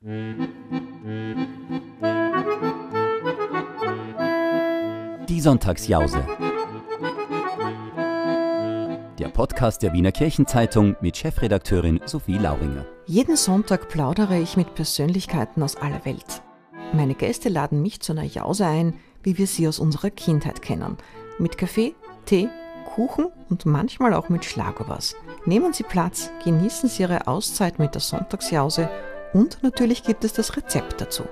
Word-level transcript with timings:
Die 0.00 0.10
Sonntagsjause. 5.40 6.24
Der 9.18 9.28
Podcast 9.30 9.82
der 9.82 9.92
Wiener 9.92 10.12
Kirchenzeitung 10.12 10.94
mit 11.00 11.16
Chefredakteurin 11.16 12.00
Sophie 12.04 12.38
Lauringer. 12.38 12.86
Jeden 13.06 13.34
Sonntag 13.34 13.88
plaudere 13.88 14.38
ich 14.38 14.56
mit 14.56 14.76
Persönlichkeiten 14.76 15.64
aus 15.64 15.74
aller 15.74 16.04
Welt. 16.04 16.42
Meine 16.92 17.16
Gäste 17.16 17.48
laden 17.48 17.82
mich 17.82 18.00
zu 18.00 18.12
einer 18.12 18.22
Jause 18.22 18.66
ein, 18.66 18.94
wie 19.24 19.36
wir 19.36 19.48
sie 19.48 19.66
aus 19.66 19.80
unserer 19.80 20.10
Kindheit 20.10 20.62
kennen. 20.62 20.96
Mit 21.40 21.58
Kaffee, 21.58 21.96
Tee, 22.24 22.48
Kuchen 22.94 23.26
und 23.48 23.66
manchmal 23.66 24.14
auch 24.14 24.28
mit 24.28 24.44
Schlagobers. 24.44 25.16
Nehmen 25.44 25.72
Sie 25.72 25.82
Platz, 25.82 26.30
genießen 26.44 26.88
Sie 26.88 27.02
Ihre 27.02 27.26
Auszeit 27.26 27.80
mit 27.80 27.94
der 27.94 28.00
Sonntagsjause 28.00 28.88
und 29.32 29.62
natürlich 29.62 30.02
gibt 30.02 30.24
es 30.24 30.32
das 30.32 30.56
Rezept 30.56 31.00
dazu. 31.00 31.24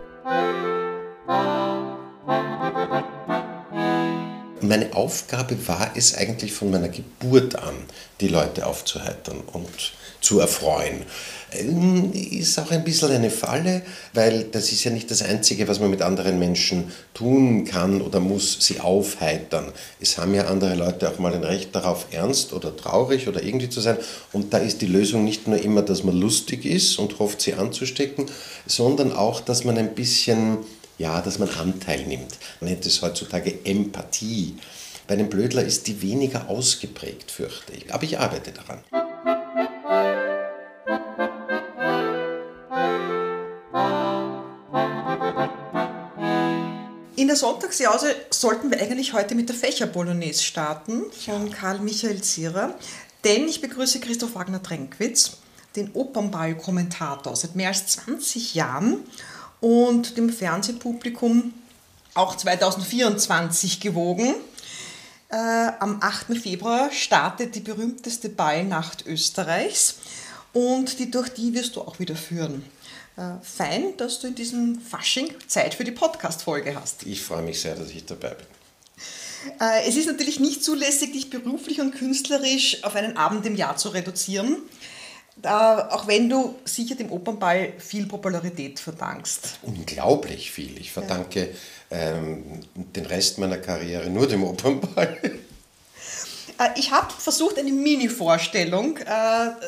Meine 4.61 4.95
Aufgabe 4.95 5.69
war 5.69 5.93
es 5.95 6.17
eigentlich 6.17 6.53
von 6.53 6.71
meiner 6.71 6.89
Geburt 6.89 7.57
an, 7.57 7.75
die 8.21 8.29
Leute 8.29 8.67
aufzuheitern 8.67 9.41
und 9.53 9.93
zu 10.27 10.41
erfreuen. 10.41 11.05
Ähm, 11.53 12.13
ist 12.13 12.59
auch 12.59 12.73
ein 12.73 12.83
bisschen 12.83 13.13
eine 13.13 13.31
Falle, 13.31 13.83
weil 14.13 14.45
das 14.45 14.73
ist 14.73 14.83
ja 14.83 14.91
nicht 14.91 15.09
das 15.13 15.23
Einzige, 15.23 15.69
was 15.69 15.79
man 15.79 15.89
mit 15.89 16.03
anderen 16.03 16.41
Menschen 16.41 16.91
tun 17.15 17.65
kann 17.65 18.03
oder 18.03 18.19
muss, 18.19 18.57
sie 18.61 18.81
aufheitern. 18.81 19.73
Es 20.01 20.19
haben 20.19 20.35
ja 20.35 20.47
andere 20.47 20.75
Leute 20.75 21.09
auch 21.09 21.21
mal 21.21 21.33
ein 21.33 21.45
Recht 21.45 21.73
darauf, 21.77 22.07
ernst 22.11 22.53
oder 22.53 22.77
traurig 22.77 23.29
oder 23.29 23.41
irgendwie 23.41 23.69
zu 23.69 23.81
sein. 23.81 23.99
Und 24.33 24.53
da 24.53 24.59
ist 24.59 24.83
die 24.83 24.87
Lösung 24.87 25.25
nicht 25.25 25.47
nur 25.47 25.63
immer, 25.63 25.83
dass 25.83 26.03
man 26.03 26.17
lustig 26.17 26.65
ist 26.65 26.99
und 26.99 27.21
hofft, 27.21 27.41
sie 27.41 27.55
anzustecken, 27.55 28.27
sondern 28.67 29.13
auch, 29.13 29.41
dass 29.41 29.63
man 29.63 29.79
ein 29.79 29.95
bisschen, 29.95 30.59
ja, 30.99 31.21
dass 31.21 31.39
man 31.39 31.51
Anteil 31.51 32.05
nimmt. 32.05 32.37
Man 32.61 32.71
nennt 32.71 32.85
es 32.85 33.01
heutzutage 33.01 33.55
Empathie. 33.65 34.57
Bei 35.07 35.15
einem 35.15 35.29
Blödler 35.29 35.63
ist 35.63 35.87
die 35.87 36.03
weniger 36.03 36.51
ausgeprägt, 36.51 37.31
fürchte 37.31 37.75
ich. 37.75 37.95
Aber 37.95 38.03
ich 38.03 38.19
arbeite 38.19 38.51
daran. 38.51 39.06
In 47.17 47.27
der 47.27 47.35
Sonntagsjause 47.35 48.15
sollten 48.31 48.71
wir 48.71 48.81
eigentlich 48.81 49.13
heute 49.13 49.35
mit 49.35 49.49
der 49.49 49.57
Fächer-Bolognese 49.57 50.45
starten 50.45 51.03
von 51.25 51.51
Karl 51.51 51.81
Michael 51.81 52.23
Zierer, 52.23 52.77
denn 53.25 53.49
ich 53.49 53.61
begrüße 53.61 53.99
Christoph 53.99 54.37
Wagner-Trenkwitz, 54.37 55.39
den 55.75 55.91
Opernball-Kommentator 55.93 57.35
seit 57.35 57.57
mehr 57.57 57.71
als 57.71 57.89
20 57.89 58.55
Jahren 58.55 58.99
und 59.61 60.17
dem 60.17 60.31
Fernsehpublikum 60.31 61.53
auch 62.15 62.37
2024 62.37 63.81
gewogen. 63.81 64.37
Äh, 65.31 65.73
am 65.81 66.01
8. 66.01 66.39
Februar 66.39 66.93
startet 66.93 67.57
die 67.57 67.61
berühmteste 67.61 68.29
Ballnacht 68.29 69.05
Österreichs 69.05 69.97
und 70.57 70.99
die 70.99 71.11
durch 71.11 71.29
die 71.29 71.53
wirst 71.53 71.77
du 71.77 71.83
auch 71.83 71.99
wieder 71.99 72.17
führen. 72.17 72.65
Äh, 73.19 73.33
fein, 73.43 73.95
dass 73.99 74.21
du 74.21 74.29
in 74.29 74.35
diesem 74.35 74.81
Fasching 74.81 75.35
Zeit 75.47 75.75
für 75.75 75.85
die 75.85 75.91
Podcast-Folge 75.91 76.75
hast. 76.75 77.05
Ich 77.05 77.21
freue 77.21 77.43
mich 77.43 77.61
sehr, 77.61 77.75
dass 77.75 77.91
ich 77.91 78.07
dabei 78.07 78.31
bin. 78.31 78.47
Äh, 79.61 79.87
es 79.87 79.97
ist 79.97 80.07
natürlich 80.07 80.41
nicht 80.41 80.65
zulässig, 80.65 81.13
dich 81.13 81.29
beruflich 81.29 81.83
und 81.83 81.95
künstlerisch 81.95 82.85
auf 82.85 82.97
einen 82.97 83.19
Abend 83.19 83.45
im 83.45 83.55
Jahr 83.55 83.77
zu 83.77 83.91
reduzieren, 83.91 84.57
auch 85.43 86.07
wenn 86.07 86.31
du 86.31 86.55
sicher 86.65 86.95
dem 86.95 87.13
Opernball 87.13 87.75
viel 87.77 88.07
Popularität 88.07 88.81
verdankst. 88.81 89.59
Unglaublich 89.61 90.51
viel. 90.51 90.81
Ich 90.81 90.91
verdanke 90.91 91.51
ja. 91.91 91.97
ähm, 92.15 92.61
den 92.75 93.05
Rest 93.05 93.37
meiner 93.37 93.59
Karriere 93.59 94.09
nur 94.09 94.27
dem 94.27 94.43
Opernball. 94.43 95.19
Äh, 96.59 96.79
ich 96.79 96.91
habe 96.91 97.13
versucht, 97.13 97.59
eine 97.59 97.73
Mini-Vorstellung 97.73 98.99
äh, 98.99 99.05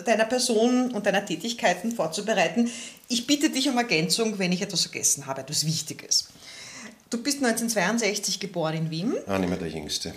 deiner 0.05 0.25
Person 0.25 0.93
und 0.93 1.07
deiner 1.07 1.25
Tätigkeiten 1.25 1.93
vorzubereiten. 1.93 2.71
Ich 3.09 3.27
bitte 3.27 3.51
dich 3.51 3.69
um 3.69 3.79
Ergänzung, 3.79 4.39
wenn 4.39 4.53
ich 4.53 4.63
etwas 4.63 4.83
vergessen 4.83 5.27
habe, 5.27 5.43
etwas 5.43 5.67
Wichtiges. 5.67 6.29
Du 7.11 7.23
bist 7.23 7.39
1962 7.39 8.39
geboren 8.41 8.77
in 8.77 8.91
Wien. 8.91 9.15
Ah, 9.27 9.39
nicht 9.39 9.49
mehr 9.49 9.59
der 9.59 9.69
Jüngste 9.69 10.13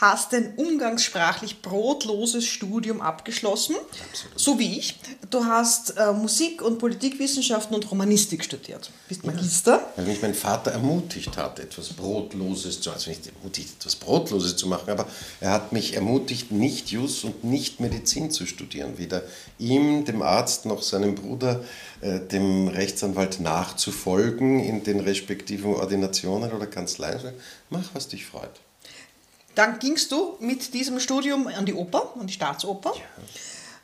hast 0.00 0.32
ein 0.32 0.54
umgangssprachlich 0.56 1.60
brotloses 1.60 2.46
Studium 2.46 3.02
abgeschlossen, 3.02 3.76
Absolut. 4.08 4.40
so 4.40 4.58
wie 4.58 4.78
ich. 4.78 4.98
Du 5.28 5.44
hast 5.44 5.96
äh, 5.98 6.12
Musik- 6.12 6.62
und 6.62 6.78
Politikwissenschaften 6.78 7.74
und 7.74 7.90
Romanistik 7.90 8.42
studiert, 8.42 8.90
bist 9.08 9.26
Magister. 9.26 9.72
Ja, 9.72 9.86
weil 9.96 10.06
mich 10.06 10.22
mein 10.22 10.34
Vater 10.34 10.70
ermutigt 10.70 11.36
hat, 11.36 11.58
etwas 11.58 11.90
Brotloses 11.90 12.80
zu, 12.80 12.90
also 12.90 13.10
nicht 13.10 13.26
ermutigt, 13.26 13.74
etwas 13.78 13.96
Brotloses 13.96 14.56
zu 14.56 14.68
machen, 14.68 14.88
aber 14.88 15.06
er 15.40 15.50
hat 15.50 15.72
mich 15.72 15.94
ermutigt, 15.94 16.50
nicht 16.50 16.90
Jus 16.90 17.22
und 17.24 17.44
nicht 17.44 17.80
Medizin 17.80 18.30
zu 18.30 18.46
studieren, 18.46 18.96
weder 18.96 19.22
ihm, 19.58 20.06
dem 20.06 20.22
Arzt, 20.22 20.64
noch 20.64 20.82
seinem 20.82 21.14
Bruder, 21.14 21.62
äh, 22.00 22.20
dem 22.20 22.68
Rechtsanwalt 22.68 23.40
nachzufolgen 23.40 24.60
in 24.60 24.82
den 24.82 25.00
respektiven 25.00 25.74
Ordinationen 25.74 26.52
oder 26.52 26.66
Kanzleien. 26.66 27.34
Mach, 27.68 27.90
was 27.92 28.08
dich 28.08 28.24
freut. 28.24 28.60
Dann 29.60 29.78
gingst 29.78 30.10
du 30.10 30.38
mit 30.40 30.72
diesem 30.72 30.98
Studium 31.00 31.46
an 31.46 31.66
die 31.66 31.74
Oper, 31.74 32.14
an 32.18 32.26
die 32.26 32.32
Staatsoper. 32.32 32.94
Ja. 32.94 33.02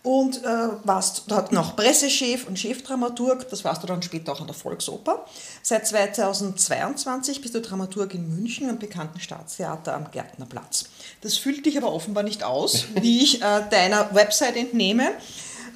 Und 0.02 0.42
äh, 0.42 0.68
warst 0.84 1.24
dort 1.26 1.52
noch 1.52 1.76
Pressechef 1.76 2.46
und 2.46 2.58
Chefdramaturg, 2.58 3.46
das 3.50 3.62
warst 3.62 3.82
du 3.82 3.86
dann 3.86 4.02
später 4.02 4.32
auch 4.32 4.40
an 4.40 4.46
der 4.46 4.56
Volksoper. 4.56 5.26
Seit 5.60 5.86
2022 5.86 7.42
bist 7.42 7.54
du 7.54 7.60
Dramaturg 7.60 8.14
in 8.14 8.34
München 8.34 8.70
am 8.70 8.78
bekannten 8.78 9.20
Staatstheater 9.20 9.92
am 9.92 10.10
Gärtnerplatz. 10.10 10.86
Das 11.20 11.36
füllt 11.36 11.66
dich 11.66 11.76
aber 11.76 11.92
offenbar 11.92 12.22
nicht 12.22 12.42
aus, 12.42 12.86
wie 12.94 13.22
ich 13.22 13.42
äh, 13.42 13.62
deiner 13.68 14.14
Website 14.14 14.56
entnehme 14.56 15.10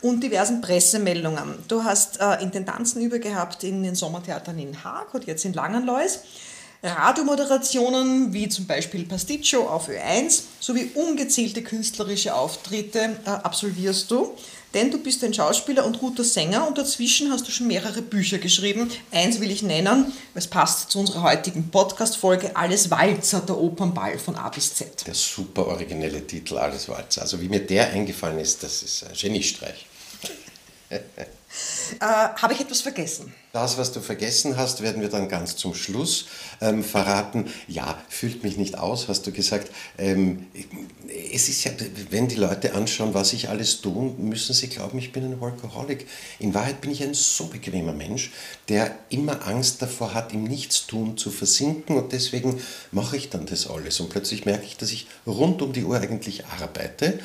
und 0.01 0.23
diversen 0.23 0.63
Pressemeldungen. 0.63 1.57
Du 1.69 1.85
hast 1.85 2.21
äh, 2.21 2.43
Intendanzen 2.43 3.03
übergehabt 3.03 3.65
in 3.65 3.83
den 3.83 3.95
Sommertheatern 3.95 4.59
in 4.59 4.83
Haag 4.83 5.13
und 5.13 5.27
jetzt 5.27 5.45
in 5.45 5.53
Langenlois. 5.53 6.21
Radiomoderationen 6.83 8.33
wie 8.33 8.49
zum 8.49 8.67
Beispiel 8.67 9.05
Pasticcio 9.05 9.69
auf 9.69 9.89
Ö1 9.89 10.43
sowie 10.61 10.91
ungezählte 10.95 11.63
künstlerische 11.63 12.35
Auftritte 12.35 13.19
äh, 13.27 13.31
absolvierst 13.31 14.11
du. 14.11 14.35
Denn 14.73 14.91
du 14.91 14.99
bist 14.99 15.23
ein 15.25 15.35
Schauspieler 15.35 15.85
und 15.85 15.99
guter 15.99 16.23
Sänger 16.23 16.67
und 16.67 16.79
dazwischen 16.79 17.33
hast 17.33 17.47
du 17.47 17.51
schon 17.51 17.67
mehrere 17.67 18.03
Bücher 18.03 18.39
geschrieben. 18.39 18.89
Eins 19.11 19.41
will 19.41 19.51
ich 19.51 19.63
nennen, 19.63 20.13
es 20.35 20.47
passt 20.47 20.91
zu 20.91 21.01
unserer 21.01 21.23
heutigen 21.23 21.71
Podcast-Folge 21.71 22.57
Alles 22.57 22.89
Walzer, 22.89 23.41
der 23.41 23.59
Opernball 23.59 24.19
von 24.19 24.37
A 24.37 24.49
bis 24.49 24.75
Z. 24.75 25.07
Der 25.07 25.15
super 25.15 25.67
originelle 25.67 26.25
Titel 26.25 26.57
Alles 26.57 26.89
Walzer. 26.89 27.23
Also 27.23 27.41
wie 27.41 27.49
mir 27.49 27.61
der 27.61 27.91
eingefallen 27.91 28.39
ist, 28.39 28.63
das 28.63 28.83
ist 28.83 29.05
ein 29.05 29.15
Geniestreich. 29.15 29.87
Äh, 32.01 32.05
Habe 32.41 32.55
ich 32.55 32.61
etwas 32.61 32.81
vergessen? 32.81 33.31
Das, 33.53 33.77
was 33.77 33.93
du 33.93 34.01
vergessen 34.01 34.57
hast, 34.57 34.81
werden 34.81 35.03
wir 35.03 35.11
dann 35.11 35.29
ganz 35.29 35.57
zum 35.57 35.75
Schluss 35.75 36.29
ähm, 36.63 36.83
verraten. 36.83 37.53
Ja, 37.69 37.99
fühlt 38.09 38.43
mich 38.43 38.57
nicht 38.57 38.79
aus, 38.79 39.09
hast 39.09 39.27
du 39.27 39.33
gesagt. 39.33 39.71
Ähm, 39.99 40.47
es 41.35 41.49
ist 41.51 41.65
ja, 41.65 41.73
wenn 42.09 42.29
die 42.29 42.37
Leute 42.37 42.75
anschauen, 42.75 43.13
was 43.13 43.35
ich 43.35 43.51
alles 43.51 43.83
tue, 43.83 44.15
müssen 44.17 44.55
sie 44.55 44.69
glauben, 44.69 44.99
ich 44.99 45.13
bin 45.13 45.25
ein 45.25 45.41
Workaholic. 45.41 46.07
In 46.39 46.55
Wahrheit 46.55 46.81
bin 46.81 46.91
ich 46.91 47.03
ein 47.03 47.13
so 47.13 47.49
bequemer 47.49 47.93
Mensch, 47.93 48.31
der 48.69 48.95
immer 49.11 49.47
Angst 49.47 49.83
davor 49.83 50.15
hat, 50.15 50.33
im 50.33 50.45
Nichtstun 50.45 51.19
zu 51.19 51.31
versinken 51.31 51.97
und 51.97 52.13
deswegen 52.13 52.63
mache 52.93 53.19
ich 53.19 53.29
dann 53.29 53.45
das 53.45 53.69
alles. 53.69 54.01
Und 54.01 54.09
plötzlich 54.09 54.47
merke 54.47 54.65
ich, 54.65 54.79
dass 54.79 54.91
ich 54.91 55.07
rund 55.27 55.61
um 55.61 55.75
die 55.75 55.85
Uhr 55.85 55.99
eigentlich 55.99 56.47
arbeite. 56.47 57.19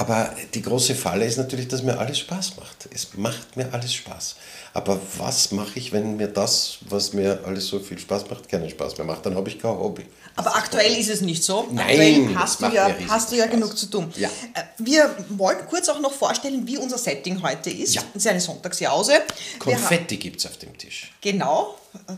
Aber 0.00 0.34
die 0.54 0.62
große 0.62 0.94
Falle 0.94 1.26
ist 1.26 1.36
natürlich, 1.36 1.68
dass 1.68 1.82
mir 1.82 1.98
alles 1.98 2.20
Spaß 2.20 2.56
macht. 2.56 2.88
Es 2.94 3.08
macht 3.18 3.54
mir 3.58 3.70
alles 3.70 3.92
Spaß. 3.92 4.36
Aber 4.72 4.98
was 5.18 5.52
mache 5.52 5.78
ich, 5.78 5.92
wenn 5.92 6.16
mir 6.16 6.28
das, 6.28 6.78
was 6.88 7.12
mir 7.12 7.40
alles 7.44 7.66
so 7.66 7.78
viel 7.80 7.98
Spaß 7.98 8.30
macht, 8.30 8.48
keinen 8.48 8.70
Spaß 8.70 8.96
mehr 8.96 9.06
macht? 9.06 9.26
Dann 9.26 9.34
habe 9.34 9.50
ich 9.50 9.58
kein 9.58 9.72
Hobby. 9.72 10.06
Aber 10.36 10.56
aktuell 10.56 10.96
ist 10.96 11.10
es 11.10 11.20
nicht 11.20 11.44
so. 11.44 11.68
Nein, 11.70 11.84
aktuell 11.84 12.34
hast 12.34 12.62
du 12.62 12.66
ja, 12.68 12.96
hast 13.08 13.30
du 13.30 13.36
ja 13.36 13.44
genug 13.44 13.76
zu 13.76 13.90
tun. 13.90 14.10
Ja. 14.16 14.30
Äh, 14.54 14.62
wir 14.78 15.14
wollten 15.28 15.66
kurz 15.68 15.86
auch 15.90 16.00
noch 16.00 16.14
vorstellen, 16.14 16.66
wie 16.66 16.78
unser 16.78 16.96
Setting 16.96 17.42
heute 17.42 17.68
ist. 17.68 17.94
Ja. 17.94 18.02
Es 18.14 18.22
ist 18.22 18.26
eine 18.26 18.40
Sonntagsjause. 18.40 19.12
Konfetti 19.58 20.16
gibt 20.16 20.40
es 20.40 20.46
auf 20.46 20.56
dem 20.56 20.78
Tisch. 20.78 21.12
Genau, 21.20 21.76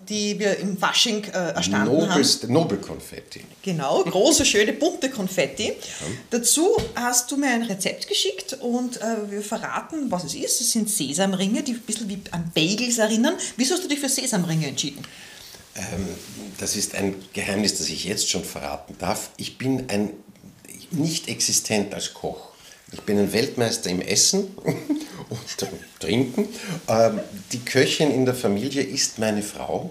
die 0.09 0.39
wir 0.39 0.59
im 0.59 0.77
Fasching 0.77 1.25
äh, 1.25 1.53
erstanden 1.55 1.93
Nobelst, 1.93 2.43
haben. 2.43 2.53
Nobelkonfetti. 2.53 3.43
Genau, 3.63 4.03
große, 4.03 4.45
schöne, 4.45 4.73
bunte 4.73 5.11
Konfetti. 5.11 5.69
Ja. 5.69 5.75
Dazu 6.31 6.77
hast 6.95 7.31
du 7.31 7.37
mir 7.37 7.49
ein 7.49 7.63
Rezept 7.63 8.09
geschickt 8.09 8.55
und 8.61 9.01
äh, 9.01 9.31
wir 9.31 9.43
verraten, 9.43 10.11
was 10.11 10.25
es 10.25 10.35
ist. 10.35 10.61
Es 10.61 10.73
sind 10.73 10.91
Sesamringe, 10.91 11.63
die 11.63 11.73
ein 11.73 11.81
bisschen 11.81 12.09
wie 12.09 12.21
an 12.31 12.51
Bagels 12.55 12.99
erinnern. 12.99 13.35
Wieso 13.57 13.75
hast 13.75 13.85
du 13.85 13.89
dich 13.89 14.01
für 14.01 14.09
Sesamringe 14.09 14.67
entschieden? 14.67 15.03
Ähm, 15.75 16.09
das 16.59 16.77
ist 16.77 16.95
ein 16.95 17.15
Geheimnis, 17.33 17.79
das 17.79 17.89
ich 17.89 18.05
jetzt 18.05 18.29
schon 18.29 18.45
verraten 18.45 18.97
darf. 18.99 19.31
Ich 19.37 19.59
bin 19.59 19.89
ein 19.89 20.11
nicht 20.91 21.29
existent 21.29 21.95
als 21.95 22.13
Koch. 22.13 22.49
Ich 22.93 23.01
bin 23.01 23.19
ein 23.19 23.33
Weltmeister 23.33 23.89
im 23.89 24.03
Essen 24.03 24.49
und 25.33 26.01
trinken. 26.01 26.49
Ähm, 26.89 27.21
die 27.53 27.61
Köchin 27.61 28.11
in 28.11 28.25
der 28.25 28.35
Familie 28.35 28.83
ist 28.83 29.19
meine 29.19 29.43
Frau. 29.43 29.91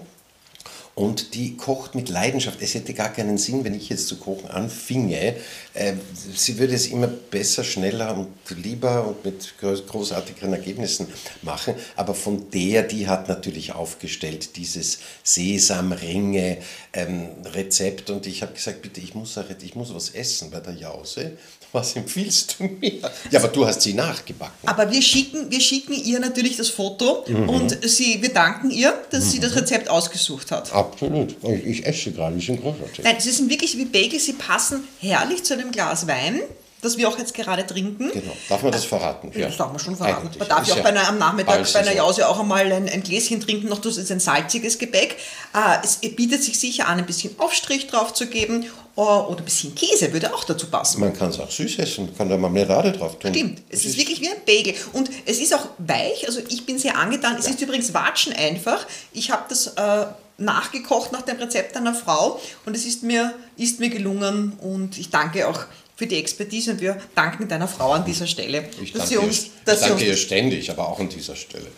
Und 0.94 1.34
die 1.34 1.56
kocht 1.56 1.94
mit 1.94 2.10
Leidenschaft. 2.10 2.60
Es 2.60 2.74
hätte 2.74 2.92
gar 2.92 3.10
keinen 3.10 3.38
Sinn, 3.38 3.64
wenn 3.64 3.72
ich 3.72 3.88
jetzt 3.88 4.08
zu 4.08 4.18
kochen 4.18 4.50
anfinge. 4.50 5.36
Äh, 5.72 5.94
sie 6.34 6.58
würde 6.58 6.74
es 6.74 6.88
immer 6.88 7.06
besser, 7.06 7.64
schneller 7.64 8.14
und 8.14 8.28
lieber 8.62 9.06
und 9.06 9.24
mit 9.24 9.54
großartigeren 9.58 10.52
Ergebnissen 10.52 11.06
machen. 11.40 11.76
Aber 11.96 12.14
von 12.14 12.50
der, 12.50 12.82
die 12.82 13.08
hat 13.08 13.30
natürlich 13.30 13.72
aufgestellt 13.72 14.56
dieses 14.56 14.98
Sesamringe-Rezept. 15.22 18.10
Ähm, 18.10 18.16
und 18.16 18.26
ich 18.26 18.42
habe 18.42 18.52
gesagt, 18.52 18.82
bitte, 18.82 19.00
ich 19.00 19.14
muss, 19.14 19.40
ich 19.62 19.74
muss 19.74 19.94
was 19.94 20.10
essen 20.10 20.50
bei 20.50 20.60
der 20.60 20.74
Jause. 20.74 21.38
Was 21.72 21.96
empfiehlst 21.96 22.56
du 22.58 22.64
mir? 22.64 23.00
Ja, 23.30 23.40
aber 23.40 23.48
du 23.48 23.66
hast 23.66 23.80
sie 23.80 23.94
nachgebacken. 23.94 24.68
Aber 24.68 24.90
wir 24.90 25.00
schicken, 25.00 25.50
wir 25.50 25.60
schicken 25.60 25.94
ihr 25.94 26.20
natürlich 26.20 26.58
das 26.58 26.68
Foto 26.68 27.24
mhm. 27.26 27.48
und 27.48 27.88
sie, 27.88 28.20
wir 28.20 28.32
danken 28.32 28.70
ihr, 28.70 28.92
dass 29.10 29.24
mhm. 29.24 29.30
sie 29.30 29.40
das 29.40 29.56
Rezept 29.56 29.88
ausgesucht 29.88 30.50
hat. 30.50 30.70
Absolut. 30.72 31.34
Ich, 31.42 31.66
ich 31.66 31.86
esse 31.86 32.12
gerade, 32.12 32.36
die 32.36 32.44
sind 32.44 32.60
großartig. 32.60 33.02
Nein, 33.02 33.16
sie 33.18 33.30
sind 33.30 33.48
wirklich 33.48 33.78
wie 33.78 33.86
Bagels, 33.86 34.26
sie 34.26 34.34
passen 34.34 34.84
herrlich 35.00 35.44
zu 35.44 35.54
einem 35.54 35.72
Glas 35.72 36.06
Wein 36.06 36.42
das 36.82 36.98
wir 36.98 37.08
auch 37.08 37.16
jetzt 37.16 37.32
gerade 37.32 37.64
trinken. 37.64 38.10
Genau. 38.12 38.32
Darf 38.48 38.62
man 38.62 38.72
das 38.72 38.84
verraten? 38.84 39.30
Ja, 39.34 39.46
das 39.46 39.56
darf 39.56 39.70
man 39.70 39.78
schon 39.78 39.96
verraten. 39.96 40.26
Eigentlich. 40.26 40.40
Man 40.40 40.48
darf 40.48 40.66
ja 40.66 40.74
auch 40.74 40.80
bei 40.80 40.88
einer, 40.88 41.08
am 41.08 41.16
Nachmittag 41.16 41.72
bei 41.72 41.78
einer 41.78 41.94
Jause 41.94 42.28
auch 42.28 42.40
einmal 42.40 42.70
ein, 42.72 42.88
ein, 42.88 43.04
Gläschen 43.04 43.40
trinken, 43.40 43.68
noch 43.68 43.80
das 43.80 43.96
ist 43.96 44.10
ein 44.10 44.18
salziges 44.18 44.78
Gebäck. 44.78 45.16
Äh, 45.54 45.78
es 45.84 45.98
bietet 45.98 46.42
sich 46.42 46.58
sicher 46.58 46.88
an, 46.88 46.98
ein 46.98 47.06
bisschen 47.06 47.38
Aufstrich 47.38 47.86
drauf 47.86 48.12
zu 48.12 48.26
geben 48.26 48.66
oder 48.94 49.38
ein 49.38 49.44
bisschen 49.44 49.74
Käse 49.74 50.12
würde 50.12 50.34
auch 50.34 50.44
dazu 50.44 50.66
passen. 50.66 51.00
Man 51.00 51.16
kann 51.16 51.30
es 51.30 51.40
auch 51.40 51.50
süß 51.50 51.78
essen, 51.78 52.06
man 52.06 52.16
kann 52.16 52.28
da 52.28 52.36
Marmelade 52.36 52.92
drauf 52.92 53.18
tun. 53.18 53.32
Stimmt, 53.32 53.62
es 53.70 53.80
ist, 53.80 53.86
ist, 53.86 53.98
wirklich 53.98 54.20
wie 54.20 54.28
ein 54.28 54.44
Bagel. 54.46 54.74
Und 54.92 55.10
es 55.24 55.38
ist 55.38 55.54
auch 55.54 55.66
weich, 55.78 56.26
also 56.26 56.40
ich 56.48 56.66
bin 56.66 56.78
sehr 56.78 56.98
angetan. 56.98 57.36
Es 57.38 57.46
ja. 57.46 57.52
ist 57.52 57.60
übrigens 57.62 57.94
Watschen 57.94 58.32
einfach. 58.34 58.86
Ich 59.12 59.30
habe 59.30 59.44
das 59.48 59.68
äh, 59.68 60.06
nachgekocht 60.36 61.12
nach 61.12 61.22
dem 61.22 61.38
Rezept 61.38 61.76
einer 61.76 61.94
Frau 61.94 62.40
und 62.66 62.76
es 62.76 62.84
ist 62.84 63.02
mir, 63.02 63.34
ist 63.56 63.80
mir 63.80 63.88
gelungen 63.88 64.52
und 64.60 64.98
ich 64.98 65.10
danke 65.10 65.48
auch 65.48 65.60
für 65.96 66.06
die 66.06 66.16
Expertise 66.16 66.72
und 66.72 66.80
wir 66.80 67.00
danken 67.14 67.48
deiner 67.48 67.68
Frau 67.68 67.92
an 67.92 68.04
dieser 68.04 68.26
Stelle. 68.26 68.68
Ich 68.82 68.92
danke, 68.92 69.20
uns, 69.20 69.44
ihr, 69.66 69.72
ich 69.72 69.80
danke 69.80 70.04
ihr 70.04 70.16
ständig, 70.16 70.70
aber 70.70 70.88
auch 70.88 70.98
an 71.00 71.08
dieser 71.08 71.36
Stelle. 71.36 71.66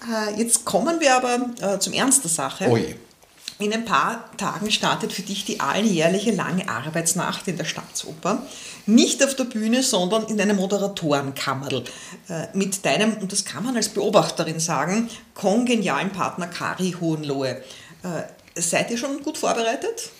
Äh, 0.00 0.40
jetzt 0.40 0.64
kommen 0.64 0.98
wir 0.98 1.14
aber 1.14 1.50
äh, 1.60 1.78
zum 1.78 1.92
Ernst 1.92 2.24
der 2.24 2.30
Sache. 2.30 2.66
Oh 2.70 2.76
je. 2.78 2.94
In 3.60 3.72
ein 3.72 3.84
paar 3.84 4.24
Tagen 4.36 4.70
startet 4.70 5.12
für 5.12 5.22
dich 5.22 5.44
die 5.44 5.60
alljährliche 5.60 6.32
lange 6.32 6.68
Arbeitsnacht 6.68 7.46
in 7.46 7.56
der 7.56 7.64
Staatsoper. 7.64 8.42
Nicht 8.86 9.22
auf 9.22 9.36
der 9.36 9.44
Bühne, 9.44 9.82
sondern 9.82 10.24
in 10.26 10.40
einem 10.40 10.56
Moderatorenkammerl. 10.56 11.84
Äh, 12.28 12.46
mit 12.54 12.84
deinem, 12.84 13.18
und 13.18 13.30
das 13.30 13.44
kann 13.44 13.62
man 13.64 13.76
als 13.76 13.90
Beobachterin 13.90 14.58
sagen, 14.58 15.08
kongenialen 15.34 16.10
Partner 16.10 16.46
Kari 16.46 16.96
Hohenlohe. 17.00 17.62
Seid 18.54 18.90
ihr 18.90 18.96
schon 18.96 19.22
gut 19.22 19.38
vorbereitet? 19.38 20.10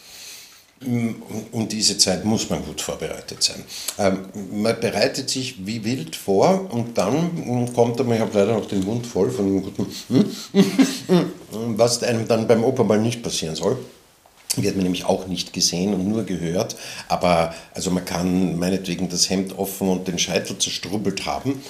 Um 0.82 1.68
diese 1.68 1.98
Zeit 1.98 2.24
muss 2.24 2.48
man 2.48 2.64
gut 2.64 2.80
vorbereitet 2.80 3.42
sein. 3.42 3.62
Ähm, 3.98 4.28
man 4.62 4.80
bereitet 4.80 5.28
sich 5.28 5.66
wie 5.66 5.84
wild 5.84 6.16
vor 6.16 6.72
und 6.72 6.96
dann 6.96 7.70
kommt 7.74 8.00
aber, 8.00 8.14
ich 8.14 8.20
habe 8.20 8.38
leider 8.38 8.54
noch 8.54 8.66
den 8.66 8.84
Mund 8.84 9.06
voll 9.06 9.30
von 9.30 9.44
dem 9.44 9.62
guten, 9.62 9.86
was 11.50 12.02
einem 12.02 12.28
dann 12.28 12.46
beim 12.46 12.64
Opernball 12.64 13.00
nicht 13.00 13.22
passieren 13.22 13.56
soll. 13.56 13.78
Wird 14.56 14.74
man 14.74 14.82
nämlich 14.82 15.04
auch 15.04 15.28
nicht 15.28 15.52
gesehen 15.52 15.94
und 15.94 16.08
nur 16.08 16.24
gehört. 16.24 16.76
Aber 17.08 17.54
also 17.72 17.90
man 17.90 18.04
kann 18.04 18.58
meinetwegen 18.58 19.08
das 19.08 19.30
Hemd 19.30 19.56
offen 19.58 19.88
und 19.88 20.08
den 20.08 20.18
Scheitel 20.18 20.58
zerstrubbelt 20.58 21.26
haben 21.26 21.62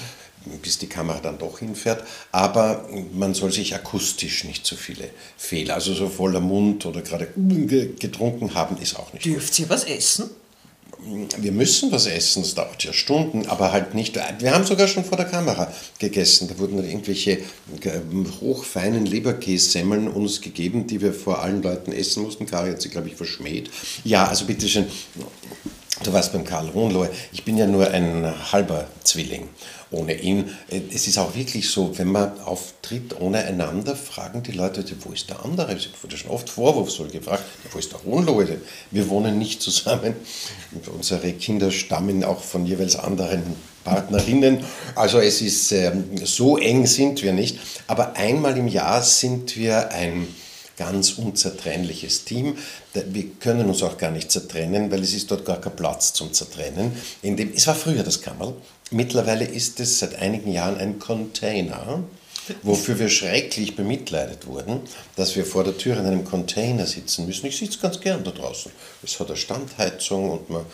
bis 0.63 0.79
die 0.79 0.87
Kamera 0.87 1.21
dann 1.21 1.39
doch 1.39 1.59
hinfährt. 1.59 2.05
Aber 2.33 2.89
man 3.13 3.35
soll 3.35 3.53
sich 3.53 3.75
akustisch 3.75 4.45
nicht 4.45 4.65
zu 4.65 4.77
viele 4.77 5.11
Fehler, 5.37 5.75
also 5.75 5.93
so 5.95 6.09
voller 6.09 6.41
Mund 6.41 6.87
oder 6.87 7.03
gerade 7.03 7.29
getrunken 7.99 8.55
haben, 8.55 8.79
ist 8.79 8.99
auch 8.99 9.13
nicht. 9.13 9.25
Dürft 9.25 9.59
ihr 9.59 9.69
was 9.69 9.85
essen? 9.85 10.31
Wir 11.39 11.53
müssen 11.53 11.91
was 11.93 12.07
essen, 12.07 12.43
es 12.43 12.55
dauert 12.55 12.85
ja 12.85 12.93
Stunden, 12.93 13.47
aber 13.47 13.73
halt 13.73 13.95
nicht. 13.95 14.19
Wir 14.39 14.53
haben 14.53 14.65
sogar 14.65 14.87
schon 14.87 15.05
vor 15.05 15.17
der 15.17 15.27
Kamera 15.27 15.73
gegessen. 15.99 16.49
Da 16.49 16.59
wurden 16.59 16.79
irgendwelche 16.79 17.39
hochfeinen 18.41 19.07
Leberkässemmeln 19.07 20.09
uns 20.09 20.41
gegeben, 20.41 20.87
die 20.87 21.01
wir 21.01 21.13
vor 21.13 21.43
allen 21.43 21.63
Leuten 21.63 21.93
essen 21.93 22.23
mussten. 22.23 22.47
Kari 22.47 22.71
hat 22.71 22.83
sie, 22.83 22.91
glaube 22.91 23.09
ich, 23.09 23.17
verschmäht. 23.17 23.71
Ja, 24.05 24.27
also 24.27 24.45
bitteschön, 24.45 24.87
du 26.03 26.13
warst 26.13 26.33
beim 26.33 26.45
Karl 26.45 26.73
Hohenlohe. 26.73 27.11
Ich 27.33 27.45
bin 27.45 27.57
ja 27.57 27.67
nur 27.67 27.91
ein 27.91 28.53
halber 28.53 28.87
Zwilling 29.05 29.49
ohne 29.91 30.15
ihn. 30.15 30.51
Äh, 30.71 30.81
es 30.95 31.07
ist 31.07 31.19
auch 31.19 31.35
wirklich 31.35 31.71
so, 31.71 31.97
wenn 31.99 32.13
man 32.13 32.41
auftritt 32.41 33.21
ohne 33.21 33.39
einander, 33.45 33.97
fragen 33.97 34.43
die 34.43 34.53
Leute, 34.53 34.85
wo 35.01 35.13
ist 35.13 35.29
der 35.29 35.45
andere? 35.45 35.75
Ich 35.75 35.91
wurde 36.03 36.17
schon 36.17 36.31
oft 36.31 36.49
vorwurfsvoll 36.49 37.09
gefragt, 37.09 37.45
wo 37.73 37.79
ist 37.79 37.93
der 37.93 38.03
Hohenlohe? 38.05 38.61
Wir 38.91 39.09
wohnen 39.09 39.39
nicht 39.39 39.63
zusammen. 39.63 40.15
Unsere 40.95 41.33
Kinder 41.33 41.71
stammen 41.71 42.25
auch 42.25 42.43
von 42.43 42.67
jeweils 42.67 42.97
anderen 42.97 43.43
Partnerinnen. 43.85 44.65
Also 44.95 45.19
es 45.19 45.41
ist, 45.41 45.73
ähm, 45.73 46.05
so 46.25 46.59
eng 46.59 46.87
sind 46.87 47.23
wir 47.23 47.33
nicht. 47.33 47.59
Aber 47.87 48.17
einmal 48.17 48.57
im 48.57 48.69
Jahr 48.69 49.03
sind 49.03 49.57
wir 49.57 49.91
ein 49.91 50.29
ganz 50.77 51.13
unzertrennliches 51.13 52.25
Team. 52.25 52.57
Wir 52.93 53.31
können 53.39 53.69
uns 53.69 53.83
auch 53.83 53.97
gar 53.97 54.11
nicht 54.11 54.33
zertrennen, 54.33 54.91
weil 54.91 55.03
es 55.03 55.15
ist 55.15 55.31
dort 55.31 55.45
gar 55.45 55.61
kein 55.61 55.77
Platz 55.77 56.13
zum 56.13 56.33
Zertrennen. 56.33 56.93
In 57.23 57.37
dem, 57.37 57.53
es 57.55 57.67
war 57.67 57.75
früher 57.75 58.03
das 58.03 58.21
Kammerl, 58.21 58.55
Mittlerweile 58.91 59.45
ist 59.45 59.79
es 59.79 60.01
seit 60.01 60.17
einigen 60.17 60.51
Jahren 60.51 60.77
ein 60.77 60.99
Container, 60.99 62.03
wofür 62.65 62.99
wir 62.99 63.09
schrecklich 63.09 63.77
bemitleidet 63.77 64.49
wurden, 64.49 64.81
dass 65.15 65.37
wir 65.37 65.47
vor 65.47 65.63
der 65.63 65.79
Tür 65.79 65.97
in 65.97 66.07
einem 66.07 66.25
Container 66.25 66.87
sitzen 66.87 67.27
müssen. 67.27 67.47
Ich 67.47 67.59
sitze 67.59 67.79
ganz 67.79 68.01
gern 68.01 68.25
da 68.25 68.33
draußen. 68.33 68.73
Es 69.05 69.21
hat 69.21 69.29
eine 69.29 69.37
Standheizung 69.37 70.31
und 70.31 70.51
man, 70.51 70.67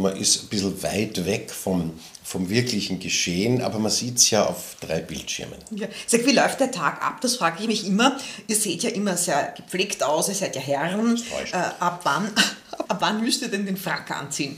man 0.00 0.16
ist 0.16 0.44
ein 0.44 0.48
bisschen 0.48 0.80
weit 0.84 1.26
weg 1.26 1.50
vom, 1.50 1.98
vom 2.32 2.48
wirklichen 2.48 2.98
Geschehen, 2.98 3.60
aber 3.60 3.78
man 3.78 3.90
sieht 3.90 4.16
es 4.16 4.30
ja 4.30 4.46
auf 4.46 4.76
drei 4.80 5.00
Bildschirmen. 5.00 5.58
Ja. 5.70 5.86
Sag, 6.06 6.24
wie 6.24 6.32
läuft 6.32 6.60
der 6.60 6.70
Tag 6.70 7.02
ab? 7.02 7.20
Das 7.20 7.36
frage 7.36 7.60
ich 7.60 7.68
mich 7.68 7.86
immer. 7.86 8.16
Ihr 8.46 8.56
seht 8.56 8.82
ja 8.82 8.88
immer 8.88 9.18
sehr 9.18 9.52
gepflegt 9.54 10.02
aus, 10.02 10.30
ihr 10.30 10.34
seid 10.34 10.56
ja 10.56 10.62
Herren. 10.62 11.22
Äh, 11.52 11.56
ab, 11.56 12.00
wann, 12.04 12.30
ab 12.88 12.96
wann 13.00 13.22
müsst 13.22 13.42
ihr 13.42 13.48
denn 13.48 13.66
den 13.66 13.76
Frack 13.76 14.10
anziehen? 14.10 14.56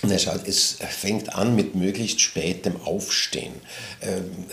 Na, 0.00 0.18
schaut, 0.18 0.48
es 0.48 0.78
fängt 0.88 1.34
an 1.34 1.54
mit 1.54 1.74
möglichst 1.74 2.22
spätem 2.22 2.80
Aufstehen. 2.82 3.52
Ähm, 4.00 4.46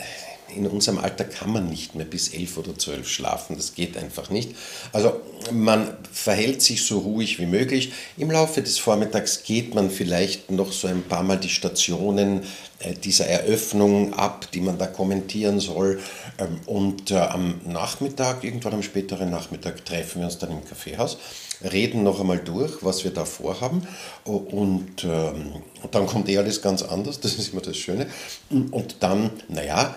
in 0.54 0.68
unserem 0.68 0.98
Alter 0.98 1.24
kann 1.24 1.52
man 1.52 1.70
nicht 1.70 1.96
mehr 1.96 2.06
bis 2.06 2.34
elf 2.34 2.58
oder 2.58 2.78
zwölf 2.78 3.08
schlafen, 3.08 3.56
das 3.56 3.74
geht 3.74 3.98
einfach 3.98 4.30
nicht. 4.30 4.56
Also 4.92 5.22
man 5.52 5.96
verhält 6.12 6.62
sich 6.62 6.86
so 6.86 7.00
ruhig 7.00 7.40
wie 7.40 7.46
möglich. 7.46 7.94
Im 8.18 8.32
Laufe 8.32 8.62
des 8.62 8.78
Vormittags 8.78 9.44
geht 9.44 9.76
man 9.76 9.90
vielleicht 9.90 10.52
noch 10.52 10.72
so 10.72 10.88
ein 10.88 11.04
paar 11.04 11.24
Mal 11.24 11.38
die 11.38 11.50
Stationen 11.50 12.44
äh, 12.80 12.94
dieser 12.94 13.26
Eröffnung 13.28 14.14
ab, 14.14 14.48
die 14.54 14.62
man 14.62 14.78
da 14.78 14.88
kommentieren 14.88 15.60
soll. 15.60 16.00
Ähm, 16.38 16.60
und 16.66 17.12
äh, 17.12 17.18
am 17.18 17.62
Nachmittag, 17.66 18.44
irgendwann 18.44 18.74
am 18.74 18.84
späteren 18.84 19.30
Nachmittag, 19.30 19.86
treffen 19.86 20.20
wir 20.20 20.28
uns 20.28 20.38
dann 20.38 20.52
im 20.52 20.66
Kaffeehaus, 20.66 21.18
reden 21.64 22.04
noch 22.04 22.20
einmal 22.20 22.40
durch, 22.40 22.84
was 22.84 23.04
wir 23.04 23.12
da 23.12 23.26
vorhaben. 23.26 23.88
Ähm, 24.26 24.36
und 24.36 25.08
dann 25.92 26.08
kommt 26.08 26.30
eh 26.30 26.38
alles 26.38 26.62
ganz 26.62 26.82
anders, 26.82 27.20
das 27.20 27.36
ist 27.36 27.54
immer 27.54 27.62
das 27.62 27.78
Schöne. 27.78 28.08
Und 28.50 28.98
dann, 29.02 29.30
naja, 29.48 29.96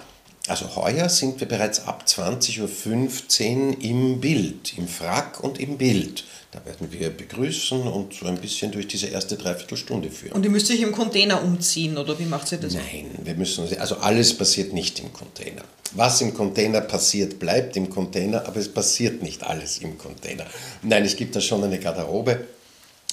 also 0.48 0.76
heuer 0.76 1.08
sind 1.08 1.40
wir 1.40 1.48
bereits 1.48 1.86
ab 1.86 2.04
20.15 2.06 2.60
Uhr 2.60 3.84
im 3.84 4.20
Bild, 4.20 4.76
im 4.76 4.88
Frack 4.88 5.42
und 5.42 5.60
im 5.60 5.78
Bild. 5.78 6.24
Da 6.50 6.64
werden 6.64 6.90
wir 6.90 7.10
begrüßen 7.10 7.82
und 7.82 8.14
so 8.14 8.26
ein 8.26 8.38
bisschen 8.38 8.72
durch 8.72 8.88
diese 8.88 9.08
erste 9.08 9.36
Dreiviertelstunde 9.36 10.10
führen. 10.10 10.32
Und 10.32 10.44
ihr 10.44 10.50
müsst 10.50 10.70
euch 10.70 10.80
im 10.80 10.92
Container 10.92 11.42
umziehen 11.42 11.98
oder 11.98 12.18
wie 12.18 12.24
macht 12.24 12.50
ihr 12.52 12.58
das? 12.58 12.72
Nein, 12.72 13.10
wir 13.22 13.34
müssen, 13.34 13.68
also 13.78 13.96
alles 13.98 14.36
passiert 14.36 14.72
nicht 14.72 14.98
im 14.98 15.12
Container. 15.12 15.62
Was 15.92 16.20
im 16.22 16.32
Container 16.32 16.80
passiert, 16.80 17.38
bleibt 17.38 17.76
im 17.76 17.90
Container, 17.90 18.46
aber 18.46 18.56
es 18.56 18.72
passiert 18.72 19.22
nicht 19.22 19.42
alles 19.42 19.78
im 19.78 19.98
Container. 19.98 20.46
Nein, 20.82 21.04
es 21.04 21.16
gibt 21.16 21.36
da 21.36 21.40
schon 21.40 21.64
eine 21.64 21.78
Garderobe. 21.78 22.46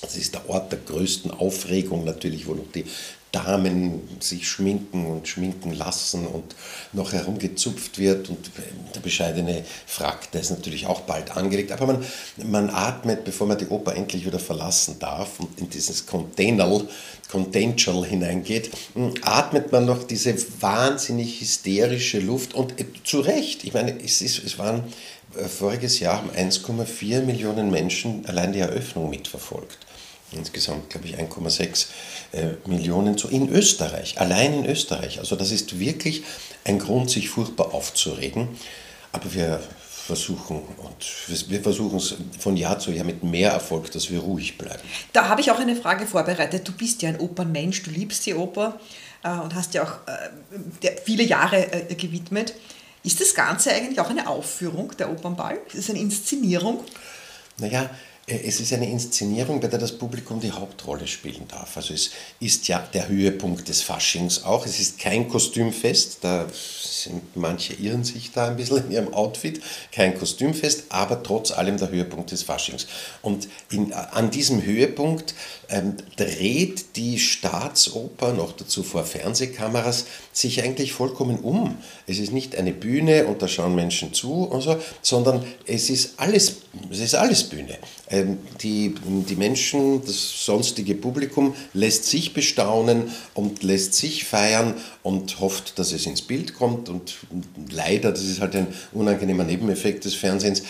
Das 0.02 0.18
ist 0.18 0.34
der 0.34 0.48
Ort 0.50 0.72
der 0.72 0.80
größten 0.80 1.32
Aufregung 1.32 2.04
natürlich, 2.06 2.48
wo 2.48 2.54
noch 2.54 2.72
die 2.74 2.86
Damen 3.36 4.00
sich 4.22 4.48
schminken 4.48 5.06
und 5.06 5.28
schminken 5.28 5.74
lassen 5.74 6.26
und 6.26 6.56
noch 6.94 7.12
herumgezupft 7.12 8.00
wird 8.00 8.30
und 8.30 8.50
der 8.96 9.02
bescheidene 9.02 9.66
Frack, 9.86 10.32
der 10.32 10.40
ist 10.40 10.52
natürlich 10.52 10.88
auch 10.88 11.02
bald 11.02 11.36
angelegt. 11.36 11.74
Aber 11.74 11.86
man, 11.86 12.06
man 12.38 12.70
atmet, 12.70 13.26
bevor 13.26 13.46
man 13.46 13.58
die 13.58 13.68
Oper 13.68 13.94
endlich 13.94 14.26
wieder 14.26 14.40
verlassen 14.40 15.00
darf 15.00 15.42
und 15.42 15.60
in 15.60 15.70
dieses 15.70 16.06
Container, 16.06 16.82
Containal 17.30 18.06
hineingeht, 18.06 18.72
atmet 19.24 19.70
man 19.70 19.86
noch 19.86 20.04
diese 20.04 20.34
wahnsinnig 20.62 21.42
hysterische 21.42 22.20
Luft 22.20 22.54
und 22.54 22.80
äh, 22.80 22.86
zu 23.04 23.20
Recht. 23.20 23.66
Ich 23.66 23.74
meine, 23.74 24.00
es, 24.02 24.22
ist, 24.22 24.46
es 24.46 24.58
waren 24.58 24.84
äh, 25.36 25.50
voriges 25.50 26.00
Jahr 26.00 26.20
haben 26.20 26.30
1,4 26.30 27.22
Millionen 27.24 27.70
Menschen 27.70 28.26
allein 28.28 28.54
die 28.54 28.60
Eröffnung 28.60 29.10
mitverfolgt. 29.10 29.85
Insgesamt 30.36 30.90
glaube 30.90 31.08
ich 31.08 31.18
1,6 31.18 31.88
äh, 32.34 32.48
Millionen 32.68 33.18
zu, 33.18 33.28
in 33.30 33.50
Österreich, 33.50 34.20
allein 34.20 34.54
in 34.54 34.66
Österreich. 34.66 35.20
Also 35.20 35.36
das 35.36 35.52
ist 35.52 35.80
wirklich 35.80 36.24
ein 36.64 36.80
Grund, 36.80 37.10
sich 37.10 37.30
furchtbar 37.30 37.74
aufzuregen. 37.74 38.50
Aber 39.12 39.34
wir 39.34 39.62
versuchen 40.06 40.62
und 40.78 41.50
wir 41.50 41.64
versuchen 41.64 41.98
es 41.98 42.16
von 42.38 42.56
Jahr 42.58 42.78
zu 42.78 42.92
Jahr 42.92 43.06
mit 43.06 43.24
mehr 43.24 43.52
Erfolg, 43.52 43.92
dass 43.92 44.12
wir 44.12 44.20
ruhig 44.20 44.58
bleiben. 44.58 44.84
Da 45.14 45.30
habe 45.30 45.42
ich 45.42 45.50
auch 45.50 45.60
eine 45.60 45.76
Frage 45.76 46.06
vorbereitet. 46.06 46.68
Du 46.68 46.74
bist 46.74 47.02
ja 47.02 47.10
ein 47.10 47.20
Opernmensch, 47.20 47.82
du 47.82 47.90
liebst 47.90 48.26
die 48.28 48.36
Oper 48.36 48.80
äh, 49.24 49.30
und 49.30 49.56
hast 49.56 49.74
ja 49.74 49.84
auch 49.84 49.98
äh, 50.08 50.92
viele 51.04 51.24
Jahre 51.24 51.90
äh, 51.90 51.96
gewidmet. 51.96 52.54
Ist 53.04 53.20
das 53.20 53.34
Ganze 53.34 53.72
eigentlich 53.72 54.00
auch 54.00 54.10
eine 54.10 54.28
Aufführung, 54.28 54.96
der 54.98 55.12
Opernball? 55.12 55.58
Ist 55.68 55.76
es 55.76 55.90
eine 55.90 56.00
Inszenierung? 56.00 56.84
Naja, 57.58 57.90
es 58.28 58.60
ist 58.60 58.74
eine 58.74 58.90
Inszenierung, 58.90 59.60
bei 59.60 59.68
der 59.68 59.78
das 59.78 59.92
Publikum 59.92 60.40
die 60.40 60.52
Hauptrolle 60.52 61.06
spielen 61.06 61.48
darf. 61.48 61.78
Also 61.78 61.94
es 61.94 62.10
ist 62.40 62.68
ja 62.68 62.80
der 62.80 63.08
Höhepunkt 63.08 63.70
des 63.70 63.84
Faschings 63.84 64.44
auch. 64.44 64.66
Es 64.66 64.80
ist 64.80 64.98
kein 64.98 65.30
Kostümfest, 65.30 66.20
da 66.22 66.48
sind 66.52 67.36
manche 67.36 67.74
irren 67.74 68.04
sich 68.04 68.32
da 68.32 68.48
ein 68.48 68.58
bisschen 68.58 68.86
in 68.86 68.92
ihrem 68.92 69.14
Outfit. 69.14 69.62
Kein 69.92 70.18
Kostümfest, 70.18 70.86
aber 70.90 71.22
trotz 71.22 71.52
allem 71.52 71.78
der 71.78 71.92
Höhepunkt 71.92 72.32
des 72.32 72.42
Faschings. 72.42 72.88
Und 73.22 73.48
in, 73.70 73.94
an 73.94 74.32
diesem 74.32 74.64
Höhepunkt 74.64 75.36
ähm, 75.70 75.96
dreht 76.16 76.96
die 76.96 77.20
Staatsoper, 77.20 78.34
noch 78.34 78.54
dazu 78.54 78.82
vor 78.82 79.04
Fernsehkameras, 79.04 80.06
sich 80.32 80.64
eigentlich 80.64 80.94
vollkommen 80.94 81.40
um. 81.40 81.78
Es 82.08 82.18
ist 82.18 82.32
nicht 82.32 82.56
eine 82.56 82.74
Bühne 82.74 83.28
und 83.28 83.44
da 83.44 83.48
schauen 83.48 83.76
Menschen 83.76 84.14
zu 84.14 84.46
und 84.46 84.62
so, 84.62 84.78
sondern 85.04 85.46
es 85.68 85.92
ist 85.92 86.14
alles, 86.18 86.58
es 86.90 87.00
ist 87.00 87.16
alles 87.16 87.44
Bühne. 87.44 87.78
Ähm, 88.16 88.38
die, 88.62 88.96
die 89.28 89.36
Menschen, 89.36 90.02
das 90.06 90.46
sonstige 90.46 90.96
Publikum 90.96 91.54
lässt 91.74 92.06
sich 92.06 92.34
bestaunen 92.34 93.12
und 93.34 93.62
lässt 93.62 93.94
sich 93.94 94.24
feiern 94.24 94.76
und 95.04 95.42
hofft, 95.42 95.78
dass 95.78 95.92
es 95.92 96.06
ins 96.06 96.22
Bild 96.22 96.54
kommt 96.54 96.88
und 96.88 97.18
leider, 97.70 98.12
das 98.12 98.24
ist 98.24 98.40
halt 98.40 98.56
ein 98.56 98.68
unangenehmer 98.94 99.44
Nebeneffekt 99.44 100.06
des 100.06 100.16
Fernsehens, 100.16 100.64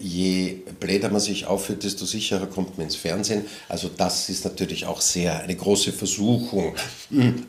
je 0.00 0.58
bläder 0.80 1.10
man 1.10 1.20
sich 1.20 1.46
aufführt, 1.46 1.84
desto 1.84 2.04
sicherer 2.06 2.46
kommt 2.46 2.78
man 2.78 2.86
ins 2.86 2.96
Fernsehen. 2.96 3.44
Also 3.68 3.90
das 3.94 4.28
ist 4.28 4.44
natürlich 4.44 4.86
auch 4.86 5.00
sehr 5.00 5.40
eine 5.40 5.54
große 5.54 5.92
Versuchung. 5.92 6.74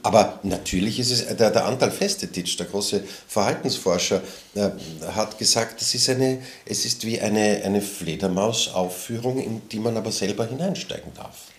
Aber 0.03 0.39
natürlich 0.43 0.99
ist 0.99 1.11
es, 1.11 1.37
der, 1.37 1.51
der 1.51 1.65
Antal 1.65 1.91
Festetitsch, 1.91 2.59
der 2.59 2.67
große 2.67 3.03
Verhaltensforscher, 3.27 4.21
äh, 4.55 4.69
hat 5.13 5.37
gesagt, 5.37 5.81
es 5.81 5.93
ist, 5.93 6.09
eine, 6.09 6.39
es 6.65 6.85
ist 6.85 7.05
wie 7.05 7.19
eine, 7.19 7.61
eine 7.63 7.81
Fledermaus-Aufführung, 7.81 9.39
in 9.39 9.61
die 9.69 9.79
man 9.79 9.97
aber 9.97 10.11
selber 10.11 10.47
hineinsteigen 10.47 11.13
darf. 11.13 11.49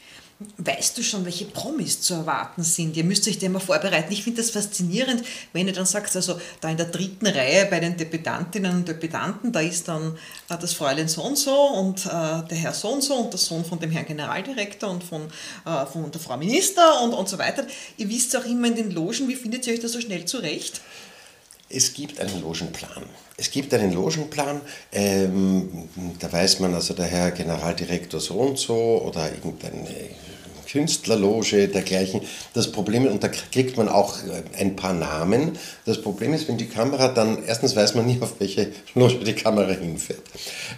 Weißt 0.57 0.97
du 0.97 1.03
schon, 1.03 1.27
welche 1.27 1.45
Promis 1.45 2.01
zu 2.01 2.15
erwarten 2.15 2.63
sind? 2.63 2.97
Ihr 2.97 3.05
müsst 3.05 3.29
euch 3.29 3.39
da 3.39 3.45
immer 3.45 3.61
vorbereiten. 3.61 4.11
Ich 4.11 4.25
finde 4.25 4.41
das 4.41 4.51
faszinierend, 4.51 5.23
wenn 5.53 5.67
ihr 5.67 5.75
dann 5.75 5.85
sagt, 5.85 6.17
also 6.17 6.41
da 6.63 6.71
in 6.71 6.79
der 6.79 6.87
dritten 6.87 7.27
Reihe 7.27 7.67
bei 7.67 7.79
den 7.79 7.99
Deputantinnen 7.99 8.77
und 8.77 8.89
Deputanten, 8.89 9.53
da 9.53 9.61
ist 9.61 9.89
dann 9.89 10.17
äh, 10.49 10.57
das 10.59 10.73
Fräulein 10.73 11.09
so 11.09 11.25
und 11.25 11.37
so 11.37 11.55
und 11.55 12.07
äh, 12.07 12.09
der 12.09 12.57
Herr 12.57 12.73
so 12.73 12.89
und 12.89 13.03
so 13.03 13.17
und 13.17 13.35
der 13.35 13.39
Sohn 13.39 13.67
von 13.67 13.81
dem 13.81 13.91
Herrn 13.91 14.07
Generaldirektor 14.07 14.89
und 14.89 15.05
von, 15.05 15.29
äh, 15.67 15.85
von 15.85 16.11
der 16.11 16.21
Frau 16.23 16.39
Minister 16.39 17.03
und, 17.03 17.13
und 17.13 17.29
so 17.29 17.37
weiter. 17.37 17.67
Ihr 17.99 18.09
wisst 18.09 18.35
auch 18.35 18.47
immer 18.47 18.69
in 18.69 18.77
den 18.77 18.91
Logen, 18.93 19.29
wie 19.29 19.37
findet 19.37 19.67
ihr 19.67 19.75
euch 19.75 19.81
da 19.81 19.89
so 19.89 20.01
schnell 20.01 20.25
zurecht? 20.25 20.81
Es 21.69 21.93
gibt 21.93 22.19
einen 22.19 22.41
Logenplan. 22.41 23.05
Es 23.37 23.51
gibt 23.51 23.75
einen 23.75 23.93
Logenplan, 23.93 24.63
ähm, 24.91 25.89
da 26.19 26.33
weiß 26.33 26.61
man 26.61 26.75
also 26.75 26.95
der 26.95 27.07
Herr 27.07 27.31
Generaldirektor 27.31 28.21
so 28.21 28.35
und 28.35 28.59
so 28.59 29.03
oder 29.05 29.31
irgendeine 29.31 29.87
Künstlerloge, 30.71 31.69
dergleichen. 31.69 32.21
Das 32.55 32.71
Problem, 32.71 33.07
und 33.07 33.23
da 33.23 33.29
kriegt 33.29 33.77
man 33.77 33.89
auch 33.89 34.19
äh, 34.19 34.59
ein 34.59 34.77
paar 34.77 34.93
Namen. 34.93 35.59
Das 35.85 36.01
Problem 36.01 36.33
ist, 36.33 36.49
wenn 36.49 36.59
die 36.59 36.69
Kamera 36.69 37.09
dann, 37.09 37.45
erstens 37.45 37.75
weiß 37.75 37.95
man 37.95 38.07
nie, 38.07 38.19
auf 38.21 38.35
welche 38.39 38.69
Loge 38.95 39.25
die 39.25 39.35
Kamera 39.35 39.73
hinfährt. 39.73 40.23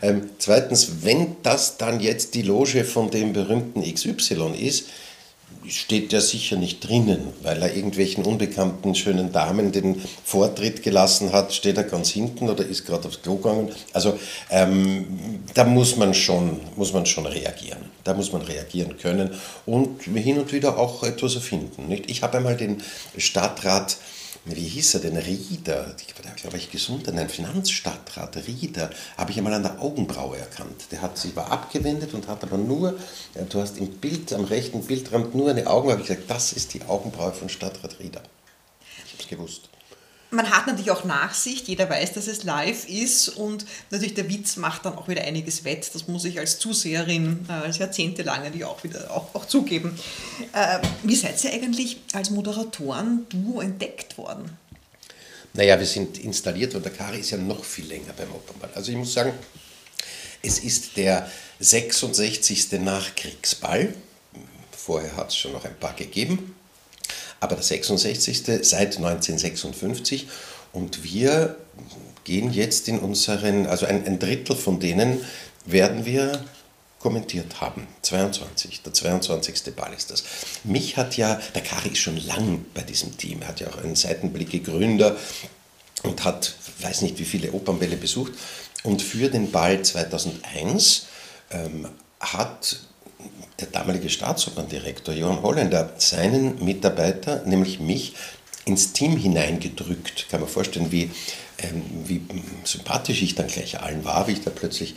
Ähm, 0.00 0.30
zweitens, 0.38 1.02
wenn 1.02 1.36
das 1.42 1.76
dann 1.76 2.00
jetzt 2.00 2.34
die 2.34 2.42
Loge 2.42 2.84
von 2.84 3.10
dem 3.10 3.32
berühmten 3.32 3.82
XY 3.82 4.52
ist, 4.58 4.86
steht 5.68 6.12
der 6.12 6.20
sicher 6.20 6.56
nicht 6.56 6.86
drinnen, 6.86 7.32
weil 7.42 7.62
er 7.62 7.74
irgendwelchen 7.74 8.24
unbekannten 8.24 8.94
schönen 8.94 9.32
Damen 9.32 9.72
den 9.72 10.02
Vortritt 10.24 10.82
gelassen 10.82 11.32
hat, 11.32 11.52
steht 11.52 11.76
er 11.76 11.84
ganz 11.84 12.10
hinten 12.10 12.50
oder 12.50 12.64
ist 12.64 12.86
gerade 12.86 13.08
aufs 13.08 13.22
Klo 13.22 13.36
gegangen. 13.36 13.70
Also 13.92 14.18
ähm, 14.50 15.40
da 15.54 15.64
muss 15.64 15.96
man, 15.96 16.14
schon, 16.14 16.60
muss 16.76 16.92
man 16.92 17.06
schon 17.06 17.26
reagieren. 17.26 17.90
Da 18.04 18.14
muss 18.14 18.32
man 18.32 18.42
reagieren 18.42 18.96
können 18.98 19.30
und 19.66 20.02
hin 20.02 20.38
und 20.38 20.52
wieder 20.52 20.78
auch 20.78 21.02
etwas 21.04 21.34
erfinden. 21.34 21.88
Nicht? 21.88 22.10
Ich 22.10 22.22
habe 22.22 22.38
einmal 22.38 22.56
den 22.56 22.82
Stadtrat 23.16 23.96
wie 24.44 24.68
hieß 24.68 24.94
er 24.94 25.00
denn, 25.00 25.16
Rieder, 25.16 25.94
der 26.24 26.32
glaube 26.32 26.56
ich 26.56 26.70
gesunden, 26.70 27.18
ein 27.18 27.28
Finanzstadtrat, 27.28 28.36
Rieder, 28.48 28.90
habe 29.16 29.30
ich 29.30 29.38
einmal 29.38 29.54
an 29.54 29.62
der 29.62 29.80
Augenbraue 29.80 30.36
erkannt. 30.36 30.86
Der 30.90 31.02
hat 31.02 31.16
sich 31.16 31.36
war 31.36 31.50
abgewendet 31.50 32.14
und 32.14 32.28
hat 32.28 32.42
aber 32.42 32.58
nur, 32.58 32.98
du 33.48 33.60
hast 33.60 33.78
im 33.78 33.88
Bild, 33.98 34.32
am 34.32 34.44
rechten 34.44 34.84
Bildrand 34.84 35.34
nur 35.34 35.50
eine 35.50 35.66
Augenbraue, 35.66 36.00
ich 36.00 36.08
gesagt, 36.08 36.28
das 36.30 36.52
ist 36.52 36.74
die 36.74 36.82
Augenbraue 36.82 37.32
von 37.32 37.48
Stadtrat 37.48 37.98
Rieder. 38.00 38.22
Ich 39.06 39.12
habe 39.12 39.22
es 39.22 39.28
gewusst 39.28 39.71
man 40.32 40.50
hat 40.50 40.66
natürlich 40.66 40.90
auch 40.90 41.04
Nachsicht, 41.04 41.68
jeder 41.68 41.88
weiß, 41.88 42.14
dass 42.14 42.26
es 42.26 42.42
live 42.42 42.88
ist 42.88 43.28
und 43.28 43.66
natürlich 43.90 44.14
der 44.14 44.28
Witz 44.28 44.56
macht 44.56 44.86
dann 44.86 44.96
auch 44.96 45.06
wieder 45.06 45.22
einiges 45.22 45.64
wett. 45.64 45.90
Das 45.94 46.08
muss 46.08 46.24
ich 46.24 46.38
als 46.38 46.58
Zuseherin, 46.58 47.46
äh, 47.48 47.52
als 47.52 47.78
jahrzehntelange 47.78 48.50
die 48.50 48.64
auch 48.64 48.82
wieder 48.82 49.10
auch, 49.10 49.34
auch 49.34 49.44
zugeben. 49.44 49.98
Äh, 50.52 50.78
wie 51.02 51.16
seid 51.16 51.42
ihr 51.44 51.52
eigentlich 51.52 51.98
als 52.14 52.30
Moderatoren 52.30 53.26
du 53.28 53.60
entdeckt 53.60 54.16
worden? 54.16 54.56
Naja, 55.52 55.78
wir 55.78 55.86
sind 55.86 56.16
installiert 56.18 56.74
und 56.74 56.84
der 56.84 56.92
Kari 56.92 57.20
ist 57.20 57.30
ja 57.30 57.36
noch 57.36 57.62
viel 57.62 57.84
länger 57.84 58.14
beim 58.16 58.32
Opernball. 58.32 58.70
Also 58.74 58.90
ich 58.90 58.96
muss 58.96 59.12
sagen, 59.12 59.34
es 60.40 60.60
ist 60.60 60.96
der 60.96 61.30
66. 61.60 62.72
Nachkriegsball. 62.80 63.94
Vorher 64.70 65.14
hat 65.14 65.28
es 65.28 65.36
schon 65.36 65.52
noch 65.52 65.66
ein 65.66 65.78
paar 65.78 65.94
gegeben 65.94 66.54
aber 67.42 67.56
der 67.56 67.64
66. 67.64 68.44
seit 68.62 68.96
1956 68.96 70.28
und 70.72 71.02
wir 71.02 71.56
gehen 72.22 72.52
jetzt 72.52 72.86
in 72.86 73.00
unseren, 73.00 73.66
also 73.66 73.84
ein, 73.84 74.06
ein 74.06 74.20
Drittel 74.20 74.54
von 74.54 74.78
denen 74.78 75.20
werden 75.66 76.04
wir 76.04 76.44
kommentiert 77.00 77.60
haben. 77.60 77.88
22, 78.02 78.82
der 78.82 78.92
22. 78.92 79.74
Ball 79.74 79.92
ist 79.92 80.12
das. 80.12 80.22
Mich 80.62 80.96
hat 80.96 81.16
ja, 81.16 81.40
der 81.56 81.62
Kari 81.62 81.88
ist 81.88 81.98
schon 81.98 82.16
lang 82.24 82.64
bei 82.74 82.82
diesem 82.82 83.16
Team, 83.16 83.42
er 83.42 83.48
hat 83.48 83.60
ja 83.60 83.68
auch 83.68 83.78
einen 83.78 83.96
Seitenblick 83.96 84.64
Gründer 84.64 85.16
und 86.04 86.22
hat, 86.22 86.54
weiß 86.80 87.02
nicht 87.02 87.18
wie 87.18 87.24
viele 87.24 87.50
Opernbälle 87.50 87.96
besucht. 87.96 88.32
Und 88.84 89.02
für 89.02 89.28
den 89.28 89.50
Ball 89.50 89.82
2001 89.82 91.06
ähm, 91.50 91.88
hat 92.20 92.78
der 93.60 93.68
damalige 93.68 94.08
Staatsoperndirektor 94.08 95.14
Johann 95.14 95.42
Holländer 95.42 95.92
seinen 95.98 96.64
Mitarbeiter, 96.64 97.42
nämlich 97.44 97.80
mich, 97.80 98.14
ins 98.64 98.92
Team 98.92 99.16
hineingedrückt. 99.16 100.28
Kann 100.30 100.40
man 100.40 100.48
vorstellen, 100.48 100.92
wie, 100.92 101.10
ähm, 101.58 101.82
wie 102.06 102.22
sympathisch 102.64 103.22
ich 103.22 103.34
dann 103.34 103.48
gleich 103.48 103.80
allen 103.80 104.04
war, 104.04 104.28
wie 104.28 104.32
ich 104.32 104.42
da 104.42 104.50
plötzlich 104.50 104.94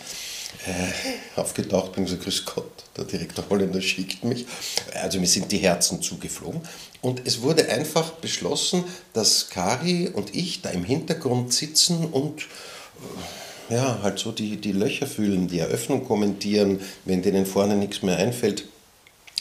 äh, 0.67 1.39
aufgetaucht 1.39 1.93
bin 1.93 2.03
und 2.03 2.05
gesagt, 2.05 2.23
grüß 2.23 2.45
Gott, 2.45 2.83
der 2.95 3.05
Direktor 3.05 3.45
Holländer 3.49 3.81
schickt 3.81 4.23
mich. 4.23 4.45
Also 4.93 5.19
mir 5.19 5.27
sind 5.27 5.51
die 5.51 5.57
Herzen 5.57 6.01
zugeflogen. 6.01 6.61
Und 7.01 7.25
es 7.25 7.41
wurde 7.41 7.69
einfach 7.69 8.11
beschlossen, 8.11 8.83
dass 9.13 9.49
Kari 9.49 10.09
und 10.09 10.35
ich 10.35 10.61
da 10.61 10.69
im 10.69 10.83
Hintergrund 10.83 11.53
sitzen 11.53 12.05
und 12.05 12.41
äh, 12.41 13.44
ja, 13.69 13.99
halt 14.01 14.19
so 14.19 14.31
die, 14.31 14.57
die 14.57 14.71
Löcher 14.71 15.07
fühlen, 15.07 15.47
die 15.47 15.59
Eröffnung 15.59 16.05
kommentieren, 16.05 16.79
wenn 17.05 17.21
denen 17.21 17.45
vorne 17.45 17.75
nichts 17.75 18.01
mehr 18.01 18.17
einfällt, 18.17 18.65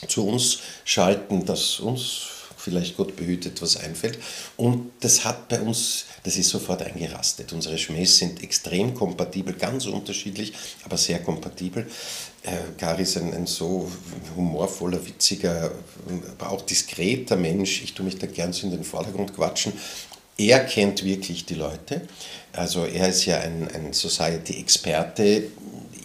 zu 0.09 0.27
uns 0.27 0.59
schalten, 0.85 1.45
dass 1.47 1.81
uns 1.81 2.35
vielleicht 2.65 2.97
Gott 2.97 3.15
behütet 3.17 3.61
was 3.61 3.77
einfällt. 3.77 4.19
Und 4.57 4.93
das 5.01 5.25
hat 5.25 5.49
bei 5.49 5.61
uns, 5.61 6.07
das 6.23 6.37
ist 6.37 6.49
sofort 6.49 6.83
eingerastet. 6.83 7.53
Unsere 7.53 7.77
Schmähs 7.77 8.17
sind 8.17 8.43
extrem 8.43 8.95
kompatibel, 8.95 9.53
ganz 9.55 9.85
unterschiedlich, 9.85 10.55
aber 10.85 10.97
sehr 10.97 11.19
kompatibel. 11.19 11.87
Äh, 12.43 12.57
Gary 12.79 13.03
ist 13.03 13.19
ein, 13.19 13.35
ein, 13.35 13.47
so 13.47 13.91
humorvoller, 14.35 15.05
witziger, 15.07 15.73
aber 16.39 16.51
auch 16.51 16.63
diskreter 16.63 17.37
Mensch. 17.37 17.83
Ich 17.83 17.93
tue 17.93 18.07
mich 18.07 18.19
da 18.19 18.27
gern 18.27 18.55
so 18.55 18.67
in 18.67 18.73
den 18.73 18.85
Vordergrund 18.85 19.35
quatschen. 19.35 19.75
Er 20.37 20.61
kennt 20.61 21.05
wirklich 21.05 21.45
die 21.47 21.55
Leute. 21.55 22.03
Also 22.53 22.85
er 22.85 23.09
ist 23.09 23.25
ja 23.27 23.39
ein, 23.39 23.69
ein 23.69 23.93
Society-Experte. 23.93 25.45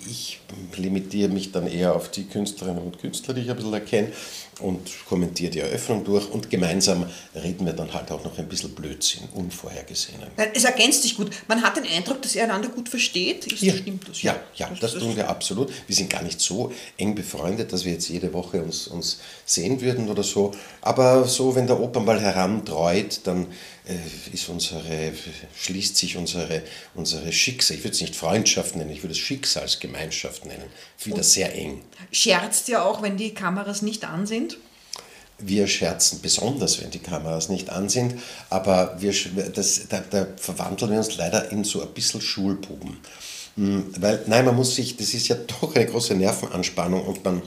Ich 0.09 0.39
limitiere 0.75 1.29
mich 1.29 1.51
dann 1.51 1.67
eher 1.67 1.95
auf 1.95 2.09
die 2.09 2.25
Künstlerinnen 2.25 2.81
und 2.81 2.99
Künstler, 2.99 3.33
die 3.33 3.41
ich 3.41 3.49
ein 3.49 3.55
bisschen 3.55 3.73
erkenne 3.73 4.11
und 4.59 4.89
kommentiere 5.07 5.51
die 5.51 5.59
Eröffnung 5.59 6.03
durch 6.03 6.29
und 6.29 6.49
gemeinsam 6.49 7.05
reden 7.35 7.65
wir 7.65 7.73
dann 7.73 7.93
halt 7.93 8.11
auch 8.11 8.23
noch 8.23 8.37
ein 8.37 8.47
bisschen 8.47 8.71
Blödsinn, 8.75 9.23
unvorhergesehenen. 9.33 10.27
Es 10.53 10.63
ergänzt 10.63 11.03
sich 11.03 11.15
gut. 11.15 11.29
Man 11.47 11.61
hat 11.61 11.77
den 11.77 11.85
Eindruck, 11.85 12.21
dass 12.21 12.35
ihr 12.35 12.43
einander 12.43 12.69
gut 12.69 12.89
versteht. 12.89 13.47
Ist, 13.47 13.61
ja, 13.61 13.73
stimmt 13.73 14.09
das? 14.09 14.21
Ja, 14.21 14.35
ja, 14.55 14.69
das, 14.69 14.93
das 14.93 15.01
tun 15.01 15.15
wir 15.15 15.29
absolut. 15.29 15.71
Wir 15.87 15.95
sind 15.95 16.09
gar 16.09 16.23
nicht 16.23 16.41
so 16.41 16.71
eng 16.97 17.15
befreundet, 17.15 17.71
dass 17.71 17.85
wir 17.85 17.93
jetzt 17.93 18.09
jede 18.09 18.33
Woche 18.33 18.61
uns, 18.61 18.87
uns 18.87 19.19
sehen 19.45 19.79
würden 19.81 20.09
oder 20.09 20.23
so. 20.23 20.51
Aber 20.81 21.25
so, 21.25 21.55
wenn 21.55 21.67
der 21.67 21.79
Opernball 21.79 22.19
herantreut, 22.19 23.21
dann 23.23 23.47
ist 24.31 24.49
unsere, 24.49 25.13
schließt 25.55 25.97
sich 25.97 26.17
unsere, 26.17 26.61
unsere 26.95 27.31
Schicksal, 27.31 27.77
ich 27.77 27.83
würde 27.83 27.95
es 27.95 28.01
nicht 28.01 28.15
Freundschaft 28.15 28.75
nennen, 28.75 28.91
ich 28.91 29.03
würde 29.03 29.13
es 29.13 29.19
Schicksalsgemeinschaft 29.19 30.45
nennen, 30.45 30.65
wieder 31.03 31.23
sehr 31.23 31.55
eng. 31.55 31.81
Scherzt 32.11 32.69
ihr 32.69 32.83
auch, 32.83 33.01
wenn 33.01 33.17
die 33.17 33.33
Kameras 33.33 33.81
nicht 33.81 34.05
an 34.05 34.25
sind? 34.25 34.57
Wir 35.37 35.67
scherzen 35.67 36.21
besonders, 36.21 36.81
wenn 36.81 36.91
die 36.91 36.99
Kameras 36.99 37.49
nicht 37.49 37.69
an 37.69 37.87
sind, 37.87 38.15
aber 38.49 38.97
wir, 38.99 39.13
das, 39.53 39.87
da, 39.87 40.01
da 40.01 40.27
verwandeln 40.35 40.91
wir 40.91 40.97
uns 40.97 41.15
leider 41.15 41.51
in 41.51 41.63
so 41.63 41.81
ein 41.81 41.93
bisschen 41.93 42.21
Schulbuben. 42.21 42.97
Hm, 43.55 43.93
weil, 43.99 44.23
nein, 44.27 44.45
man 44.45 44.55
muss 44.55 44.75
sich, 44.75 44.97
das 44.97 45.13
ist 45.13 45.29
ja 45.29 45.35
doch 45.61 45.75
eine 45.75 45.85
große 45.85 46.15
Nervenanspannung 46.15 47.05
und 47.05 47.23
man 47.23 47.41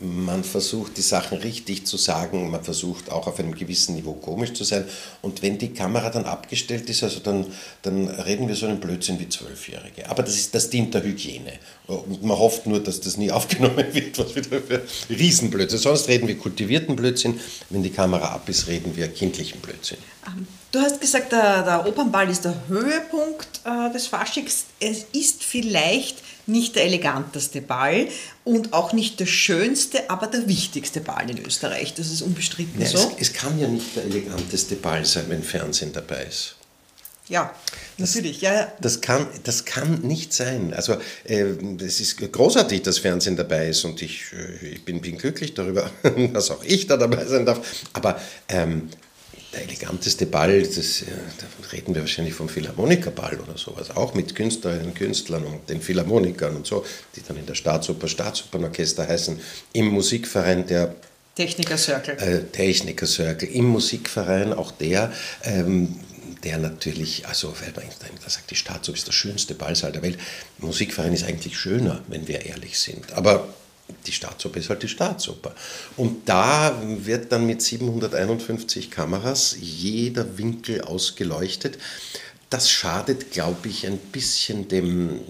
man 0.00 0.44
versucht, 0.44 0.96
die 0.96 1.02
Sachen 1.02 1.38
richtig 1.38 1.84
zu 1.84 1.96
sagen, 1.96 2.48
man 2.50 2.62
versucht 2.62 3.10
auch 3.10 3.26
auf 3.26 3.40
einem 3.40 3.56
gewissen 3.56 3.96
Niveau 3.96 4.12
komisch 4.12 4.52
zu 4.52 4.62
sein. 4.62 4.84
Und 5.20 5.42
wenn 5.42 5.58
die 5.58 5.74
Kamera 5.74 6.10
dann 6.10 6.26
abgestellt 6.26 6.88
ist, 6.88 7.02
also 7.02 7.18
dann, 7.18 7.44
dann 7.82 8.06
reden 8.08 8.46
wir 8.46 8.54
so 8.54 8.66
einen 8.66 8.78
Blödsinn 8.78 9.18
wie 9.18 9.28
Zwölfjährige. 9.28 10.08
Aber 10.08 10.22
das, 10.22 10.36
ist, 10.36 10.54
das 10.54 10.70
dient 10.70 10.94
der 10.94 11.02
Hygiene. 11.02 11.54
Und 11.88 12.22
man 12.22 12.38
hofft 12.38 12.66
nur, 12.66 12.80
dass 12.80 13.00
das 13.00 13.16
nie 13.16 13.30
aufgenommen 13.32 13.84
wird, 13.92 14.16
was 14.18 14.36
wieder 14.36 14.60
für 14.60 14.82
Riesenblödsinn. 15.10 15.78
Sonst 15.80 16.06
reden 16.06 16.28
wir 16.28 16.38
kultivierten 16.38 16.94
Blödsinn. 16.94 17.40
Wenn 17.68 17.82
die 17.82 17.90
Kamera 17.90 18.28
ab 18.34 18.48
ist, 18.48 18.68
reden 18.68 18.96
wir 18.96 19.08
kindlichen 19.08 19.60
Blödsinn. 19.60 19.98
Ähm, 20.24 20.46
du 20.70 20.78
hast 20.78 21.00
gesagt, 21.00 21.32
der, 21.32 21.64
der 21.64 21.84
Opernball 21.84 22.30
ist 22.30 22.44
der 22.44 22.54
Höhepunkt 22.68 23.60
äh, 23.64 23.92
des 23.92 24.06
Faschings. 24.06 24.66
Es 24.78 25.06
ist 25.12 25.42
vielleicht 25.42 26.27
nicht 26.48 26.76
der 26.76 26.84
eleganteste 26.84 27.60
Ball 27.60 28.08
und 28.44 28.72
auch 28.72 28.92
nicht 28.92 29.20
der 29.20 29.26
schönste, 29.26 30.10
aber 30.10 30.26
der 30.26 30.48
wichtigste 30.48 31.00
Ball 31.00 31.30
in 31.30 31.44
Österreich. 31.44 31.94
Das 31.94 32.10
ist 32.10 32.22
unbestritten 32.22 32.80
ja, 32.80 32.86
so. 32.86 33.12
Es, 33.18 33.28
es, 33.28 33.32
kann 33.32 33.58
ja 33.58 33.68
nicht 33.68 33.94
der 33.94 34.04
eleganteste 34.04 34.76
Ball 34.76 35.04
sein, 35.04 35.26
wenn 35.28 35.42
Fernsehen 35.42 35.92
dabei 35.92 36.24
ist. 36.24 36.54
Ja, 37.28 37.54
natürlich. 37.98 38.40
Das, 38.40 38.50
ja. 38.50 38.72
das, 38.80 39.00
kann, 39.02 39.26
das 39.44 39.66
kann 39.66 40.00
nicht 40.00 40.32
sein. 40.32 40.72
Also 40.72 40.96
äh, 41.24 41.42
es 41.80 42.00
ist 42.00 42.16
großartig, 42.32 42.82
dass 42.82 42.98
Fernsehen 42.98 43.36
dabei 43.36 43.68
ist 43.68 43.84
und 43.84 44.00
ich, 44.00 44.32
äh, 44.32 44.68
ich 44.68 44.84
bin, 44.84 45.02
bin 45.02 45.18
glücklich 45.18 45.52
darüber, 45.52 45.90
dass 46.32 46.50
auch 46.50 46.64
ich 46.64 46.86
da 46.86 46.96
dabei 46.96 47.26
sein 47.26 47.44
darf. 47.44 47.60
Aber 47.92 48.18
ähm, 48.48 48.88
der 49.52 49.62
eleganteste 49.62 50.26
Ball, 50.26 50.62
das, 50.62 51.04
da 51.38 51.46
reden 51.72 51.94
wir 51.94 52.02
wahrscheinlich 52.02 52.34
vom 52.34 52.48
Philharmonikerball 52.48 53.40
oder 53.40 53.56
sowas, 53.56 53.90
auch 53.96 54.14
mit 54.14 54.34
Künstlerinnen 54.34 54.86
und 54.86 54.94
Künstlern 54.94 55.44
und 55.44 55.68
den 55.70 55.80
Philharmonikern 55.80 56.54
und 56.54 56.66
so, 56.66 56.84
die 57.16 57.22
dann 57.26 57.38
in 57.38 57.46
der 57.46 57.54
Staatsoper, 57.54 58.08
Staatsopernorchester 58.08 59.08
heißen, 59.08 59.40
im 59.72 59.86
Musikverein 59.86 60.66
der 60.66 60.94
Techniker 61.34 61.78
Circle. 61.78 62.16
Äh, 62.18 62.44
Techniker 62.50 63.06
Circle, 63.06 63.48
im 63.48 63.66
Musikverein 63.66 64.52
auch 64.52 64.72
der, 64.72 65.12
ähm, 65.44 65.94
der 66.42 66.58
natürlich, 66.58 67.26
also 67.26 67.54
weil 67.60 67.72
man 67.72 67.84
da 68.22 68.28
sagt, 68.28 68.50
die 68.50 68.56
Staatsoper 68.56 68.98
ist 68.98 69.06
der 69.06 69.12
schönste 69.12 69.54
Ballsaal 69.54 69.92
der 69.92 70.02
Welt. 70.02 70.18
Musikverein 70.58 71.12
ist 71.12 71.24
eigentlich 71.24 71.56
schöner, 71.56 72.02
wenn 72.08 72.28
wir 72.28 72.44
ehrlich 72.44 72.78
sind. 72.78 73.12
Aber 73.12 73.48
die 74.06 74.12
Staatsoper 74.12 74.58
ist 74.58 74.68
halt 74.70 74.82
die 74.82 74.88
Staatsoper. 74.88 75.54
Und 75.96 76.28
da 76.28 76.80
wird 76.82 77.32
dann 77.32 77.46
mit 77.46 77.62
751 77.62 78.90
Kameras 78.90 79.56
jeder 79.60 80.38
Winkel 80.38 80.82
ausgeleuchtet. 80.82 81.78
Das 82.50 82.70
schadet, 82.70 83.30
glaube 83.30 83.68
ich, 83.68 83.86
ein 83.86 83.98
bisschen 83.98 84.68
dem, 84.68 85.20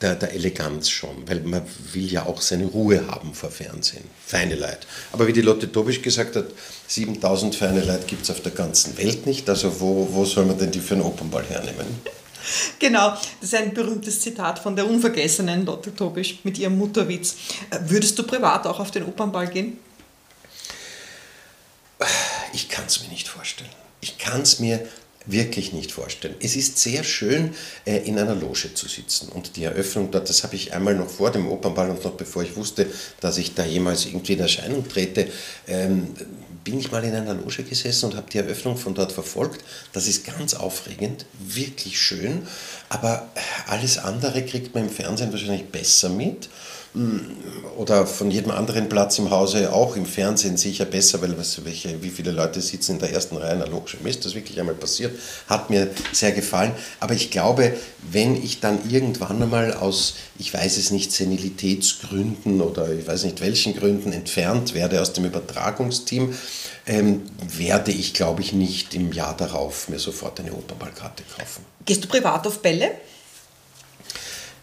der, 0.00 0.14
der, 0.14 0.32
Eleganz 0.32 0.88
schon, 0.88 1.28
weil 1.28 1.40
man 1.40 1.62
will 1.92 2.10
ja 2.10 2.26
auch 2.26 2.40
seine 2.40 2.66
Ruhe 2.66 3.06
haben 3.08 3.34
vor 3.34 3.50
Fernsehen. 3.50 4.04
Feine 4.24 4.54
Leid. 4.54 4.86
Aber 5.12 5.26
wie 5.26 5.32
die 5.32 5.42
Lotte 5.42 5.70
Tobisch 5.70 6.00
gesagt 6.00 6.36
hat, 6.36 6.46
7000 6.86 7.54
feine 7.56 7.82
Leid 7.82 8.06
gibt 8.06 8.22
es 8.22 8.30
auf 8.30 8.40
der 8.40 8.52
ganzen 8.52 8.96
Welt 8.98 9.26
nicht. 9.26 9.48
Also 9.48 9.80
wo, 9.80 10.08
wo 10.12 10.24
soll 10.24 10.46
man 10.46 10.58
denn 10.58 10.70
die 10.70 10.80
für 10.80 10.94
einen 10.94 11.02
Opernball 11.02 11.44
hernehmen? 11.44 11.86
Genau, 12.78 13.10
das 13.10 13.28
ist 13.42 13.54
ein 13.54 13.74
berühmtes 13.74 14.20
Zitat 14.20 14.58
von 14.58 14.74
der 14.74 14.88
unvergessenen 14.88 15.66
Lotte 15.66 15.94
Tobisch 15.94 16.38
mit 16.44 16.58
ihrem 16.58 16.78
Mutterwitz. 16.78 17.36
Würdest 17.86 18.18
du 18.18 18.22
privat 18.22 18.66
auch 18.66 18.80
auf 18.80 18.90
den 18.90 19.04
Opernball 19.04 19.48
gehen? 19.48 19.78
Ich 22.52 22.68
kann 22.68 22.86
es 22.86 23.02
mir 23.02 23.08
nicht 23.08 23.28
vorstellen. 23.28 23.70
Ich 24.00 24.18
kann 24.18 24.40
es 24.42 24.58
mir 24.58 24.86
wirklich 25.26 25.72
nicht 25.72 25.92
vorstellen. 25.92 26.34
Es 26.40 26.56
ist 26.56 26.78
sehr 26.78 27.04
schön, 27.04 27.54
äh, 27.84 27.98
in 27.98 28.18
einer 28.18 28.34
Loge 28.34 28.72
zu 28.74 28.88
sitzen. 28.88 29.28
Und 29.28 29.56
die 29.56 29.64
Eröffnung 29.64 30.10
dort, 30.10 30.28
das 30.28 30.42
habe 30.42 30.56
ich 30.56 30.72
einmal 30.72 30.94
noch 30.94 31.10
vor 31.10 31.30
dem 31.30 31.46
Opernball 31.48 31.90
und 31.90 32.02
noch 32.02 32.12
bevor 32.12 32.42
ich 32.42 32.56
wusste, 32.56 32.86
dass 33.20 33.36
ich 33.36 33.54
da 33.54 33.64
jemals 33.64 34.06
irgendwie 34.06 34.32
in 34.32 34.40
Erscheinung 34.40 34.88
trete, 34.88 35.28
ähm, 35.68 36.14
bin 36.64 36.78
ich 36.78 36.92
mal 36.92 37.04
in 37.04 37.14
einer 37.14 37.34
Loge 37.34 37.62
gesessen 37.62 38.06
und 38.06 38.16
habe 38.16 38.30
die 38.30 38.38
Eröffnung 38.38 38.76
von 38.76 38.94
dort 38.94 39.12
verfolgt. 39.12 39.64
Das 39.92 40.06
ist 40.06 40.24
ganz 40.24 40.54
aufregend, 40.54 41.26
wirklich 41.38 42.00
schön, 42.00 42.46
aber 42.88 43.28
alles 43.66 43.98
andere 43.98 44.44
kriegt 44.44 44.74
man 44.74 44.84
im 44.84 44.90
Fernsehen 44.90 45.32
wahrscheinlich 45.32 45.68
besser 45.68 46.08
mit 46.08 46.48
oder 47.76 48.04
von 48.04 48.32
jedem 48.32 48.50
anderen 48.50 48.88
Platz 48.88 49.18
im 49.20 49.30
Hause 49.30 49.72
auch 49.72 49.94
im 49.94 50.06
Fernsehen 50.06 50.56
sicher 50.56 50.84
besser, 50.84 51.22
weil 51.22 51.38
was, 51.38 51.64
welche, 51.64 52.02
wie 52.02 52.10
viele 52.10 52.32
Leute 52.32 52.60
sitzen 52.60 52.92
in 52.92 52.98
der 52.98 53.12
ersten 53.12 53.36
Reihe 53.36 53.52
analog. 53.52 53.88
Mir 54.02 54.10
ist 54.10 54.24
das 54.24 54.34
wirklich 54.34 54.58
einmal 54.58 54.74
passiert, 54.74 55.16
hat 55.48 55.70
mir 55.70 55.88
sehr 56.12 56.32
gefallen. 56.32 56.72
Aber 56.98 57.14
ich 57.14 57.30
glaube, 57.30 57.76
wenn 58.10 58.34
ich 58.34 58.58
dann 58.58 58.90
irgendwann 58.90 59.40
einmal 59.40 59.72
aus, 59.74 60.16
ich 60.38 60.52
weiß 60.52 60.78
es 60.78 60.90
nicht, 60.90 61.12
Senilitätsgründen 61.12 62.60
oder 62.60 62.90
ich 62.92 63.06
weiß 63.06 63.22
nicht 63.22 63.40
welchen 63.40 63.76
Gründen 63.76 64.12
entfernt 64.12 64.74
werde 64.74 65.00
aus 65.00 65.12
dem 65.12 65.26
Übertragungsteam, 65.26 66.34
ähm, 66.86 67.22
werde 67.56 67.92
ich, 67.92 68.14
glaube 68.14 68.42
ich, 68.42 68.52
nicht 68.52 68.94
im 68.94 69.12
Jahr 69.12 69.36
darauf 69.36 69.88
mir 69.88 70.00
sofort 70.00 70.40
eine 70.40 70.52
Opernballkarte 70.52 71.22
kaufen. 71.38 71.64
Gehst 71.84 72.02
du 72.02 72.08
privat 72.08 72.46
auf 72.48 72.58
Bälle? 72.58 72.90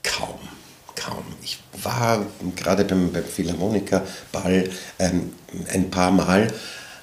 Kaum 0.04 0.57
kaum. 0.98 1.24
Ich 1.42 1.60
war 1.82 2.26
gerade 2.56 2.84
beim, 2.84 3.12
beim 3.14 3.24
Philharmoniker-Ball 3.24 4.70
ähm, 5.00 5.34
ein 5.72 5.90
paar 5.90 6.12
Mal, 6.12 6.54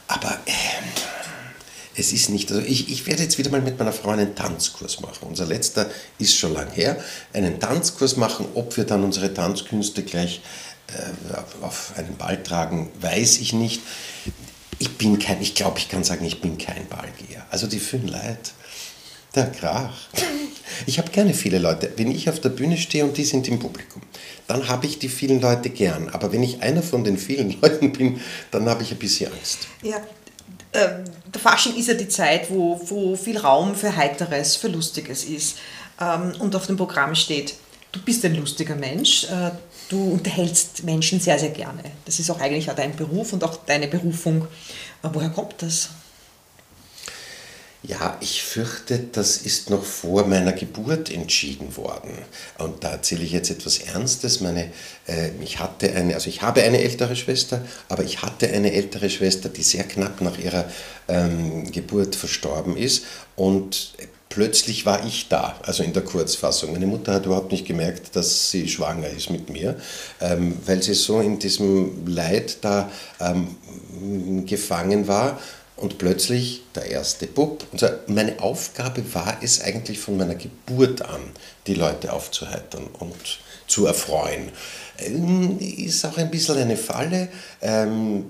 aber 0.09 0.39
äh, 0.45 0.53
es 1.97 2.13
ist 2.13 2.29
nicht, 2.29 2.51
also 2.51 2.61
ich, 2.61 2.91
ich 2.91 3.07
werde 3.07 3.23
jetzt 3.23 3.39
wieder 3.39 3.51
mal 3.51 3.61
mit 3.61 3.79
meiner 3.79 3.93
Frau 3.93 4.11
einen 4.11 4.35
Tanzkurs 4.35 5.01
machen. 5.01 5.29
Unser 5.29 5.47
letzter 5.47 5.89
ist 6.19 6.37
schon 6.37 6.53
lang 6.53 6.71
her. 6.73 6.97
Einen 7.33 7.61
Tanzkurs 7.61 8.17
machen, 8.17 8.47
ob 8.55 8.77
wir 8.77 8.85
dann 8.85 9.05
unsere 9.05 9.33
Tanzkünste 9.33 10.03
gleich 10.03 10.41
äh, 10.89 11.63
auf 11.65 11.93
einen 11.97 12.17
Ball 12.17 12.43
tragen, 12.43 12.91
weiß 13.01 13.39
ich 13.39 13.53
nicht. 13.53 13.81
Ich 14.81 14.99
bin 14.99 15.19
kein, 15.21 15.41
ich 15.41 15.55
glaube, 15.55 15.79
ich 15.79 15.89
kann 15.89 16.03
sagen, 16.03 16.25
ich 16.25 16.41
bin 16.41 16.59
kein 16.59 16.89
Ballgeher. 16.89 17.47
Also 17.51 17.69
die 17.69 17.79
fünf 17.79 18.11
Leute, 18.11 18.51
der 19.35 19.53
Krach. 19.53 19.95
Ich 20.87 20.99
habe 20.99 21.11
gerne 21.11 21.35
viele 21.35 21.59
Leute. 21.59 21.93
Wenn 21.97 22.11
ich 22.11 22.29
auf 22.29 22.41
der 22.41 22.51
Bühne 22.51 22.77
stehe 22.77 23.05
und 23.05 23.17
die 23.17 23.25
sind 23.25 23.49
im 23.49 23.59
Publikum, 23.59 24.03
dann 24.47 24.69
habe 24.69 24.87
ich 24.87 24.99
die 24.99 25.09
vielen 25.09 25.41
Leute 25.41 25.71
gern. 25.71 26.09
Aber 26.11 26.33
wenn 26.33 26.43
ich 26.43 26.63
einer 26.63 26.83
von 26.83 27.05
den 27.05 27.19
vielen 27.19 27.59
Leuten 27.63 27.93
bin, 27.93 28.21
dann 28.51 28.69
habe 28.69 28.83
ich 28.83 28.93
ein 28.93 28.99
bisschen 28.99 29.33
Angst. 29.33 29.69
Ja, 29.83 29.97
äh, 30.73 31.05
der 31.33 31.41
Fasching 31.41 31.77
ist 31.77 31.89
ja 31.89 31.95
die 31.95 32.09
Zeit, 32.09 32.51
wo, 32.51 32.81
wo 32.89 33.17
viel 33.17 33.39
Raum 33.39 33.75
für 33.75 33.97
Heiteres, 33.97 34.57
für 34.57 34.69
Lustiges 34.69 35.25
ist. 35.25 35.59
Ähm, 36.01 36.33
und 36.39 36.55
auf 36.57 36.67
dem 36.67 36.77
Programm 36.77 37.15
steht, 37.15 37.55
du 37.93 38.01
bist 38.01 38.25
ein 38.25 38.35
lustiger 38.35 38.75
Mensch, 38.75 39.25
äh, 39.25 39.51
du 39.89 40.13
unterhältst 40.13 40.83
Menschen 40.85 41.21
sehr, 41.21 41.39
sehr 41.39 41.51
gerne. 41.51 41.83
Das 42.05 42.19
ist 42.19 42.31
auch 42.31 42.41
eigentlich 42.41 42.71
auch 42.71 42.75
dein 42.75 42.97
Beruf 42.97 43.33
und 43.33 43.45
auch 43.45 43.57
deine 43.67 43.87
Berufung. 43.87 44.47
Aber 45.03 45.17
woher 45.17 45.31
kommt 45.31 45.55
das? 45.59 45.91
Ja, 47.87 48.17
ich 48.21 48.43
fürchte, 48.43 48.99
das 49.13 49.37
ist 49.37 49.69
noch 49.69 49.85
vor 49.85 50.27
meiner 50.27 50.53
Geburt 50.53 51.11
entschieden 51.11 51.77
worden. 51.77 52.17
Und 52.57 52.83
da 52.83 52.93
erzähle 52.93 53.25
ich 53.25 53.33
jetzt 53.33 53.51
etwas 53.51 53.79
Ernstes. 53.79 54.41
Meine, 54.41 54.71
äh, 55.07 55.31
ich 55.43 55.59
hatte 55.59 55.93
eine, 55.93 56.15
also 56.15 56.31
ich 56.31 56.41
habe 56.41 56.63
eine 56.63 56.81
ältere 56.81 57.15
Schwester, 57.15 57.61
aber 57.91 58.03
ich 58.05 58.23
hatte 58.23 58.49
eine 58.49 58.73
ältere 58.73 59.11
Schwester, 59.11 59.51
die 59.51 59.63
sehr 59.63 59.85
knapp 59.85 60.23
nach 60.23 60.39
ihrer 60.39 60.65
ähm, 61.09 61.71
Geburt 61.73 62.17
verstorben 62.17 62.79
ist. 62.79 63.05
Und 63.37 63.93
plötzlich 64.31 64.87
war 64.87 65.05
ich 65.05 65.29
da, 65.29 65.61
also 65.61 65.83
in 65.83 65.93
der 65.93 66.05
Kurzfassung. 66.05 66.73
Meine 66.73 66.87
Mutter 66.87 67.13
hat 67.13 67.27
überhaupt 67.27 67.53
nicht 67.53 67.67
gemerkt, 67.67 68.17
dass 68.17 68.51
sie 68.51 68.67
schwanger 68.67 69.09
ist 69.09 69.29
mit 69.29 69.51
mir, 69.51 69.77
ähm, 70.23 70.57
weil 70.65 70.83
sie 70.83 70.95
so 70.95 71.21
in 71.21 71.39
diesem 71.39 72.07
Leid 72.07 72.59
da 72.63 72.91
ähm, 73.21 74.47
gefangen 74.47 75.07
war 75.07 75.39
Und 75.77 75.99
plötzlich 75.99 76.63
der 76.75 76.87
erste 76.87 77.27
Bub. 77.27 77.67
Und 77.73 77.85
meine 78.07 78.41
Aufgabe 78.41 79.03
war 79.13 79.39
es 79.43 79.61
eigentlich 79.61 79.99
von 79.99 80.17
meiner 80.17 80.37
Geburt 80.37 81.03
an, 81.03 81.21
die 81.67 81.75
Leute 81.75 82.13
aufzuheitern 82.13 82.87
und 82.99 83.41
zu 83.67 83.87
erfreuen. 83.87 84.51
Ähm, 84.99 85.59
ist 85.59 86.05
auch 86.05 86.17
ein 86.19 86.31
bisschen 86.31 86.59
eine 86.59 86.77
Falle, 86.77 87.29
ähm, 87.63 88.27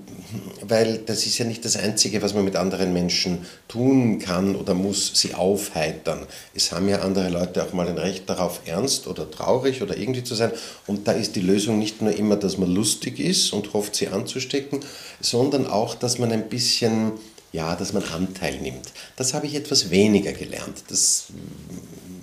weil 0.61 0.99
das 0.99 1.25
ist 1.25 1.37
ja 1.37 1.45
nicht 1.45 1.63
das 1.63 1.75
Einzige, 1.77 2.21
was 2.21 2.33
man 2.33 2.43
mit 2.43 2.55
anderen 2.55 2.93
Menschen 2.93 3.45
tun 3.67 4.17
kann 4.17 4.55
oder 4.55 4.73
muss, 4.73 5.11
sie 5.13 5.35
aufheitern. 5.35 6.25
Es 6.55 6.71
haben 6.71 6.89
ja 6.89 7.01
andere 7.01 7.29
Leute 7.29 7.63
auch 7.63 7.73
mal 7.73 7.87
ein 7.87 7.97
Recht 7.97 8.29
darauf, 8.29 8.61
ernst 8.65 9.07
oder 9.07 9.29
traurig 9.29 9.83
oder 9.83 9.95
irgendwie 9.95 10.23
zu 10.23 10.33
sein. 10.33 10.51
Und 10.87 11.07
da 11.07 11.11
ist 11.11 11.35
die 11.35 11.41
Lösung 11.41 11.77
nicht 11.77 12.01
nur 12.01 12.15
immer, 12.15 12.37
dass 12.37 12.57
man 12.57 12.73
lustig 12.73 13.19
ist 13.19 13.53
und 13.53 13.73
hofft, 13.73 13.95
sie 13.95 14.07
anzustecken, 14.07 14.79
sondern 15.21 15.67
auch, 15.67 15.93
dass 15.93 16.17
man 16.17 16.31
ein 16.31 16.49
bisschen, 16.49 17.11
ja, 17.55 17.75
dass 17.75 17.93
man 17.93 18.03
Anteil 18.03 18.59
nimmt. 18.59 18.91
Das 19.15 19.33
habe 19.33 19.47
ich 19.47 19.55
etwas 19.55 19.89
weniger 19.89 20.33
gelernt. 20.33 20.83
Das 20.89 21.27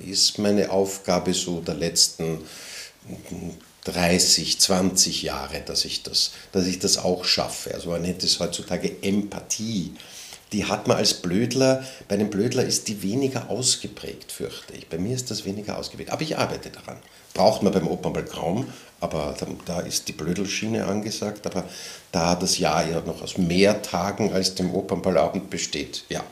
ist 0.07 0.39
meine 0.39 0.71
Aufgabe 0.71 1.33
so 1.33 1.61
der 1.61 1.75
letzten 1.75 2.39
30, 3.85 4.61
20 4.61 5.23
Jahre, 5.23 5.63
dass 5.63 5.85
ich 5.85 6.03
das, 6.03 6.33
dass 6.53 6.67
ich 6.67 6.79
das 6.79 6.99
auch 6.99 7.25
schaffe. 7.25 7.75
Also 7.75 7.91
man 7.91 8.03
nennt 8.03 8.23
es 8.23 8.39
heutzutage 8.39 9.03
Empathie. 9.03 9.95
Die 10.53 10.67
hat 10.67 10.87
man 10.87 10.99
als 10.99 11.15
Blödler, 11.15 11.83
bei 12.09 12.17
einem 12.17 12.29
Blödler 12.29 12.65
ist 12.65 12.89
die 12.89 13.03
weniger 13.03 13.49
ausgeprägt, 13.49 14.31
fürchte 14.31 14.75
ich. 14.75 14.89
Bei 14.89 14.99
mir 14.99 15.15
ist 15.15 15.31
das 15.31 15.47
weniger 15.47 15.79
ausgeprägt. 15.79 16.11
Aber 16.11 16.23
ich 16.23 16.37
arbeite 16.37 16.69
daran. 16.69 16.99
Braucht 17.33 17.63
man 17.63 17.73
beim 17.73 17.89
Opernball 17.89 18.27
kaum, 18.27 18.67
aber 19.03 19.35
da, 19.67 19.81
ist 19.81 20.09
die 20.09 20.13
Blödelschiene 20.13 20.87
angesagt. 20.87 21.47
Aber 21.47 21.65
da 22.13 22.35
das 22.35 22.59
Jahr 22.59 22.89
ja 22.89 23.01
noch 23.01 23.21
aus 23.23 23.37
mehr 23.37 23.83
Tagen 23.83 24.33
als 24.33 24.55
dem 24.55 24.75
Opernballabend 24.75 25.51
besteht, 25.51 26.05
ja, 26.09 26.23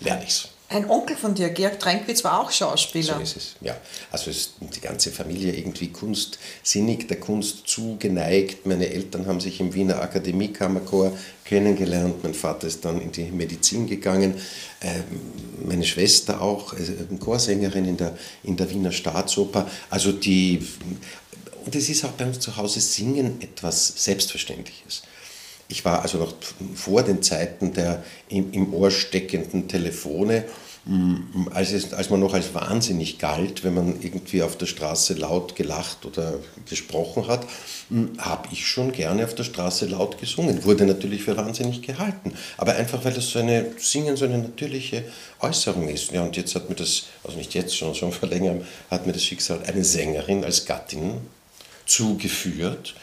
lerne 0.00 0.22
ich 0.24 0.30
es. 0.30 0.48
Ein 0.72 0.88
Onkel 0.88 1.16
von 1.16 1.34
dir, 1.34 1.50
Georg 1.50 1.78
Trenkwitz, 1.78 2.24
war 2.24 2.40
auch 2.40 2.50
Schauspieler. 2.50 3.16
So 3.16 3.20
ist 3.20 3.36
es, 3.36 3.56
ja. 3.60 3.76
Also 4.10 4.30
ist 4.30 4.54
die 4.74 4.80
ganze 4.80 5.10
Familie 5.10 5.54
irgendwie 5.54 5.88
kunstsinnig, 5.88 7.08
der 7.08 7.20
Kunst 7.20 7.68
zugeneigt. 7.68 8.64
Meine 8.64 8.88
Eltern 8.88 9.26
haben 9.26 9.38
sich 9.38 9.60
im 9.60 9.74
Wiener 9.74 10.00
Akademiekammerchor 10.00 11.12
kennengelernt. 11.44 12.22
Mein 12.22 12.32
Vater 12.32 12.66
ist 12.66 12.86
dann 12.86 13.02
in 13.02 13.12
die 13.12 13.24
Medizin 13.24 13.86
gegangen. 13.86 14.34
Ähm, 14.80 15.04
meine 15.62 15.84
Schwester 15.84 16.40
auch, 16.40 16.72
also 16.72 16.92
Chorsängerin 17.20 17.84
in 17.84 17.98
der, 17.98 18.16
in 18.42 18.56
der 18.56 18.70
Wiener 18.70 18.92
Staatsoper. 18.92 19.68
Also 19.90 20.12
die, 20.12 20.66
und 21.64 21.74
es 21.74 21.88
ist 21.88 22.04
auch 22.04 22.12
bei 22.12 22.26
uns 22.26 22.40
zu 22.40 22.56
Hause 22.56 22.80
Singen 22.80 23.40
etwas 23.40 23.92
Selbstverständliches. 23.96 25.02
Ich 25.68 25.84
war 25.84 26.02
also 26.02 26.18
noch 26.18 26.34
vor 26.74 27.02
den 27.02 27.22
Zeiten 27.22 27.72
der 27.72 28.02
im, 28.28 28.52
im 28.52 28.74
Ohr 28.74 28.90
steckenden 28.90 29.68
Telefone, 29.68 30.44
als, 31.52 31.70
es, 31.70 31.92
als 31.92 32.10
man 32.10 32.18
noch 32.18 32.34
als 32.34 32.54
wahnsinnig 32.54 33.18
galt, 33.20 33.62
wenn 33.62 33.74
man 33.74 34.02
irgendwie 34.02 34.42
auf 34.42 34.58
der 34.58 34.66
Straße 34.66 35.14
laut 35.14 35.54
gelacht 35.54 36.04
oder 36.04 36.34
gesprochen 36.68 37.28
hat, 37.28 37.46
habe 38.18 38.48
ich 38.50 38.66
schon 38.66 38.90
gerne 38.90 39.24
auf 39.24 39.34
der 39.36 39.44
Straße 39.44 39.86
laut 39.86 40.18
gesungen. 40.18 40.64
Wurde 40.64 40.84
natürlich 40.84 41.22
für 41.22 41.36
wahnsinnig 41.36 41.82
gehalten, 41.82 42.32
aber 42.56 42.74
einfach 42.74 43.04
weil 43.04 43.12
das 43.12 43.30
so 43.30 43.38
eine 43.38 43.66
Singen 43.78 44.16
so 44.16 44.24
eine 44.24 44.38
natürliche 44.38 45.04
Äußerung 45.38 45.88
ist. 45.88 46.10
Ja, 46.10 46.22
und 46.22 46.36
jetzt 46.36 46.56
hat 46.56 46.68
mir 46.68 46.74
das, 46.74 47.04
also 47.22 47.38
nicht 47.38 47.54
jetzt 47.54 47.76
schon, 47.76 47.94
schon 47.94 48.10
vor 48.10 48.28
längerem, 48.28 48.62
hat 48.90 49.06
mir 49.06 49.12
das 49.12 49.22
Schicksal 49.22 49.62
eine 49.64 49.84
Sängerin 49.84 50.42
als 50.42 50.64
Gattin 50.64 51.20
zugeführt 51.86 52.94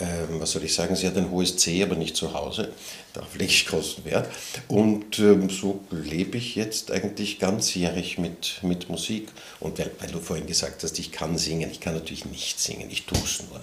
ähm, 0.00 0.40
was 0.40 0.50
soll 0.52 0.64
ich 0.64 0.74
sagen, 0.74 0.96
sie 0.96 1.06
hat 1.06 1.16
ein 1.16 1.30
hohes 1.30 1.56
C, 1.56 1.80
aber 1.82 1.94
nicht 1.94 2.16
zu 2.16 2.34
Hause. 2.34 2.72
Darauf 3.12 3.32
lege 3.34 3.52
ich 3.52 3.66
großen 3.66 4.04
Wert. 4.04 4.28
Und 4.66 5.20
ähm, 5.20 5.48
so 5.48 5.80
lebe 5.90 6.36
ich 6.36 6.56
jetzt 6.56 6.90
eigentlich 6.90 7.38
ganzjährig 7.38 8.18
mit, 8.18 8.58
mit 8.62 8.88
Musik. 8.88 9.28
Und 9.60 9.78
weil, 9.78 9.92
weil, 10.00 10.10
du 10.10 10.18
vorhin 10.18 10.46
gesagt 10.46 10.82
hast, 10.82 10.98
ich 10.98 11.12
kann 11.12 11.38
singen, 11.38 11.70
ich 11.70 11.78
kann 11.78 11.94
natürlich 11.94 12.24
nicht 12.24 12.58
singen, 12.58 12.90
ich 12.90 13.06
tue 13.06 13.18
es 13.18 13.44
nur. 13.48 13.60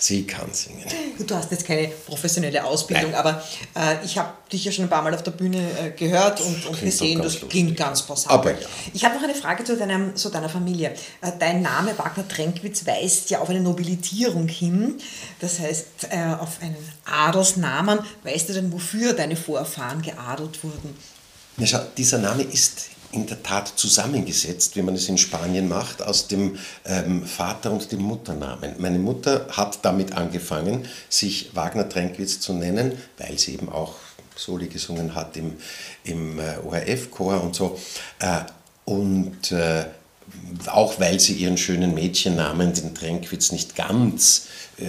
Sie 0.00 0.24
kann 0.24 0.52
singen. 0.52 0.84
Du 1.18 1.34
hast 1.34 1.50
jetzt 1.50 1.66
keine 1.66 1.88
professionelle 1.88 2.62
Ausbildung, 2.64 3.10
Nein. 3.10 3.20
aber 3.20 3.42
äh, 3.74 4.04
ich 4.04 4.16
habe 4.16 4.32
dich 4.52 4.64
ja 4.64 4.70
schon 4.70 4.84
ein 4.84 4.88
paar 4.88 5.02
Mal 5.02 5.12
auf 5.12 5.24
der 5.24 5.32
Bühne 5.32 5.58
äh, 5.58 5.90
gehört 5.90 6.40
und, 6.40 6.66
und 6.66 6.80
gesehen, 6.80 7.18
das 7.18 7.32
lustig. 7.32 7.48
klingt 7.50 7.76
ganz 7.76 8.02
passabel. 8.02 8.52
Aber 8.52 8.60
ja. 8.60 8.66
Ich 8.94 9.04
habe 9.04 9.16
noch 9.16 9.24
eine 9.24 9.34
Frage 9.34 9.64
zu, 9.64 9.76
deinem, 9.76 10.14
zu 10.14 10.30
deiner 10.30 10.48
Familie. 10.48 10.94
Äh, 11.20 11.32
dein 11.40 11.62
Name 11.62 11.98
Wagner 11.98 12.28
Trenkwitz 12.28 12.86
weist 12.86 13.30
ja 13.30 13.40
auf 13.40 13.50
eine 13.50 13.60
Nobilitierung 13.60 14.46
hin, 14.46 14.98
das 15.40 15.58
heißt 15.58 15.86
äh, 16.10 16.34
auf 16.38 16.62
einen 16.62 16.76
Adelsnamen. 17.04 17.98
Weißt 18.22 18.48
du 18.48 18.52
denn, 18.52 18.72
wofür 18.72 19.14
deine 19.14 19.34
Vorfahren 19.34 20.00
geadelt 20.00 20.62
wurden? 20.62 20.96
Ja, 21.56 21.66
schau, 21.66 21.80
dieser 21.96 22.18
Name 22.18 22.44
ist 22.44 22.90
in 23.12 23.26
der 23.26 23.42
Tat 23.42 23.68
zusammengesetzt, 23.76 24.76
wie 24.76 24.82
man 24.82 24.94
es 24.94 25.08
in 25.08 25.18
Spanien 25.18 25.68
macht, 25.68 26.02
aus 26.02 26.28
dem 26.28 26.58
ähm, 26.84 27.24
Vater- 27.24 27.72
und 27.72 27.90
dem 27.90 28.02
Mutternamen. 28.02 28.74
Meine 28.78 28.98
Mutter 28.98 29.46
hat 29.50 29.78
damit 29.82 30.12
angefangen, 30.12 30.86
sich 31.08 31.50
Wagner 31.54 31.88
Tränkwitz 31.88 32.40
zu 32.40 32.52
nennen, 32.52 32.92
weil 33.16 33.38
sie 33.38 33.54
eben 33.54 33.70
auch 33.70 33.94
Soli 34.36 34.68
gesungen 34.68 35.14
hat 35.14 35.36
im, 35.36 35.54
im 36.04 36.38
äh, 36.38 36.58
ORF-Chor 36.64 37.42
und 37.42 37.54
so. 37.54 37.78
Äh, 38.20 38.40
und 38.84 39.52
äh, 39.52 39.84
auch 40.66 41.00
weil 41.00 41.18
sie 41.20 41.34
ihren 41.34 41.56
schönen 41.56 41.94
Mädchennamen, 41.94 42.74
den 42.74 42.94
Tränkwitz, 42.94 43.52
nicht 43.52 43.74
ganz 43.74 44.46
äh, 44.78 44.84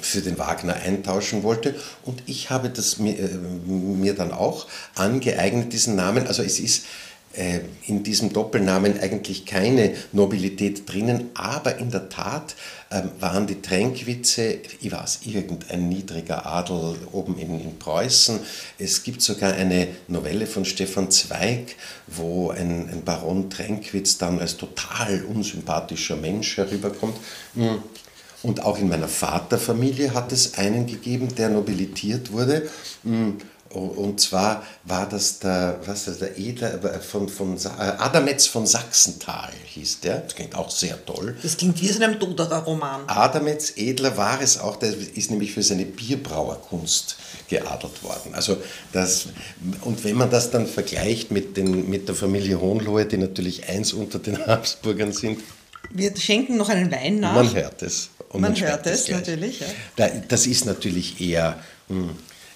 für 0.00 0.20
den 0.20 0.38
Wagner 0.38 0.74
eintauschen 0.74 1.42
wollte. 1.42 1.74
Und 2.04 2.22
ich 2.26 2.50
habe 2.50 2.68
das 2.70 2.98
mir, 2.98 3.18
äh, 3.18 3.28
mir 3.28 4.14
dann 4.14 4.32
auch 4.32 4.66
angeeignet, 4.94 5.72
diesen 5.72 5.96
Namen. 5.96 6.26
Also 6.26 6.42
es 6.42 6.58
ist 6.58 6.84
in 7.86 8.02
diesem 8.02 8.32
Doppelnamen 8.32 8.98
eigentlich 9.00 9.46
keine 9.46 9.94
Nobilität 10.12 10.90
drinnen, 10.92 11.30
aber 11.34 11.78
in 11.78 11.90
der 11.90 12.08
Tat 12.08 12.56
ähm, 12.90 13.10
waren 13.20 13.46
die 13.46 13.62
Tränkwitze, 13.62 14.58
ich 14.80 14.90
weiß, 14.90 15.20
irgendein 15.26 15.88
niedriger 15.88 16.44
Adel 16.44 16.96
oben 17.12 17.38
in, 17.38 17.60
in 17.60 17.78
Preußen. 17.78 18.40
Es 18.78 19.04
gibt 19.04 19.22
sogar 19.22 19.52
eine 19.52 19.86
Novelle 20.08 20.46
von 20.46 20.64
Stefan 20.64 21.12
Zweig, 21.12 21.76
wo 22.08 22.50
ein, 22.50 22.88
ein 22.90 23.04
Baron 23.04 23.48
Tränkwitz 23.48 24.18
dann 24.18 24.40
als 24.40 24.56
total 24.56 25.22
unsympathischer 25.24 26.16
Mensch 26.16 26.56
herüberkommt. 26.56 27.16
Hm. 27.54 27.80
Und 28.42 28.64
auch 28.64 28.78
in 28.78 28.88
meiner 28.88 29.06
Vaterfamilie 29.06 30.14
hat 30.14 30.32
es 30.32 30.54
einen 30.58 30.86
gegeben, 30.86 31.34
der 31.36 31.50
nobilitiert 31.50 32.32
wurde. 32.32 32.68
Und 33.70 34.20
zwar 34.20 34.64
war 34.82 35.08
das 35.08 35.38
der, 35.38 35.78
was 35.86 36.08
ist 36.08 36.20
der 36.20 36.36
Edler 36.36 36.82
äh, 36.82 36.98
von, 36.98 37.28
von 37.28 37.56
äh, 37.56 37.68
Adametz 37.98 38.46
von 38.46 38.66
Sachsenthal 38.66 39.52
hieß 39.64 40.00
der. 40.00 40.18
Das 40.18 40.34
klingt 40.34 40.56
auch 40.56 40.70
sehr 40.70 41.04
toll. 41.06 41.36
Das 41.40 41.56
klingt 41.56 41.80
wie 41.80 41.88
aus 41.88 42.00
einem 42.00 42.18
Doderer-Roman. 42.18 43.02
Adametz 43.06 43.74
Edler 43.76 44.16
war 44.16 44.40
es 44.40 44.58
auch, 44.58 44.74
der 44.74 44.92
ist 45.14 45.30
nämlich 45.30 45.52
für 45.52 45.62
seine 45.62 45.84
Bierbrauerkunst 45.84 47.16
geadelt 47.48 48.02
worden. 48.02 48.34
Also 48.34 48.56
das, 48.90 49.28
und 49.82 50.02
wenn 50.02 50.16
man 50.16 50.30
das 50.30 50.50
dann 50.50 50.66
vergleicht 50.66 51.30
mit, 51.30 51.56
den, 51.56 51.88
mit 51.88 52.08
der 52.08 52.16
Familie 52.16 52.60
Hohenlohe, 52.60 53.06
die 53.06 53.18
natürlich 53.18 53.68
eins 53.68 53.92
unter 53.92 54.18
den 54.18 54.36
Habsburgern 54.48 55.12
sind. 55.12 55.38
Wir 55.90 56.16
schenken 56.16 56.56
noch 56.56 56.70
einen 56.70 56.90
Wein 56.90 57.20
nach. 57.20 57.34
Man 57.34 57.54
hört 57.54 57.82
es. 57.82 58.10
man, 58.32 58.42
man 58.42 58.60
hört 58.60 58.84
es, 58.88 59.08
natürlich. 59.08 59.60
Ja. 59.96 60.08
Das 60.26 60.48
ist 60.48 60.66
natürlich 60.66 61.20
eher 61.20 61.60
hm, 61.88 62.10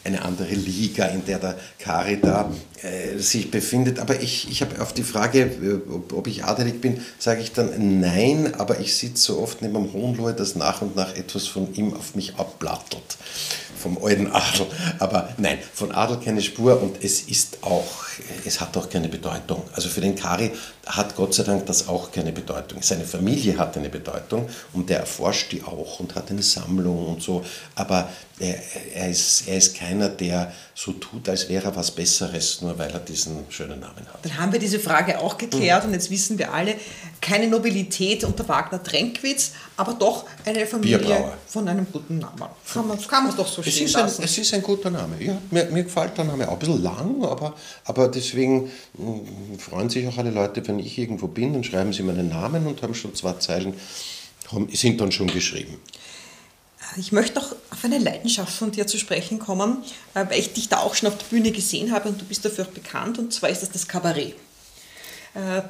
eine 0.05 0.23
andere 0.23 0.55
Liga, 0.55 1.07
in 1.07 1.25
der 1.25 1.39
der 1.39 1.57
Kari 1.79 2.21
da 2.21 2.53
äh, 2.83 3.19
sich 3.19 3.51
befindet. 3.51 3.99
Aber 3.99 4.21
ich, 4.21 4.51
ich 4.51 4.61
habe 4.61 4.81
auf 4.81 4.93
die 4.93 5.03
Frage, 5.03 5.41
äh, 5.41 5.91
ob, 5.91 6.13
ob, 6.13 6.27
ich 6.27 6.45
adelig 6.45 6.81
bin, 6.81 7.01
sage 7.19 7.41
ich 7.41 7.53
dann 7.53 8.01
nein, 8.01 8.55
aber 8.55 8.81
ich 8.81 8.95
sitze 8.97 9.23
so 9.23 9.41
oft 9.41 9.63
neben 9.63 9.75
dem 9.75 9.93
Hohenlohe, 9.93 10.35
dass 10.35 10.57
nach 10.57 10.83
und 10.83 10.95
nach 10.95 11.17
etwas 11.17 11.47
von 11.47 11.75
ihm 11.75 11.95
auf 11.95 12.15
mich 12.15 12.37
abplattelt. 12.37 13.17
Vom 13.85 14.03
alten 14.03 14.29
Adel. 14.33 14.67
Aber 14.99 15.29
nein, 15.37 15.59
von 15.75 15.93
Adel 15.93 16.19
keine 16.19 16.41
Spur 16.41 16.81
und 16.81 17.05
es 17.05 17.21
ist 17.21 17.59
auch, 17.61 17.85
es 18.47 18.59
hat 18.63 18.75
auch 18.79 18.89
keine 18.89 19.09
Bedeutung. 19.11 19.63
Also 19.75 19.91
für 19.91 20.01
den 20.01 20.17
Kari 20.17 20.51
hat 20.87 21.15
Gott 21.17 21.35
sei 21.35 21.43
Dank 21.43 21.67
das 21.67 21.87
auch 21.87 22.11
keine 22.11 22.33
Bedeutung. 22.33 22.81
Seine 22.81 23.05
Familie 23.05 23.59
hat 23.59 23.77
eine 23.77 23.91
Bedeutung 23.91 24.49
und 24.73 24.89
der 24.89 25.01
erforscht 25.01 25.53
die 25.53 25.63
auch 25.63 26.01
und 26.01 26.15
hat 26.15 26.31
eine 26.31 26.43
Sammlung 26.43 27.09
und 27.09 27.23
so. 27.23 27.45
Aber 27.75 28.09
er, 28.39 28.57
er, 28.95 29.11
ist, 29.11 29.47
er 29.47 29.59
ist 29.59 29.77
keiner, 29.77 30.09
der 30.09 30.53
so 30.75 30.93
tut, 30.93 31.29
als 31.29 31.49
wäre 31.49 31.67
er 31.67 31.77
was 31.77 31.91
Besseres, 31.91 32.61
nur 32.63 32.77
weil 32.79 32.91
er 32.91 32.99
diesen 32.99 33.45
schönen 33.51 33.81
Namen 33.81 34.07
hat. 34.13 34.25
Dann 34.25 34.37
haben 34.39 34.53
wir 34.53 34.59
diese 34.59 34.81
Frage 34.81 35.21
auch 35.21 35.39
geklärt 35.39 35.85
mhm. 35.85 35.89
und 35.89 35.95
jetzt 35.95 36.11
wissen 36.11 36.39
wir 36.39 36.53
alle, 36.53 36.75
keine 37.21 37.47
Nobilität 37.47 38.25
unter 38.25 38.47
Wagner 38.49 38.83
Trenkwitz, 38.83 39.53
aber 39.77 39.95
doch 39.95 40.25
eine 40.45 40.67
Familie 40.67 40.99
Bierbrauer. 40.99 41.39
von 41.47 41.69
einem 41.69 41.87
guten 41.91 42.19
Namen. 42.19 42.49
Kann 42.73 42.89
man, 42.89 43.01
kann 43.07 43.25
man 43.25 43.37
doch 43.37 43.47
so 43.47 43.63
stehen 43.63 43.73
es 43.81 43.93
lassen. 43.93 44.21
Ein, 44.21 44.25
es 44.25 44.39
ist 44.39 44.55
ein 44.55 44.63
guter 44.63 44.91
Name. 44.91 45.17
Ja, 45.21 45.37
mir, 45.51 45.65
mir 45.67 45.85
gefällt 45.85 46.17
der 46.17 46.25
Name 46.25 46.49
auch 46.49 46.55
ein 46.55 46.59
bisschen 46.59 46.83
lang, 46.83 47.25
aber, 47.25 47.55
aber 47.85 48.09
deswegen 48.09 48.71
mh, 48.95 49.07
hm, 49.07 49.59
freuen 49.59 49.91
sich 49.91 50.07
auch 50.09 50.19
alle 50.19 50.31
Leute, 50.31 50.67
wenn 50.67 50.79
ich 50.79 50.99
irgendwo 50.99 51.29
bin, 51.29 51.53
dann 51.53 51.65
schreiben 51.65 51.93
sie 51.93 52.03
meinen 52.03 52.29
Namen 52.29 52.67
und 52.67 52.83
haben 52.83 52.95
schon 52.95 53.15
zwei 53.15 53.35
Zeilen, 53.35 53.75
haben, 54.53 54.69
sind 54.73 55.01
dann 55.01 55.13
schon 55.13 55.29
geschrieben. 55.29 55.79
Ich 56.97 57.13
möchte 57.13 57.41
noch 57.41 57.53
auf 57.71 57.85
eine 57.85 57.99
Leidenschaft 57.99 58.53
von 58.53 58.71
dir 58.71 58.87
zu 58.87 58.99
sprechen 58.99 59.39
kommen, 59.39 59.79
äh, 60.15 60.25
weil 60.29 60.39
ich 60.39 60.53
dich 60.53 60.69
da 60.69 60.79
auch 60.79 60.95
schon 60.95 61.09
auf 61.09 61.19
der 61.19 61.27
Bühne 61.27 61.51
gesehen 61.51 61.93
habe 61.93 62.09
und 62.09 62.21
du 62.21 62.25
bist 62.25 62.45
dafür 62.45 62.67
auch 62.67 62.71
bekannt, 62.71 63.19
und 63.19 63.33
zwar 63.33 63.51
ist 63.51 63.63
das 63.63 63.71
das 63.71 63.89
Kabarett. 63.89 64.35
Äh, 65.35 65.63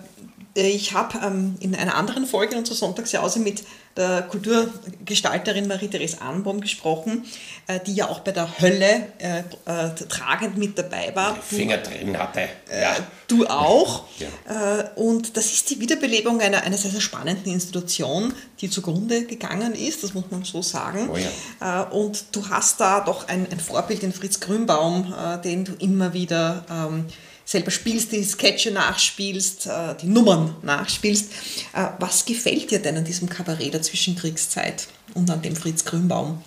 ich 0.54 0.92
habe 0.92 1.18
ähm, 1.24 1.56
in 1.60 1.74
einer 1.74 1.96
anderen 1.96 2.26
Folge 2.26 2.56
unserer 2.56 2.76
Sonntagsjause 2.76 3.40
mit 3.40 3.64
der 3.96 4.22
Kulturgestalterin 4.22 5.68
Marie-Therese 5.68 6.20
Anbaum 6.20 6.60
gesprochen, 6.60 7.24
äh, 7.66 7.78
die 7.86 7.94
ja 7.94 8.08
auch 8.08 8.20
bei 8.20 8.32
der 8.32 8.60
Hölle 8.60 9.06
äh, 9.18 9.40
äh, 9.66 9.94
tragend 10.08 10.58
mit 10.58 10.76
dabei 10.76 11.12
war. 11.14 11.36
Finger 11.36 11.78
drin 11.78 12.18
hatte. 12.18 12.48
Äh, 12.70 12.82
ja. 12.82 12.96
Du 13.28 13.46
auch. 13.46 14.04
Ja. 14.46 14.78
Äh, 14.78 14.90
und 14.94 15.36
das 15.36 15.46
ist 15.46 15.70
die 15.70 15.80
Wiederbelebung 15.80 16.40
einer, 16.40 16.62
einer 16.62 16.76
sehr, 16.76 16.90
sehr 16.90 17.00
spannenden 17.00 17.52
Institution, 17.52 18.32
die 18.60 18.70
zugrunde 18.70 19.24
gegangen 19.24 19.74
ist, 19.74 20.04
das 20.04 20.14
muss 20.14 20.24
man 20.30 20.44
so 20.44 20.62
sagen. 20.62 21.10
Oh 21.12 21.16
ja. 21.16 21.82
Äh, 21.82 21.92
und 21.92 22.26
du 22.30 22.48
hast 22.48 22.80
da 22.80 23.00
doch 23.00 23.26
ein, 23.26 23.46
ein 23.50 23.58
Vorbild 23.58 24.04
in 24.04 24.12
Fritz 24.12 24.38
Grünbaum, 24.38 25.12
den 25.42 25.64
du 25.64 25.72
immer 25.80 26.12
wieder 26.12 26.64
ähm, 26.70 27.06
selber 27.44 27.70
spielst, 27.70 28.12
die 28.12 28.24
Sketche 28.24 28.70
nachspielst, 28.70 29.66
äh, 29.66 29.94
die 30.00 30.06
Nummern 30.06 30.56
nachspielst. 30.62 31.30
Äh, 31.74 31.88
was 31.98 32.24
gefällt 32.24 32.70
dir 32.70 32.80
denn 32.80 32.96
an 32.96 33.04
diesem 33.04 33.28
Kabarett 33.28 33.74
der 33.74 33.82
Zwischenkriegszeit 33.82 34.88
und 35.14 35.30
an 35.30 35.42
dem 35.42 35.56
Fritz 35.56 35.84
Grünbaum? 35.84 36.42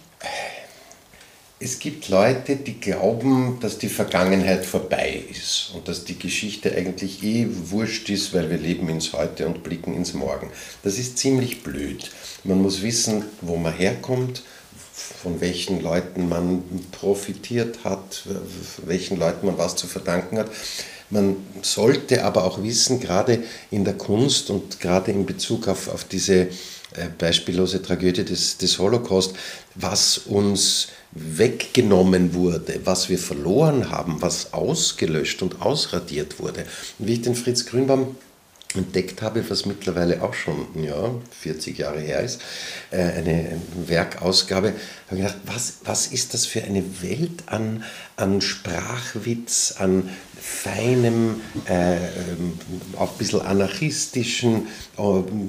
Es 1.59 1.79
gibt 1.79 2.09
Leute, 2.09 2.55
die 2.55 2.79
glauben, 2.79 3.57
dass 3.61 3.79
die 3.79 3.89
Vergangenheit 3.89 4.63
vorbei 4.63 5.23
ist 5.31 5.71
und 5.73 5.87
dass 5.87 6.05
die 6.05 6.19
Geschichte 6.19 6.71
eigentlich 6.75 7.23
eh 7.23 7.47
wurscht 7.49 8.09
ist, 8.11 8.31
weil 8.35 8.51
wir 8.51 8.59
leben 8.59 8.87
ins 8.89 9.13
Heute 9.13 9.47
und 9.47 9.63
blicken 9.63 9.95
ins 9.95 10.13
Morgen. 10.13 10.51
Das 10.83 10.99
ist 10.99 11.17
ziemlich 11.17 11.63
blöd. 11.63 12.11
Man 12.43 12.61
muss 12.61 12.83
wissen, 12.83 13.25
wo 13.41 13.55
man 13.55 13.73
herkommt, 13.73 14.43
von 15.21 15.41
welchen 15.41 15.81
Leuten 15.81 16.29
man 16.29 16.63
profitiert 16.91 17.83
hat, 17.83 18.23
welchen 18.85 19.17
Leuten 19.17 19.47
man 19.47 19.57
was 19.57 19.75
zu 19.75 19.87
verdanken 19.87 20.37
hat. 20.37 20.49
Man 21.09 21.37
sollte 21.61 22.25
aber 22.25 22.43
auch 22.43 22.61
wissen, 22.63 22.99
gerade 22.99 23.43
in 23.71 23.85
der 23.85 23.93
Kunst 23.93 24.49
und 24.49 24.79
gerade 24.79 25.11
in 25.11 25.25
Bezug 25.25 25.67
auf, 25.67 25.87
auf 25.87 26.03
diese 26.03 26.33
äh, 26.33 26.47
beispiellose 27.17 27.81
Tragödie 27.81 28.25
des, 28.25 28.57
des 28.57 28.77
Holocaust, 28.77 29.33
was 29.75 30.17
uns 30.17 30.89
weggenommen 31.11 32.33
wurde, 32.33 32.81
was 32.83 33.09
wir 33.09 33.17
verloren 33.17 33.89
haben, 33.89 34.21
was 34.21 34.53
ausgelöscht 34.53 35.41
und 35.41 35.61
ausradiert 35.61 36.39
wurde. 36.39 36.65
Und 36.99 37.07
wie 37.07 37.13
ich 37.13 37.21
den 37.21 37.35
Fritz 37.35 37.65
Grünbaum 37.65 38.15
entdeckt 38.75 39.21
habe, 39.21 39.49
was 39.49 39.65
mittlerweile 39.65 40.21
auch 40.21 40.33
schon 40.33 40.67
ja, 40.75 41.11
40 41.41 41.77
Jahre 41.77 41.99
her 41.99 42.21
ist, 42.21 42.41
äh, 42.91 42.97
eine 42.97 43.61
Werkausgabe, 43.85 44.73
habe 45.07 45.19
ich 45.19 45.25
gedacht, 45.25 45.37
was, 45.45 45.77
was 45.83 46.07
ist 46.07 46.33
das 46.33 46.45
für 46.45 46.63
eine 46.63 46.83
Welt 47.01 47.43
an, 47.47 47.83
an 48.17 48.41
Sprachwitz, 48.41 49.75
an 49.79 50.09
feinem, 50.47 51.41
äh, 51.65 51.97
auch 52.97 53.11
ein 53.11 53.17
bisschen 53.17 53.41
anarchistischen, 53.41 54.67
äh, 54.97 55.01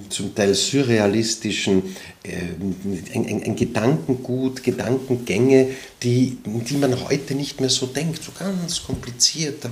zum 0.09 0.35
Teil 0.35 0.55
surrealistischen, 0.55 1.95
äh, 2.25 2.33
ein, 2.33 3.27
ein, 3.27 3.43
ein, 3.45 3.57
Gedankengut, 3.57 4.63
Gedankengänge, 4.65 5.69
die, 6.03 6.39
die 6.45 6.77
man 6.77 7.09
heute 7.09 7.35
nicht 7.35 7.61
mehr 7.61 7.71
so 7.71 7.87
denkt. 7.87 8.23
So 8.25 8.33
ganz 8.39 8.83
komplizierte, 8.83 9.71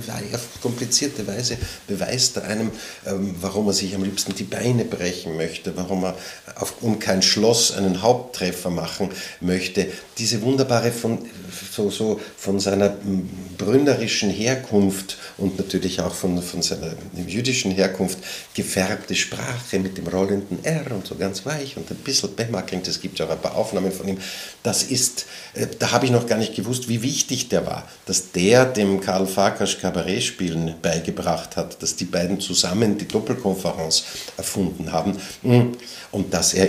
komplizierte 0.61 1.27
Weise 1.27 1.57
beweist 1.87 2.37
er 2.37 2.45
einem, 2.45 2.71
ähm, 3.05 3.35
warum 3.41 3.67
er 3.67 3.73
sich 3.73 3.93
am 3.95 4.03
liebsten 4.03 4.33
die 4.33 4.43
Beine 4.43 4.85
brechen 4.85 5.35
möchte, 5.35 5.75
warum 5.75 6.05
er 6.05 6.15
auf, 6.55 6.81
um 6.81 6.99
kein 6.99 7.21
Schloss 7.21 7.71
einen 7.71 8.01
Haupttreffer 8.01 8.69
machen 8.69 9.09
möchte. 9.41 9.87
Diese 10.17 10.41
wunderbare 10.41 10.91
von, 10.91 11.19
so, 11.71 11.89
so 11.89 12.19
von 12.37 12.59
seiner 12.59 12.95
brünnerischen 13.57 14.29
Herkunft 14.29 15.16
und 15.37 15.57
natürlich 15.57 16.01
auch 16.01 16.13
von, 16.13 16.41
von 16.41 16.61
seiner 16.61 16.93
jüdischen 17.15 17.71
Herkunft 17.71 18.19
gefärbte 18.53 19.15
Sprache 19.15 19.79
mit 19.79 19.97
dem 19.97 20.07
rollenden 20.07 20.63
R 20.63 20.91
und 20.91 21.05
so 21.05 21.15
ganz 21.15 21.45
weich 21.45 21.77
und 21.77 21.89
ein 21.91 21.97
bisschen 21.97 22.35
Bemacking, 22.35 22.81
es 22.85 23.01
gibt 23.01 23.19
ja 23.19 23.25
auch 23.25 23.31
ein 23.31 23.41
paar 23.41 23.55
Aufnahmen 23.55 23.91
von 23.91 24.07
ihm. 24.07 24.17
Das 24.63 24.83
ist, 24.83 25.25
äh, 25.53 25.67
da 25.79 25.91
habe 25.91 26.05
ich 26.05 26.11
noch 26.11 26.27
gar 26.27 26.37
nicht 26.37 26.55
gewusst, 26.55 26.87
wie 26.89 27.01
wichtig 27.01 27.49
der 27.49 27.65
war, 27.65 27.87
dass 28.05 28.31
der 28.31 28.65
dem 28.65 29.01
Karl 29.01 29.27
Farkas 29.27 29.79
Kabarettspielen 29.79 30.75
beigebracht 30.81 31.55
hat, 31.55 31.81
dass 31.81 31.95
die 31.95 32.05
beiden 32.05 32.39
zusammen 32.39 32.97
die 32.97 33.07
Doppelkonferenz 33.07 34.03
erfunden 34.37 34.91
haben 34.91 35.17
hm. 35.41 35.73
und 36.11 36.33
dass 36.33 36.53
er 36.53 36.67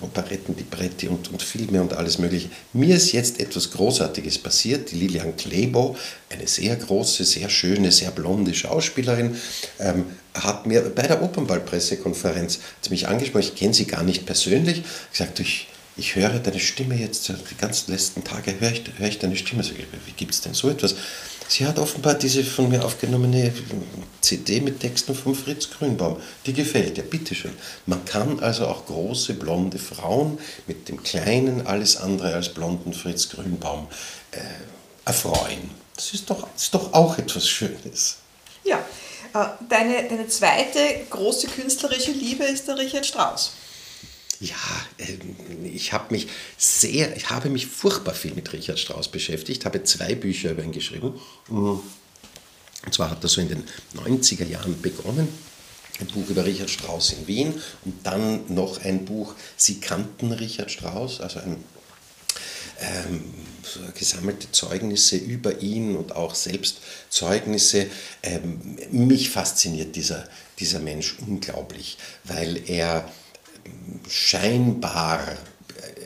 Operetten, 0.00 0.56
Libretti 0.56 1.08
und, 1.08 1.30
und 1.30 1.42
Filme 1.42 1.80
und 1.80 1.92
alles 1.92 2.18
mögliche. 2.18 2.48
Mir 2.72 2.96
ist 2.96 3.12
jetzt 3.12 3.40
etwas 3.40 3.70
Großartiges 3.70 4.38
passiert. 4.38 4.90
Die 4.90 4.96
Lilian 4.96 5.36
Klebo, 5.36 5.96
eine 6.30 6.46
sehr 6.46 6.76
große, 6.76 7.24
sehr 7.24 7.41
schöne, 7.48 7.92
sehr 7.92 8.10
blonde 8.10 8.54
Schauspielerin, 8.54 9.36
ähm, 9.78 10.04
hat 10.34 10.66
mir 10.66 10.82
bei 10.94 11.02
der 11.02 11.22
Opernball-Pressekonferenz 11.22 12.60
mich 12.90 13.08
angesprochen, 13.08 13.42
ich 13.42 13.54
kenne 13.54 13.74
sie 13.74 13.86
gar 13.86 14.02
nicht 14.02 14.26
persönlich, 14.26 14.82
gesagt, 15.10 15.40
ich, 15.40 15.68
ich 15.96 16.16
höre 16.16 16.38
deine 16.38 16.60
Stimme 16.60 16.94
jetzt, 16.94 17.28
die 17.28 17.56
ganzen 17.58 17.92
letzten 17.92 18.24
Tage 18.24 18.58
höre 18.58 18.72
ich, 18.72 18.82
höre 18.96 19.08
ich 19.08 19.18
deine 19.18 19.36
Stimme. 19.36 19.62
So, 19.62 19.72
wie 19.74 20.12
gibt 20.12 20.32
es 20.32 20.40
denn 20.40 20.54
so 20.54 20.70
etwas? 20.70 20.94
Sie 21.48 21.66
hat 21.66 21.78
offenbar 21.78 22.14
diese 22.14 22.42
von 22.44 22.70
mir 22.70 22.82
aufgenommene 22.82 23.52
CD 24.22 24.62
mit 24.62 24.80
Texten 24.80 25.14
von 25.14 25.34
Fritz 25.34 25.68
Grünbaum. 25.68 26.16
Die 26.46 26.54
gefällt 26.54 26.96
ihr, 26.96 27.04
bitteschön. 27.04 27.52
Man 27.84 28.06
kann 28.06 28.40
also 28.40 28.66
auch 28.66 28.86
große 28.86 29.34
blonde 29.34 29.78
Frauen 29.78 30.38
mit 30.66 30.88
dem 30.88 31.02
kleinen, 31.02 31.66
alles 31.66 31.98
andere 31.98 32.34
als 32.34 32.48
blonden 32.48 32.94
Fritz 32.94 33.28
Grünbaum 33.28 33.88
äh, 34.30 34.38
erfreuen. 35.04 35.81
Das 35.96 36.14
ist 36.14 36.28
doch, 36.28 36.48
ist 36.54 36.74
doch 36.74 36.92
auch 36.92 37.18
etwas 37.18 37.48
Schönes. 37.48 38.16
Ja, 38.64 38.78
äh, 39.34 39.46
deine, 39.68 40.08
deine 40.08 40.28
zweite 40.28 40.78
große 41.10 41.48
künstlerische 41.48 42.12
Liebe 42.12 42.44
ist 42.44 42.68
der 42.68 42.78
Richard 42.78 43.06
Strauss. 43.06 43.52
Ja, 44.40 44.56
ähm, 44.98 45.36
ich 45.64 45.92
habe 45.92 46.12
mich 46.12 46.26
sehr, 46.56 47.16
ich 47.16 47.30
habe 47.30 47.48
mich 47.48 47.66
furchtbar 47.66 48.14
viel 48.14 48.34
mit 48.34 48.52
Richard 48.52 48.78
Strauss 48.78 49.08
beschäftigt, 49.08 49.64
habe 49.64 49.84
zwei 49.84 50.14
Bücher 50.14 50.50
über 50.50 50.64
ihn 50.64 50.72
geschrieben. 50.72 51.20
Und 51.48 52.94
zwar 52.94 53.10
hat 53.10 53.22
er 53.22 53.28
so 53.28 53.40
in 53.40 53.48
den 53.48 53.64
90er 53.94 54.46
Jahren 54.46 54.80
begonnen, 54.82 55.28
ein 56.00 56.06
Buch 56.08 56.28
über 56.28 56.44
Richard 56.44 56.70
Strauss 56.70 57.12
in 57.12 57.26
Wien 57.28 57.62
und 57.84 58.04
dann 58.04 58.52
noch 58.52 58.84
ein 58.84 59.04
Buch, 59.04 59.34
Sie 59.56 59.78
kannten 59.78 60.32
Richard 60.32 60.70
Strauss, 60.70 61.20
also 61.20 61.38
ein 61.38 61.62
ähm, 62.82 63.22
gesammelte 63.94 64.50
Zeugnisse 64.50 65.16
über 65.16 65.60
ihn 65.60 65.96
und 65.96 66.16
auch 66.16 66.34
selbst 66.34 66.78
Zeugnisse. 67.08 67.86
Ähm, 68.22 68.76
mich 68.90 69.30
fasziniert 69.30 69.96
dieser, 69.96 70.28
dieser 70.58 70.80
Mensch 70.80 71.16
unglaublich, 71.26 71.98
weil 72.24 72.68
er 72.68 73.08
scheinbar 74.08 75.36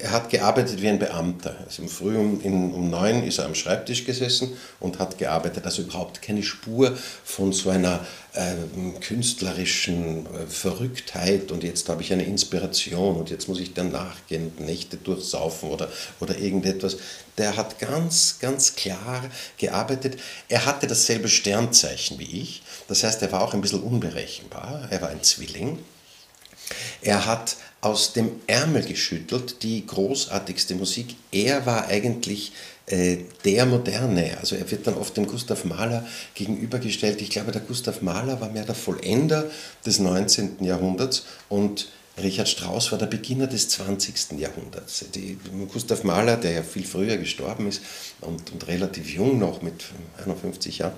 er 0.01 0.13
hat 0.13 0.31
gearbeitet 0.31 0.83
wie 0.83 0.89
ein 0.89 0.99
Beamter. 0.99 1.57
Also 1.65 1.87
Früh 1.89 2.17
um, 2.17 2.41
in, 2.43 2.73
um 2.73 2.91
neun 2.91 3.23
ist 3.23 3.39
er 3.39 3.47
am 3.47 3.55
Schreibtisch 3.55 4.05
gesessen 4.05 4.57
und 4.81 4.99
hat 4.99 5.19
gearbeitet. 5.19 5.65
Also 5.65 5.83
überhaupt 5.83 6.23
keine 6.23 6.43
Spur 6.43 6.97
von 7.25 7.53
so 7.53 7.71
einer 7.71 8.05
äh, 8.35 8.55
künstlerischen 9.01 10.27
äh, 10.27 10.47
Verrücktheit 10.47 11.51
und 11.53 11.65
jetzt 11.65 11.89
habe 11.89 12.03
ich 12.03 12.13
eine 12.13 12.25
Inspiration 12.25 13.17
und 13.17 13.31
jetzt 13.31 13.49
muss 13.49 13.61
ich 13.61 13.75
dann 13.75 13.91
nachgehen, 13.91 14.53
Nächte 14.59 14.97
durchsaufen 14.97 15.71
oder, 15.71 15.89
oder 16.21 16.37
irgendetwas. 16.39 16.99
Der 17.39 17.57
hat 17.57 17.79
ganz, 17.79 18.39
ganz 18.41 18.75
klar 18.77 19.25
gearbeitet. 19.59 20.19
Er 20.49 20.67
hatte 20.67 20.87
dasselbe 20.87 21.29
Sternzeichen 21.29 22.19
wie 22.19 22.41
ich. 22.43 22.63
Das 22.89 23.05
heißt, 23.05 23.23
er 23.23 23.33
war 23.33 23.43
auch 23.43 23.55
ein 23.55 23.61
bisschen 23.61 23.83
unberechenbar. 23.83 24.87
Er 24.91 25.03
war 25.03 25.09
ein 25.09 25.23
Zwilling. 25.23 25.79
Er 27.03 27.27
hat 27.27 27.57
aus 27.81 28.13
dem 28.13 28.31
Ärmel 28.47 28.85
geschüttelt 28.85 29.63
die 29.63 29.87
großartigste 29.87 30.75
Musik. 30.75 31.15
Er 31.31 31.67
war 31.67 31.87
eigentlich 31.87 32.53
äh, 32.87 33.19
der 33.45 33.67
Moderne. 33.67 34.37
Also 34.41 34.57
er 34.57 34.71
wird 34.71 34.87
dann 34.87 34.95
oft 34.95 35.17
dem 35.17 35.27
Gustav 35.27 35.65
Mahler 35.65 36.07
gegenübergestellt. 36.35 37.21
Ich 37.21 37.31
glaube, 37.31 37.53
der 37.53 37.61
Gustav 37.61 38.03
Mahler 38.03 38.41
war 38.41 38.51
mehr 38.51 38.65
der 38.65 38.75
Vollender 38.75 39.45
des 39.85 39.99
19. 39.99 40.65
Jahrhunderts 40.65 41.27
und 41.49 41.89
Richard 42.23 42.49
Strauss 42.49 42.93
war 42.93 42.99
der 42.99 43.07
Beginner 43.07 43.47
des 43.47 43.69
20. 43.69 44.39
Jahrhunderts. 44.39 45.05
Die, 45.15 45.39
Gustav 45.71 46.03
Mahler, 46.03 46.37
der 46.39 46.53
ja 46.53 46.63
viel 46.63 46.87
früher 46.87 47.19
gestorben 47.19 47.69
ist 47.69 47.83
und, 48.23 48.53
und 48.53 48.67
relativ 48.69 49.11
jung 49.11 49.39
noch 49.39 49.61
mit 49.61 49.85
51 50.25 50.79
Jahren, 50.79 50.95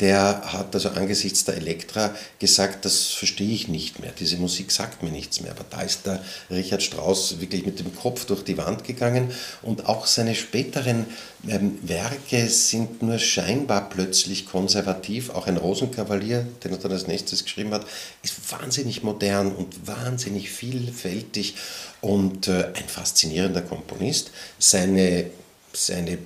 der 0.00 0.52
hat 0.52 0.74
also 0.74 0.90
angesichts 0.90 1.44
der 1.44 1.56
Elektra 1.56 2.14
gesagt, 2.38 2.84
das 2.84 3.08
verstehe 3.08 3.52
ich 3.52 3.68
nicht 3.68 4.00
mehr, 4.00 4.12
diese 4.18 4.36
Musik 4.38 4.72
sagt 4.72 5.02
mir 5.02 5.10
nichts 5.10 5.40
mehr. 5.40 5.52
Aber 5.52 5.64
da 5.68 5.82
ist 5.82 6.06
der 6.06 6.22
Richard 6.50 6.82
Strauss 6.82 7.40
wirklich 7.40 7.66
mit 7.66 7.78
dem 7.78 7.94
Kopf 7.94 8.24
durch 8.24 8.42
die 8.42 8.56
Wand 8.56 8.84
gegangen 8.84 9.30
und 9.62 9.86
auch 9.86 10.06
seine 10.06 10.34
späteren 10.34 11.06
ähm, 11.46 11.78
Werke 11.82 12.48
sind 12.48 13.02
nur 13.02 13.18
scheinbar 13.18 13.88
plötzlich 13.90 14.46
konservativ. 14.46 15.30
Auch 15.30 15.46
ein 15.46 15.56
Rosenkavalier, 15.56 16.46
den 16.64 16.72
er 16.72 16.78
dann 16.78 16.92
als 16.92 17.06
nächstes 17.06 17.44
geschrieben 17.44 17.72
hat, 17.72 17.86
ist 18.22 18.52
wahnsinnig 18.52 19.02
modern 19.02 19.52
und 19.52 19.86
wahnsinnig 19.86 20.50
vielfältig 20.50 21.56
und 22.00 22.48
äh, 22.48 22.68
ein 22.74 22.88
faszinierender 22.88 23.62
Komponist. 23.62 24.30
Seine 24.58 25.30
seine, 25.72 26.18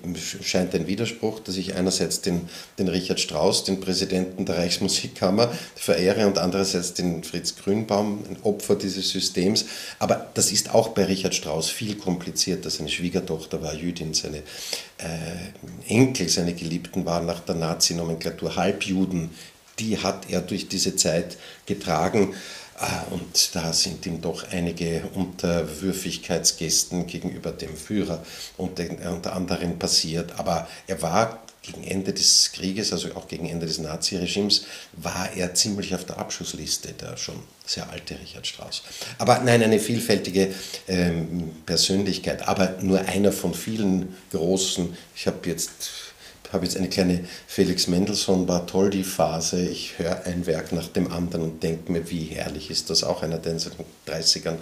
scheint 0.43 0.75
ein 0.75 0.87
Widerspruch, 0.87 1.41
dass 1.41 1.57
ich 1.57 1.75
einerseits 1.75 2.21
den, 2.21 2.49
den 2.79 2.89
Richard 2.89 3.21
Strauss, 3.21 3.65
den 3.65 3.81
Präsidenten 3.81 4.47
der 4.47 4.57
Reichsmusikkammer, 4.57 5.53
verehre 5.75 6.27
und 6.27 6.39
andererseits 6.39 6.95
den 6.95 7.23
Fritz 7.25 7.57
Grünbaum, 7.57 8.25
ein 8.29 8.37
Opfer 8.43 8.77
dieses 8.77 9.11
Systems. 9.11 9.67
Aber 9.99 10.29
das 10.35 10.51
ist 10.53 10.75
auch 10.75 10.89
bei 10.89 11.05
Richard 11.05 11.35
Strauss 11.35 11.69
viel 11.69 11.97
komplizierter. 11.97 12.71
Seine 12.71 12.89
Schwiegertochter 12.89 13.63
war 13.63 13.75
Jüdin, 13.75 14.15
seine 14.15 14.39
äh, 14.99 15.89
Enkel, 15.89 16.29
seine 16.29 16.55
Geliebten 16.55 17.05
waren 17.05 17.27
nach 17.27 17.41
der 17.41 17.57
Nazi-Nomenklatur 17.57 18.57
Halbjuden. 18.57 19.31
Die 19.79 19.99
hat 19.99 20.31
er 20.31 20.41
durch 20.41 20.69
diese 20.69 20.97
Zeit 20.97 21.37
getragen. 21.67 22.35
Ah, 22.77 23.05
und 23.11 23.55
da 23.55 23.73
sind 23.73 24.05
ihm 24.07 24.21
doch 24.21 24.51
einige 24.51 25.05
Unterwürfigkeitsgesten 25.15 27.07
gegenüber 27.07 27.53
dem 27.53 27.77
Führer 27.77 28.25
unter 28.57 29.33
anderem 29.33 29.79
passiert. 29.79 30.39
Aber 30.39 30.67
er 30.89 31.01
war 31.01 31.45
gegen 31.65 31.85
Ende 31.85 32.13
des 32.13 32.53
Krieges, 32.53 32.93
also 32.93 33.15
auch 33.15 33.27
gegen 33.27 33.49
Ende 33.49 33.67
des 33.67 33.79
Naziregimes, 33.79 34.67
war 34.93 35.31
er 35.35 35.55
ziemlich 35.55 35.95
auf 35.95 36.05
der 36.05 36.19
Abschussliste, 36.19 36.93
der 36.93 37.17
schon 37.17 37.37
sehr 37.65 37.89
alte 37.91 38.19
Richard 38.21 38.47
Strauss. 38.47 38.83
Aber 39.19 39.39
nein, 39.39 39.63
eine 39.63 39.79
vielfältige 39.79 40.53
ähm, 40.89 41.53
Persönlichkeit, 41.65 42.47
aber 42.47 42.77
nur 42.83 43.01
einer 43.01 43.33
von 43.33 43.55
vielen 43.55 44.15
großen. 44.31 44.95
Ich 45.17 45.27
habe 45.27 45.49
jetzt 45.49 46.04
habe 46.55 46.65
jetzt 46.65 46.77
eine 46.77 46.89
kleine 46.89 47.25
Felix 47.47 47.89
Mendelssohn 47.89 48.47
Bartholdy-Phase. 48.47 49.61
Ich 49.61 49.99
höre 49.99 50.25
ein 50.25 50.47
Werk 50.47 50.73
nach 50.73 50.89
dem 50.89 51.13
anderen 51.13 51.43
und 51.43 51.63
denke 51.63 51.93
mir, 51.93 52.11
wie 52.11 52.25
herrlich 52.27 52.71
ist 52.71 52.89
das. 52.89 53.05
Auch 53.05 53.23
einer, 53.23 53.39
der 53.39 53.53
in 53.53 53.59
den 53.59 54.15
30ern 54.15 54.57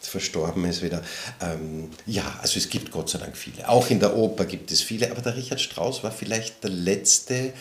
verstorben 0.00 0.64
ist 0.64 0.82
wieder. 0.82 1.02
Ähm, 1.40 1.90
ja, 2.06 2.38
also 2.40 2.58
es 2.58 2.70
gibt 2.70 2.90
Gott 2.90 3.10
sei 3.10 3.18
Dank 3.18 3.36
viele. 3.36 3.68
Auch 3.68 3.90
in 3.90 4.00
der 4.00 4.16
Oper 4.16 4.44
gibt 4.44 4.70
es 4.70 4.80
viele, 4.80 5.10
aber 5.10 5.22
der 5.22 5.36
Richard 5.36 5.60
Strauss 5.60 6.04
war 6.04 6.12
vielleicht 6.12 6.62
der 6.62 6.70
letzte, 6.70 7.52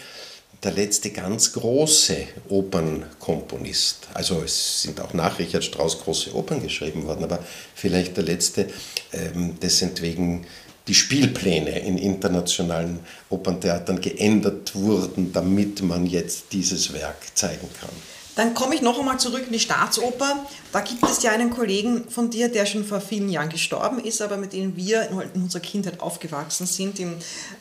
der 0.62 0.71
letzte 0.71 1.09
ganz 1.09 1.53
große 1.53 2.17
Opernkomponist. 2.49 4.07
Also 4.13 4.43
es 4.43 4.83
sind 4.83 5.01
auch 5.01 5.13
nach 5.13 5.39
Richard 5.39 5.63
Strauss 5.63 5.99
große 5.99 6.36
Opern 6.36 6.62
geschrieben 6.62 7.05
worden, 7.05 7.23
aber 7.23 7.39
vielleicht 7.75 8.17
der 8.17 8.23
letzte, 8.23 8.67
ähm, 9.13 9.59
dessen 9.59 9.91
wegen 9.99 10.45
die 10.88 10.93
Spielpläne 10.93 11.80
in 11.80 11.98
internationalen 11.98 13.00
Operntheatern 13.30 14.02
geändert 14.02 14.76
wurden, 14.76 15.32
damit 15.32 15.82
man 15.82 16.06
jetzt 16.06 16.46
dieses 16.52 16.93
Werk 16.93 17.15
zeigen 17.36 17.69
kann. 17.80 17.89
Dann 18.36 18.56
komme 18.56 18.74
ich 18.74 18.82
noch 18.82 18.98
einmal 18.98 19.19
zurück 19.19 19.43
in 19.46 19.54
die 19.54 19.60
Staatsoper. 19.60 20.48
Da 20.72 20.82
gibt 20.82 21.04
es 21.04 21.22
ja 21.22 21.32
einen 21.32 21.52
Kollegen 21.52 22.10
von 22.10 22.32
dir, 22.32 22.50
der 22.50 22.65
schon 22.65 22.84
vor 22.84 23.00
vielen 23.00 23.30
Jahren 23.30 23.50
gestorben 23.50 24.04
ist, 24.04 24.22
aber 24.24 24.38
mit 24.38 24.54
dem 24.54 24.76
wir 24.76 25.08
in 25.10 25.43
unserer 25.43 25.62
Kindheit 25.62 26.00
aufgewachsen 26.00 26.65
sind, 26.65 27.00
in, 27.00 27.15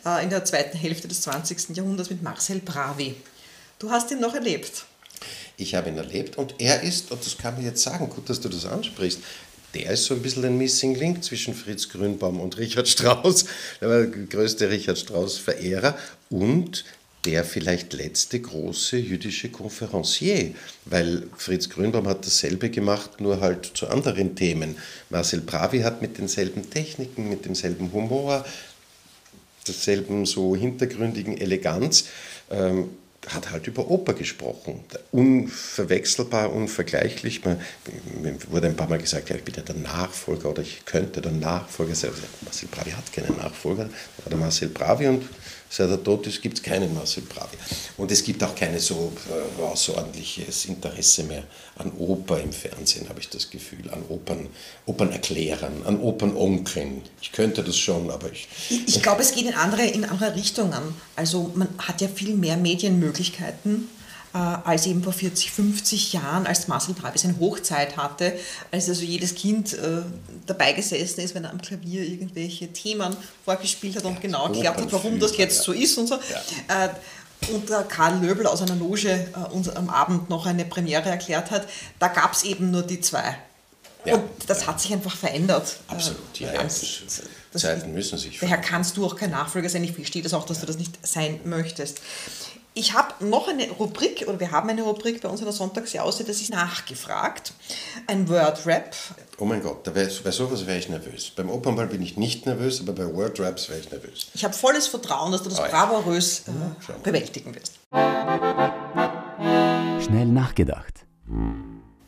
äh, 0.06 0.22
in 0.22 0.30
der 0.30 0.46
zweiten 0.46 0.78
Hälfte 0.78 1.08
des 1.08 1.20
20. 1.22 1.76
Jahrhunderts 1.76 2.08
mit 2.08 2.22
Marcel 2.22 2.60
Bravi. 2.60 3.14
Du 3.78 3.90
hast 3.90 4.10
ihn 4.12 4.20
noch 4.20 4.34
erlebt. 4.34 4.86
Ich 5.58 5.74
habe 5.74 5.90
ihn 5.90 5.98
erlebt 5.98 6.38
und 6.38 6.54
er 6.58 6.82
ist, 6.82 7.12
und 7.12 7.24
das 7.24 7.36
kann 7.36 7.54
man 7.54 7.64
jetzt 7.64 7.82
sagen, 7.82 8.08
gut, 8.08 8.30
dass 8.30 8.40
du 8.40 8.48
das 8.48 8.64
ansprichst, 8.64 9.20
der 9.74 9.92
ist 9.92 10.04
so 10.04 10.14
ein 10.14 10.22
bisschen 10.22 10.44
ein 10.44 10.58
Missing 10.58 10.94
Link 10.94 11.24
zwischen 11.24 11.54
Fritz 11.54 11.88
Grünbaum 11.88 12.40
und 12.40 12.58
Richard 12.58 12.88
Strauss. 12.88 13.46
Der 13.80 14.06
größte 14.06 14.70
Richard 14.70 14.98
Strauss-Verehrer 14.98 15.96
und 16.30 16.84
der 17.24 17.44
vielleicht 17.44 17.92
letzte 17.92 18.40
große 18.40 18.96
jüdische 18.96 19.48
Konferencier, 19.48 20.54
weil 20.86 21.24
Fritz 21.36 21.68
Grünbaum 21.68 22.08
hat 22.08 22.26
dasselbe 22.26 22.68
gemacht, 22.68 23.20
nur 23.20 23.40
halt 23.40 23.70
zu 23.74 23.88
anderen 23.88 24.34
Themen. 24.34 24.76
Marcel 25.08 25.40
Bravi 25.40 25.80
hat 25.80 26.02
mit 26.02 26.18
denselben 26.18 26.68
Techniken, 26.68 27.28
mit 27.28 27.44
demselben 27.44 27.92
Humor, 27.92 28.44
derselben 29.68 30.26
so 30.26 30.56
hintergründigen 30.56 31.38
Eleganz 31.38 32.06
ähm, 32.50 32.88
hat 33.28 33.50
halt 33.50 33.66
über 33.66 33.88
Oper 33.88 34.14
gesprochen. 34.14 34.80
Unverwechselbar, 35.12 36.52
unvergleichlich. 36.52 37.44
Man, 37.44 37.60
mir 38.20 38.36
wurde 38.48 38.66
ein 38.66 38.76
paar 38.76 38.88
Mal 38.88 38.98
gesagt, 38.98 39.30
ja, 39.30 39.36
ich 39.36 39.44
bin 39.44 39.54
ja 39.54 39.62
der 39.62 39.76
Nachfolger 39.76 40.50
oder 40.50 40.62
ich 40.62 40.84
könnte 40.84 41.20
der 41.20 41.32
Nachfolger 41.32 41.94
sein. 41.94 42.10
Marcel 42.42 42.68
Bravi 42.68 42.90
hat 42.90 43.12
keinen 43.12 43.36
Nachfolger, 43.36 43.84
war 43.84 44.28
der 44.28 44.38
Marcel 44.38 44.68
Bravi 44.68 45.06
und 45.06 45.24
seit 45.72 45.88
er 45.88 46.02
tot 46.02 46.26
ist, 46.26 46.42
gibt 46.42 46.58
es 46.58 46.62
keinen 46.62 46.92
Marcel 46.94 47.22
Bravi. 47.22 47.56
Und 47.96 48.12
es 48.12 48.22
gibt 48.22 48.44
auch 48.44 48.54
kein 48.54 48.78
so 48.78 49.10
äh, 49.30 49.62
außerordentliches 49.62 50.66
Interesse 50.66 51.24
mehr 51.24 51.44
an 51.76 51.90
Oper 51.98 52.40
im 52.40 52.52
Fernsehen, 52.52 53.08
habe 53.08 53.20
ich 53.20 53.30
das 53.30 53.48
Gefühl, 53.48 53.90
an 53.90 54.02
Opern, 54.10 54.48
Opernerklärern, 54.84 55.82
an 55.86 56.00
Opernonkeln. 56.00 57.02
Ich 57.22 57.32
könnte 57.32 57.64
das 57.64 57.78
schon, 57.78 58.10
aber 58.10 58.30
ich... 58.30 58.48
Ich, 58.68 58.96
ich 58.96 59.02
glaube, 59.02 59.22
es 59.22 59.32
geht 59.32 59.46
in 59.46 59.54
andere, 59.54 59.86
in 59.86 60.04
andere 60.04 60.34
Richtungen. 60.34 60.94
Also 61.16 61.50
man 61.54 61.68
hat 61.78 62.02
ja 62.02 62.08
viel 62.08 62.34
mehr 62.34 62.58
Medienmöglichkeiten 62.58 63.88
als 64.38 64.86
eben 64.86 65.02
vor 65.02 65.12
40, 65.12 65.50
50 65.50 66.14
Jahren, 66.14 66.46
als 66.46 66.66
Marcel 66.68 66.94
Bravi 66.94 67.18
seine 67.18 67.38
Hochzeit 67.38 67.96
hatte, 67.96 68.32
als 68.70 68.88
also 68.88 69.02
jedes 69.02 69.34
Kind 69.34 69.74
äh, 69.74 70.02
dabei 70.46 70.72
gesessen 70.72 71.20
ist, 71.20 71.34
wenn 71.34 71.44
er 71.44 71.50
am 71.50 71.60
Klavier 71.60 72.02
irgendwelche 72.02 72.72
Themen 72.72 73.14
vorgespielt 73.44 73.96
hat 73.96 74.04
und 74.04 74.20
genau 74.20 74.46
erklärt 74.46 74.80
hat, 74.80 74.92
warum 74.92 75.20
das 75.20 75.36
jetzt 75.36 75.62
so 75.62 75.72
ist 75.72 75.98
und 75.98 76.06
so. 76.06 76.14
Ja. 76.68 76.84
Äh, 76.84 76.88
und 77.52 77.68
der 77.68 77.82
Karl 77.82 78.20
Löbel 78.20 78.46
aus 78.46 78.62
einer 78.62 78.76
Loge 78.76 79.10
äh, 79.10 79.52
uns 79.52 79.68
am 79.68 79.90
Abend 79.90 80.30
noch 80.30 80.46
eine 80.46 80.64
Premiere 80.64 81.08
erklärt 81.08 81.50
hat, 81.50 81.66
da 81.98 82.08
gab 82.08 82.32
es 82.32 82.44
eben 82.44 82.70
nur 82.70 82.82
die 82.82 83.00
zwei. 83.00 83.36
Ja, 84.04 84.14
und 84.14 84.24
das 84.48 84.62
ja. 84.62 84.66
hat 84.68 84.80
sich 84.80 84.92
einfach 84.92 85.14
verändert. 85.14 85.76
Absolut, 85.86 86.40
ja. 86.40 86.52
ja 86.52 86.68
Zeiten 86.68 87.92
müssen 87.92 88.18
sich 88.18 88.38
verändern. 88.38 88.60
Daher 88.60 88.70
kannst 88.70 88.96
du 88.96 89.04
auch 89.04 89.14
kein 89.14 89.30
Nachfolger 89.30 89.68
sein. 89.68 89.84
Ich 89.84 89.92
verstehe 89.92 90.22
das 90.22 90.34
auch, 90.34 90.44
dass 90.46 90.60
du 90.60 90.66
das 90.66 90.76
nicht 90.76 91.06
sein 91.06 91.38
möchtest. 91.44 92.00
Ich 92.74 92.94
habe 92.94 93.26
noch 93.26 93.48
eine 93.48 93.68
Rubrik, 93.70 94.24
oder 94.26 94.40
wir 94.40 94.50
haben 94.50 94.70
eine 94.70 94.82
Rubrik 94.82 95.20
bei 95.20 95.28
uns 95.28 95.40
in 95.40 95.46
der 95.46 95.52
Sonntagsjause, 95.52 96.24
das 96.24 96.40
ist 96.40 96.50
nachgefragt. 96.50 97.52
Ein 98.06 98.26
Word-Rap. 98.28 98.96
Oh 99.36 99.44
mein 99.44 99.62
Gott, 99.62 99.84
bei 99.92 100.08
sowas 100.08 100.66
wäre 100.66 100.78
ich 100.78 100.88
nervös. 100.88 101.32
Beim 101.36 101.50
Opernball 101.50 101.88
bin 101.88 102.00
ich 102.00 102.16
nicht 102.16 102.46
nervös, 102.46 102.80
aber 102.80 102.92
bei 102.92 103.12
Word-Raps 103.12 103.68
wäre 103.68 103.80
ich 103.80 103.90
nervös. 103.90 104.28
Ich 104.32 104.42
habe 104.44 104.54
volles 104.54 104.86
Vertrauen, 104.86 105.32
dass 105.32 105.42
du 105.42 105.50
das 105.50 105.60
oh 105.60 105.64
ja. 105.64 105.68
bravourös 105.68 106.44
äh, 106.48 106.92
bewältigen 107.02 107.54
wirst. 107.54 107.74
Schnell 110.06 110.26
nachgedacht. 110.26 111.04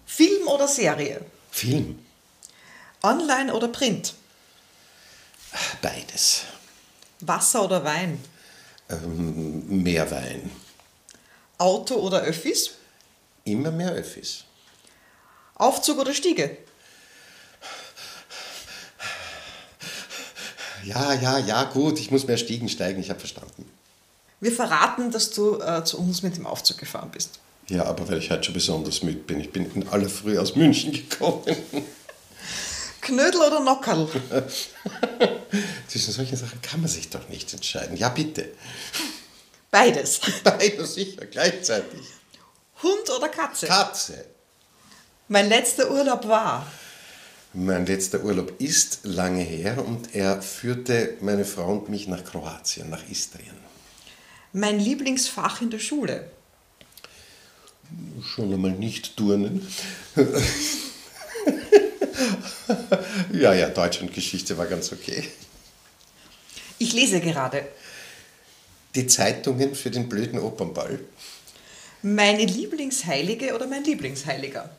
Film 0.06 0.48
oder 0.48 0.66
Serie? 0.66 1.20
Film. 1.50 1.98
Online 3.02 3.52
oder 3.52 3.68
Print? 3.68 4.14
Beides. 5.82 6.44
Wasser 7.20 7.64
oder 7.64 7.84
Wein? 7.84 8.18
Ähm, 9.02 9.82
mehr 9.82 10.10
Wein. 10.10 10.50
Auto 11.58 11.94
oder 11.96 12.22
Öffis? 12.22 12.70
Immer 13.44 13.70
mehr 13.70 13.92
Öffis. 13.92 14.44
Aufzug 15.54 15.98
oder 15.98 16.12
Stiege? 16.12 16.56
Ja, 20.84 21.14
ja, 21.14 21.38
ja, 21.38 21.64
gut, 21.64 21.98
ich 21.98 22.10
muss 22.10 22.26
mehr 22.26 22.36
Stiegen 22.36 22.68
steigen, 22.68 23.00
ich 23.00 23.08
habe 23.08 23.18
verstanden. 23.18 23.64
Wir 24.40 24.52
verraten, 24.52 25.10
dass 25.10 25.30
du 25.30 25.58
äh, 25.60 25.82
zu 25.84 25.98
uns 25.98 26.22
mit 26.22 26.36
dem 26.36 26.46
Aufzug 26.46 26.76
gefahren 26.76 27.10
bist. 27.10 27.38
Ja, 27.68 27.84
aber 27.86 28.06
weil 28.08 28.18
ich 28.18 28.30
heute 28.30 28.44
schon 28.44 28.54
besonders 28.54 29.02
müde 29.02 29.20
bin. 29.20 29.40
Ich 29.40 29.50
bin 29.50 29.70
in 29.74 29.88
aller 29.88 30.10
Früh 30.10 30.38
aus 30.38 30.54
München 30.54 30.92
gekommen. 30.92 31.42
Knödel 33.00 33.40
oder 33.40 33.60
Nockerl? 33.60 34.08
Zwischen 35.88 36.12
solchen 36.12 36.36
Sachen 36.36 36.60
kann 36.62 36.80
man 36.80 36.90
sich 36.90 37.10
doch 37.10 37.28
nicht 37.28 37.52
entscheiden. 37.52 37.96
Ja, 37.96 38.08
bitte. 38.08 38.52
Beides. 39.70 40.20
Beides 40.44 40.94
sicher, 40.94 41.26
gleichzeitig. 41.26 42.00
Hund 42.82 43.10
oder 43.16 43.28
Katze? 43.28 43.66
Katze. 43.66 44.24
Mein 45.28 45.48
letzter 45.48 45.90
Urlaub 45.90 46.26
war? 46.28 46.66
Mein 47.52 47.86
letzter 47.86 48.22
Urlaub 48.24 48.60
ist 48.60 49.00
lange 49.04 49.42
her 49.42 49.84
und 49.84 50.14
er 50.14 50.42
führte 50.42 51.16
meine 51.20 51.44
Frau 51.44 51.72
und 51.72 51.88
mich 51.88 52.08
nach 52.08 52.24
Kroatien, 52.24 52.90
nach 52.90 53.08
Istrien. 53.08 53.54
Mein 54.52 54.80
Lieblingsfach 54.80 55.62
in 55.62 55.70
der 55.70 55.78
Schule? 55.78 56.30
Schon 58.22 58.52
einmal 58.52 58.72
nicht 58.72 59.16
Turnen. 59.16 59.66
ja, 63.40 63.54
ja, 63.54 63.68
Deutsch 63.68 64.00
und 64.00 64.12
Geschichte 64.12 64.56
war 64.56 64.66
ganz 64.66 64.92
okay. 64.92 65.24
Ich 66.78 66.92
lese 66.92 67.20
gerade. 67.20 67.66
Die 68.94 69.06
Zeitungen 69.06 69.74
für 69.74 69.90
den 69.90 70.08
blöden 70.08 70.38
Opernball. 70.38 71.00
Meine 72.02 72.44
Lieblingsheilige 72.44 73.54
oder 73.54 73.66
mein 73.66 73.84
Lieblingsheiliger? 73.84 74.70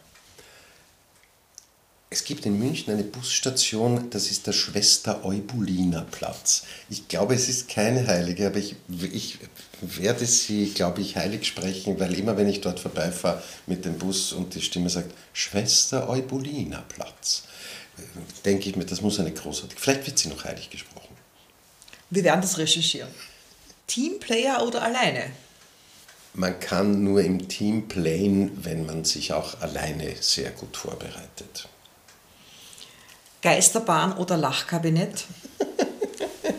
Es 2.09 2.23
gibt 2.23 2.45
in 2.45 2.57
München 2.57 2.93
eine 2.93 3.03
Busstation, 3.03 4.09
das 4.09 4.31
ist 4.31 4.47
der 4.47 4.53
Schwester 4.53 5.25
Eubulina 5.25 6.05
Platz. 6.11 6.63
Ich 6.89 7.07
glaube, 7.07 7.33
es 7.33 7.49
ist 7.49 7.67
keine 7.67 8.07
Heilige, 8.07 8.47
aber 8.47 8.57
ich, 8.57 8.75
ich 9.11 9.39
werde 9.81 10.25
sie, 10.25 10.71
glaube 10.73 11.01
ich, 11.01 11.17
heilig 11.17 11.45
sprechen, 11.45 11.99
weil 11.99 12.17
immer 12.17 12.37
wenn 12.37 12.47
ich 12.47 12.61
dort 12.61 12.79
vorbeifahre 12.79 13.43
mit 13.65 13.83
dem 13.83 13.97
Bus 13.97 14.31
und 14.31 14.55
die 14.55 14.61
Stimme 14.61 14.89
sagt, 14.89 15.11
Schwester 15.33 16.07
Eubulina 16.07 16.85
Platz, 16.87 17.43
denke 18.43 18.69
ich 18.69 18.75
mir, 18.75 18.85
das 18.85 19.01
muss 19.01 19.19
eine 19.19 19.31
großartige, 19.31 19.79
vielleicht 19.79 20.05
wird 20.05 20.19
sie 20.19 20.29
noch 20.29 20.43
heilig 20.43 20.69
gesprochen. 20.69 21.15
Wir 22.09 22.23
werden 22.23 22.41
das 22.41 22.57
recherchieren. 22.57 23.09
Teamplayer 23.87 24.65
oder 24.65 24.81
alleine? 24.81 25.31
Man 26.33 26.59
kann 26.59 27.03
nur 27.03 27.21
im 27.21 27.47
Team 27.47 27.87
playen, 27.87 28.51
wenn 28.63 28.85
man 28.85 29.05
sich 29.05 29.31
auch 29.31 29.61
alleine 29.61 30.15
sehr 30.19 30.51
gut 30.51 30.75
vorbereitet. 30.75 31.67
Geisterbahn 33.41 34.17
oder 34.17 34.37
Lachkabinett? 34.37 35.25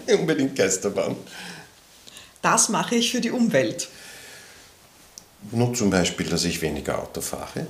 Unbedingt 0.18 0.57
Geisterbahn. 0.57 1.16
Das 2.41 2.68
mache 2.68 2.95
ich 2.95 3.11
für 3.11 3.20
die 3.20 3.30
Umwelt. 3.30 3.89
Nur 5.51 5.74
zum 5.74 5.91
Beispiel, 5.91 6.26
dass 6.26 6.45
ich 6.45 6.62
weniger 6.62 6.99
Auto 6.99 7.20
fahre 7.20 7.66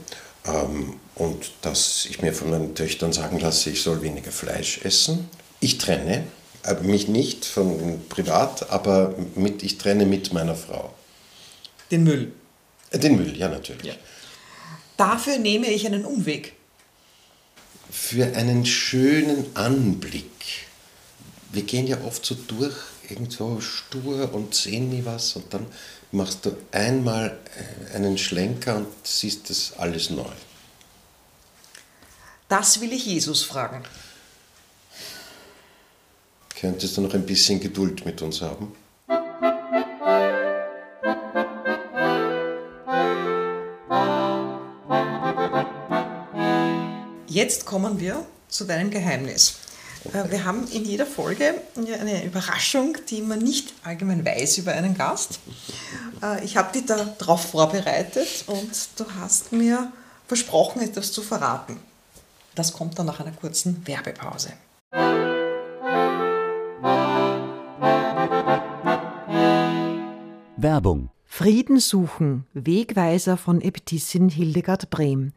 und 1.15 1.53
dass 1.63 2.07
ich 2.07 2.23
mir 2.23 2.33
von 2.33 2.51
meinen 2.51 2.75
Töchtern 2.75 3.13
sagen 3.13 3.39
lasse, 3.39 3.71
ich 3.71 3.83
soll 3.83 4.03
weniger 4.03 4.31
Fleisch 4.31 4.85
essen. 4.85 5.29
Ich 5.61 5.79
trenne, 5.79 6.25
aber 6.63 6.83
mich 6.83 7.09
nicht 7.09 7.45
von 7.45 8.01
privat, 8.09 8.71
aber 8.71 9.15
mit, 9.35 9.63
ich 9.63 9.79
trenne 9.79 10.05
mit 10.05 10.33
meiner 10.33 10.55
Frau. 10.55 10.93
Den 11.91 12.05
Müll. 12.05 12.33
Äh, 12.91 12.99
Den 12.99 13.17
Müll, 13.17 13.37
ja 13.37 13.49
natürlich. 13.49 13.87
Ja. 13.87 13.95
Dafür 14.97 15.39
nehme 15.39 15.69
ich 15.69 15.87
einen 15.87 16.05
Umweg. 16.05 16.55
Für 17.91 18.37
einen 18.37 18.67
schönen 18.67 19.47
Anblick. 19.55 20.31
Wir 21.53 21.63
gehen 21.63 21.87
ja 21.87 21.99
oft 22.05 22.25
so 22.27 22.35
durch, 22.35 22.75
irgendwo 23.09 23.61
stur 23.61 24.35
und 24.35 24.55
sehen 24.55 24.91
nie 24.91 25.05
was 25.05 25.37
und 25.37 25.55
dann 25.55 25.67
machst 26.13 26.47
du 26.47 26.57
einmal 26.73 27.39
äh, 27.91 27.95
einen 27.95 28.19
Schlenker 28.19 28.77
und 28.77 28.89
siehst 29.05 29.51
das 29.51 29.75
alles 29.79 30.11
neu. 30.11 30.25
Das 32.49 32.81
will 32.81 32.93
ich 32.93 33.07
Jesus 33.07 33.43
fragen. 33.43 33.83
Könntest 36.59 36.97
du 36.97 37.03
noch 37.03 37.13
ein 37.13 37.27
bisschen 37.27 37.61
Geduld 37.61 38.07
mit 38.07 38.23
uns 38.23 38.41
haben? 38.41 38.75
Jetzt 47.27 47.67
kommen 47.67 48.01
wir 48.01 48.25
zu 48.49 48.65
deinem 48.65 48.91
Geheimnis. 48.91 49.59
Äh, 50.13 50.31
Wir 50.31 50.45
haben 50.45 50.67
in 50.69 50.85
jeder 50.85 51.07
Folge 51.07 51.55
eine 51.77 52.25
Überraschung, 52.25 52.97
die 53.11 53.23
man 53.23 53.39
nicht 53.41 53.73
allgemein 53.85 54.25
weiß 54.25 54.59
über 54.59 54.73
einen 54.73 54.97
Gast. 54.97 55.41
Äh, 56.23 56.45
Ich 56.45 56.57
habe 56.57 56.73
dich 56.73 56.87
darauf 56.87 57.51
vorbereitet 57.51 58.45
und 58.47 58.71
du 58.97 59.05
hast 59.21 59.53
mir 59.53 59.93
versprochen, 60.27 60.83
etwas 60.83 61.13
zu 61.13 61.23
verraten. 61.23 61.79
Das 62.55 62.73
kommt 62.73 62.99
dann 62.99 63.07
nach 63.07 63.21
einer 63.21 63.33
kurzen 63.33 63.87
Werbepause. 63.87 64.53
Werbung. 70.57 71.11
Frieden 71.27 71.81
suchen, 71.81 72.47
Wegweiser 72.55 73.37
von 73.37 73.61
Äbtissin 73.61 74.31
Hildegard 74.31 74.89
Brehm. 74.89 75.33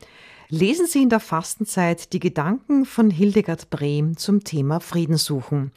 Lesen 0.51 0.87
Sie 0.87 1.03
in 1.03 1.09
der 1.09 1.19
Fastenzeit 1.19 2.11
die 2.11 2.19
Gedanken 2.19 2.83
von 2.83 3.11
Hildegard 3.11 3.69
Brehm 3.69 4.17
zum 4.17 4.43
Thema 4.43 4.79
Frieden 4.79 5.17
suchen. 5.17 5.71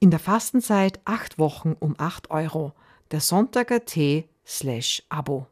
In 0.00 0.10
der 0.10 0.18
Fastenzeit 0.18 0.98
acht 1.04 1.38
Wochen 1.38 1.76
um 1.78 1.94
8 1.96 2.32
Euro. 2.32 2.72
Der 3.12 3.20
Sonntager 3.20 3.84
Tee 3.84 4.24
slash 4.44 5.04
Abo. 5.10 5.46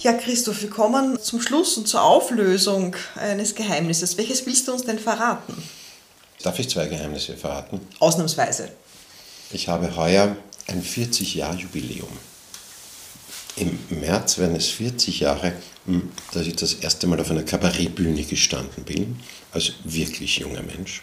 Ja, 0.00 0.12
Christoph, 0.14 0.60
wir 0.60 0.70
kommen 0.70 1.20
zum 1.20 1.40
Schluss 1.40 1.76
und 1.76 1.86
zur 1.86 2.02
Auflösung 2.02 2.96
eines 3.14 3.54
Geheimnisses. 3.54 4.18
Welches 4.18 4.44
willst 4.44 4.66
du 4.66 4.72
uns 4.72 4.82
denn 4.82 4.98
verraten? 4.98 5.54
Darf 6.42 6.58
ich 6.58 6.68
zwei 6.68 6.86
Geheimnisse 6.86 7.36
verraten? 7.36 7.80
Ausnahmsweise. 8.00 8.70
Ich 9.52 9.68
habe 9.68 9.94
heuer 9.96 10.36
ein 10.66 10.82
40-Jahr-Jubiläum. 10.82 12.08
Im 13.56 13.78
März 14.00 14.38
werden 14.38 14.56
es 14.56 14.68
40 14.68 15.20
Jahre, 15.20 15.52
dass 16.32 16.46
ich 16.46 16.56
das 16.56 16.74
erste 16.74 17.06
Mal 17.06 17.20
auf 17.20 17.30
einer 17.30 17.44
Kabarettbühne 17.44 18.24
gestanden 18.24 18.84
bin, 18.84 19.20
als 19.52 19.72
wirklich 19.84 20.38
junger 20.38 20.62
Mensch. 20.62 21.02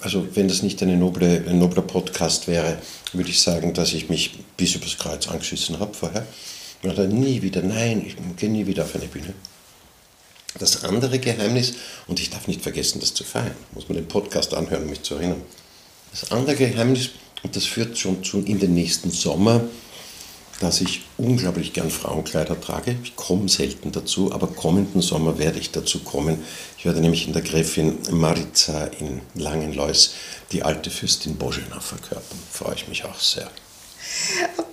Also 0.00 0.26
wenn 0.34 0.48
das 0.48 0.62
nicht 0.62 0.80
noble, 0.80 1.44
ein 1.46 1.58
nobler 1.58 1.82
Podcast 1.82 2.48
wäre, 2.48 2.78
würde 3.12 3.30
ich 3.30 3.40
sagen, 3.40 3.74
dass 3.74 3.92
ich 3.92 4.08
mich 4.08 4.38
bis 4.56 4.74
übers 4.74 4.96
Kreuz 4.96 5.28
angeschissen 5.28 5.78
habe 5.78 5.94
vorher. 5.94 6.26
Und 6.82 6.96
dann 6.96 7.10
nie 7.10 7.42
wieder, 7.42 7.60
nein, 7.62 8.02
ich 8.06 8.16
gehe 8.38 8.48
nie 8.48 8.66
wieder 8.66 8.84
auf 8.84 8.94
eine 8.94 9.06
Bühne. 9.06 9.34
Das 10.58 10.82
andere 10.82 11.18
Geheimnis, 11.18 11.74
und 12.06 12.18
ich 12.18 12.30
darf 12.30 12.48
nicht 12.48 12.62
vergessen, 12.62 12.98
das 12.98 13.12
zu 13.12 13.22
feiern, 13.22 13.54
muss 13.72 13.88
man 13.88 13.96
den 13.96 14.08
Podcast 14.08 14.54
anhören, 14.54 14.84
um 14.84 14.90
mich 14.90 15.02
zu 15.02 15.16
erinnern. 15.16 15.42
Das 16.10 16.32
andere 16.32 16.56
Geheimnis, 16.56 17.10
und 17.42 17.54
das 17.56 17.64
führt 17.64 17.96
schon 17.96 18.22
zu 18.24 18.40
in 18.40 18.58
den 18.58 18.74
nächsten 18.74 19.10
Sommer, 19.10 19.62
dass 20.60 20.82
ich 20.82 21.06
unglaublich 21.16 21.72
gern 21.72 21.90
Frauenkleider 21.90 22.60
trage. 22.60 22.96
Ich 23.02 23.16
komme 23.16 23.48
selten 23.48 23.92
dazu, 23.92 24.32
aber 24.32 24.46
kommenden 24.46 25.00
Sommer 25.00 25.38
werde 25.38 25.58
ich 25.58 25.70
dazu 25.70 26.00
kommen. 26.00 26.44
Ich 26.76 26.84
werde 26.84 27.00
nämlich 27.00 27.26
in 27.26 27.32
der 27.32 27.42
Gräfin 27.42 27.98
Marica 28.10 28.86
in 28.98 29.22
Langenlois 29.34 30.10
die 30.52 30.62
alte 30.62 30.90
Fürstin 30.90 31.36
Božena 31.36 31.80
verkörpern. 31.80 32.38
Freue 32.52 32.74
ich 32.74 32.88
mich 32.88 33.04
auch 33.04 33.18
sehr. 33.18 33.50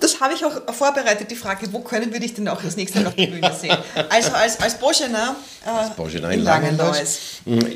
Das 0.00 0.20
habe 0.20 0.34
ich 0.34 0.44
auch 0.44 0.74
vorbereitet, 0.74 1.30
die 1.30 1.36
Frage, 1.36 1.72
wo 1.72 1.80
können 1.80 2.12
wir 2.12 2.20
dich 2.20 2.34
denn 2.34 2.48
auch 2.48 2.60
das 2.60 2.76
nächste 2.76 3.00
Mal 3.00 3.08
auf 3.08 3.14
der 3.14 3.26
Bühne 3.26 3.54
sehen? 3.58 3.76
Also 4.08 4.32
als, 4.32 4.60
als 4.60 4.78
Boschena, 4.78 5.36
äh, 5.64 5.90
Božena 5.96 6.30
in 6.30 6.40
Langenlois. 6.40 7.18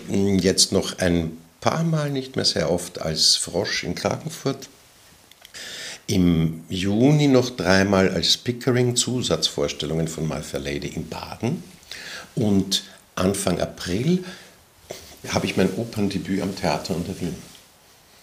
Jetzt 0.08 0.72
noch 0.72 0.98
ein 0.98 1.38
paar 1.62 1.84
Mal, 1.84 2.10
nicht 2.10 2.36
mehr 2.36 2.44
sehr 2.44 2.70
oft, 2.70 3.00
als 3.00 3.36
Frosch 3.36 3.84
in 3.84 3.94
Klagenfurt. 3.94 4.68
Im 6.06 6.64
Juni 6.68 7.28
noch 7.28 7.50
dreimal 7.50 8.10
als 8.10 8.36
Pickering 8.36 8.96
Zusatzvorstellungen 8.96 10.08
von 10.08 10.28
My 10.28 10.42
Fair 10.42 10.60
Lady 10.60 10.88
in 10.88 11.08
Baden. 11.08 11.62
Und 12.34 12.82
Anfang 13.14 13.60
April 13.60 14.24
habe 15.28 15.46
ich 15.46 15.56
mein 15.56 15.72
Operndebüt 15.76 16.42
am 16.42 16.54
Theater 16.54 16.96
an 16.96 17.04
der 17.04 17.20
Wien. 17.20 17.36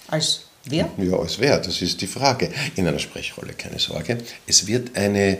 Als 0.07 0.41
wer? 0.65 0.89
Ja, 0.97 1.17
als 1.17 1.39
wer, 1.39 1.59
das 1.59 1.81
ist 1.81 2.01
die 2.01 2.07
Frage. 2.07 2.51
In 2.75 2.87
einer 2.87 2.99
Sprechrolle, 2.99 3.53
keine 3.53 3.79
Sorge. 3.79 4.17
Es 4.45 4.67
wird 4.67 4.97
eine 4.97 5.37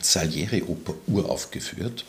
Salieri-Oper 0.00 0.94
uraufgeführt, 1.08 2.04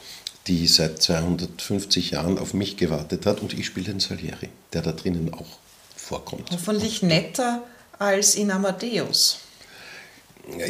die 0.47 0.67
seit 0.67 1.01
250 1.01 2.11
Jahren 2.11 2.37
auf 2.37 2.53
mich 2.53 2.77
gewartet 2.77 3.25
hat 3.25 3.41
und 3.41 3.53
ich 3.53 3.65
spiele 3.65 3.87
den 3.87 3.99
Salieri, 3.99 4.49
der 4.73 4.81
da 4.81 4.91
drinnen 4.91 5.33
auch 5.33 5.59
vorkommt. 5.95 6.49
Hoffentlich 6.51 7.01
netter 7.01 7.63
als 7.99 8.35
in 8.35 8.51
Amadeus. 8.51 9.39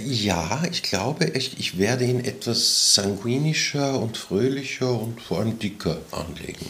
Ja, 0.03 0.63
ich 0.71 0.81
glaube, 0.81 1.25
ich, 1.25 1.59
ich 1.59 1.77
werde 1.77 2.05
ihn 2.05 2.19
etwas 2.19 2.95
sanguinischer 2.95 3.99
und 3.99 4.17
fröhlicher 4.17 4.99
und 4.99 5.21
vor 5.21 5.39
allem 5.39 5.59
dicker 5.59 5.99
anlegen. 6.11 6.65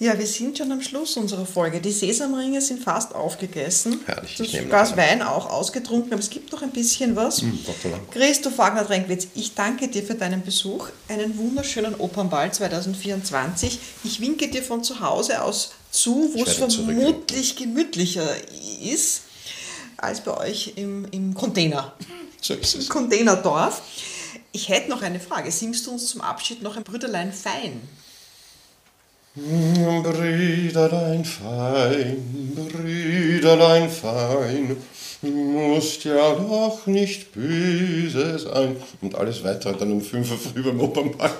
Ja, 0.00 0.18
wir 0.18 0.26
sind 0.26 0.56
schon 0.56 0.72
am 0.72 0.80
Schluss 0.80 1.18
unserer 1.18 1.44
Folge. 1.44 1.78
Die 1.78 1.92
Sesamringe 1.92 2.62
sind 2.62 2.82
fast 2.82 3.14
aufgegessen. 3.14 4.00
Herrlich, 4.06 4.30
ich 4.30 4.38
das 4.38 4.52
nehme 4.54 4.62
noch 4.62 4.70
Glas. 4.70 4.96
Wein 4.96 5.20
auch 5.20 5.50
ausgetrunken, 5.50 6.14
aber 6.14 6.22
es 6.22 6.30
gibt 6.30 6.50
noch 6.52 6.62
ein 6.62 6.70
bisschen 6.70 7.16
was. 7.16 7.42
Dank. 7.82 8.10
Christoph 8.10 8.56
Wagner-Drenkwitz, 8.56 9.28
ich 9.34 9.54
danke 9.54 9.88
dir 9.88 10.02
für 10.02 10.14
deinen 10.14 10.42
Besuch. 10.42 10.88
Einen 11.08 11.36
wunderschönen 11.36 11.94
Opernball 11.96 12.50
2024. 12.50 13.78
Ich 14.04 14.22
winke 14.22 14.48
dir 14.48 14.62
von 14.62 14.82
zu 14.82 15.00
Hause 15.00 15.42
aus 15.42 15.72
zu, 15.90 16.30
wo 16.32 16.44
Ich 16.44 16.48
es 16.48 16.54
vermutlich 16.54 17.56
gemütlicher 17.56 18.36
ist 18.82 19.24
als 19.98 20.22
bei 20.22 20.34
euch 20.34 20.72
im, 20.76 21.08
im 21.10 21.34
Container. 21.34 21.92
So 22.40 22.54
ist 22.54 22.74
es. 22.74 22.88
Containerdorf. 22.88 23.82
Ich 24.52 24.70
hätte 24.70 24.88
noch 24.88 25.02
eine 25.02 25.20
Frage. 25.20 25.50
Singst 25.50 25.86
du 25.86 25.90
uns 25.90 26.06
zum 26.06 26.22
Abschied 26.22 26.62
noch 26.62 26.78
ein 26.78 26.84
Brüderlein 26.84 27.34
fein? 27.34 27.82
Brüderlein 29.36 31.24
fein, 31.24 32.52
Brüderlein 32.56 33.88
fein, 33.88 34.76
musst 35.22 36.02
ja 36.02 36.34
doch 36.34 36.84
nicht 36.86 37.30
böse 37.30 38.40
sein. 38.40 38.74
Und 39.00 39.14
alles 39.14 39.44
weitere 39.44 39.76
dann 39.78 39.92
um 39.92 40.00
5 40.00 40.32
Uhr 40.32 40.36
früh 40.36 40.62
beim 40.64 40.80
Opernball. 40.80 41.30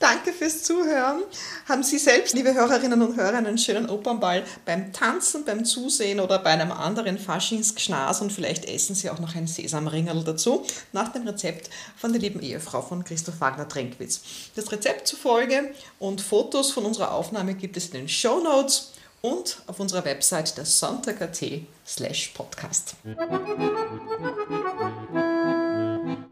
Danke 0.00 0.32
fürs 0.32 0.62
Zuhören. 0.62 1.22
Haben 1.68 1.82
Sie 1.82 1.98
selbst, 1.98 2.32
liebe 2.32 2.54
Hörerinnen 2.54 3.02
und 3.02 3.18
Hörer, 3.18 3.36
einen 3.36 3.58
schönen 3.58 3.90
Opernball 3.90 4.44
beim 4.64 4.94
Tanzen, 4.94 5.44
beim 5.44 5.66
Zusehen 5.66 6.20
oder 6.20 6.38
bei 6.38 6.48
einem 6.50 6.72
anderen 6.72 7.18
Faschingsgschnas 7.18 8.22
und 8.22 8.32
vielleicht 8.32 8.64
essen 8.64 8.94
Sie 8.94 9.10
auch 9.10 9.18
noch 9.18 9.36
ein 9.36 9.46
Sesamringerl 9.46 10.24
dazu, 10.24 10.64
nach 10.92 11.08
dem 11.08 11.28
Rezept 11.28 11.68
von 11.98 12.12
der 12.12 12.22
lieben 12.22 12.40
Ehefrau 12.40 12.80
von 12.80 13.04
Christoph 13.04 13.42
Wagner-Trenkwitz. 13.42 14.22
Das 14.56 14.72
Rezept 14.72 15.06
zufolge 15.06 15.74
und 15.98 16.22
Fotos 16.22 16.70
von 16.72 16.86
unserer 16.86 17.12
Aufnahme 17.12 17.52
gibt 17.52 17.76
es 17.76 17.88
in 17.88 17.92
den 17.92 18.08
Show 18.08 18.40
Notes 18.40 18.92
und 19.20 19.60
auf 19.66 19.80
unserer 19.80 20.06
Website 20.06 20.56
der 20.56 20.64
Sonntag.at 20.64 21.44
slash 21.86 22.28
podcast. 22.28 22.94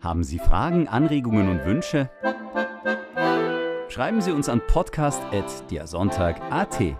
Haben 0.01 0.25
Sie 0.25 0.39
Fragen, 0.39 0.89
Anregungen 0.89 1.51
und 1.51 1.67
Wünsche? 1.67 2.09
schreiben 3.99 4.21
Sie 4.21 4.31
uns 4.31 4.49
an 4.49 4.63
podcast.diasonntag.at. 4.65 6.97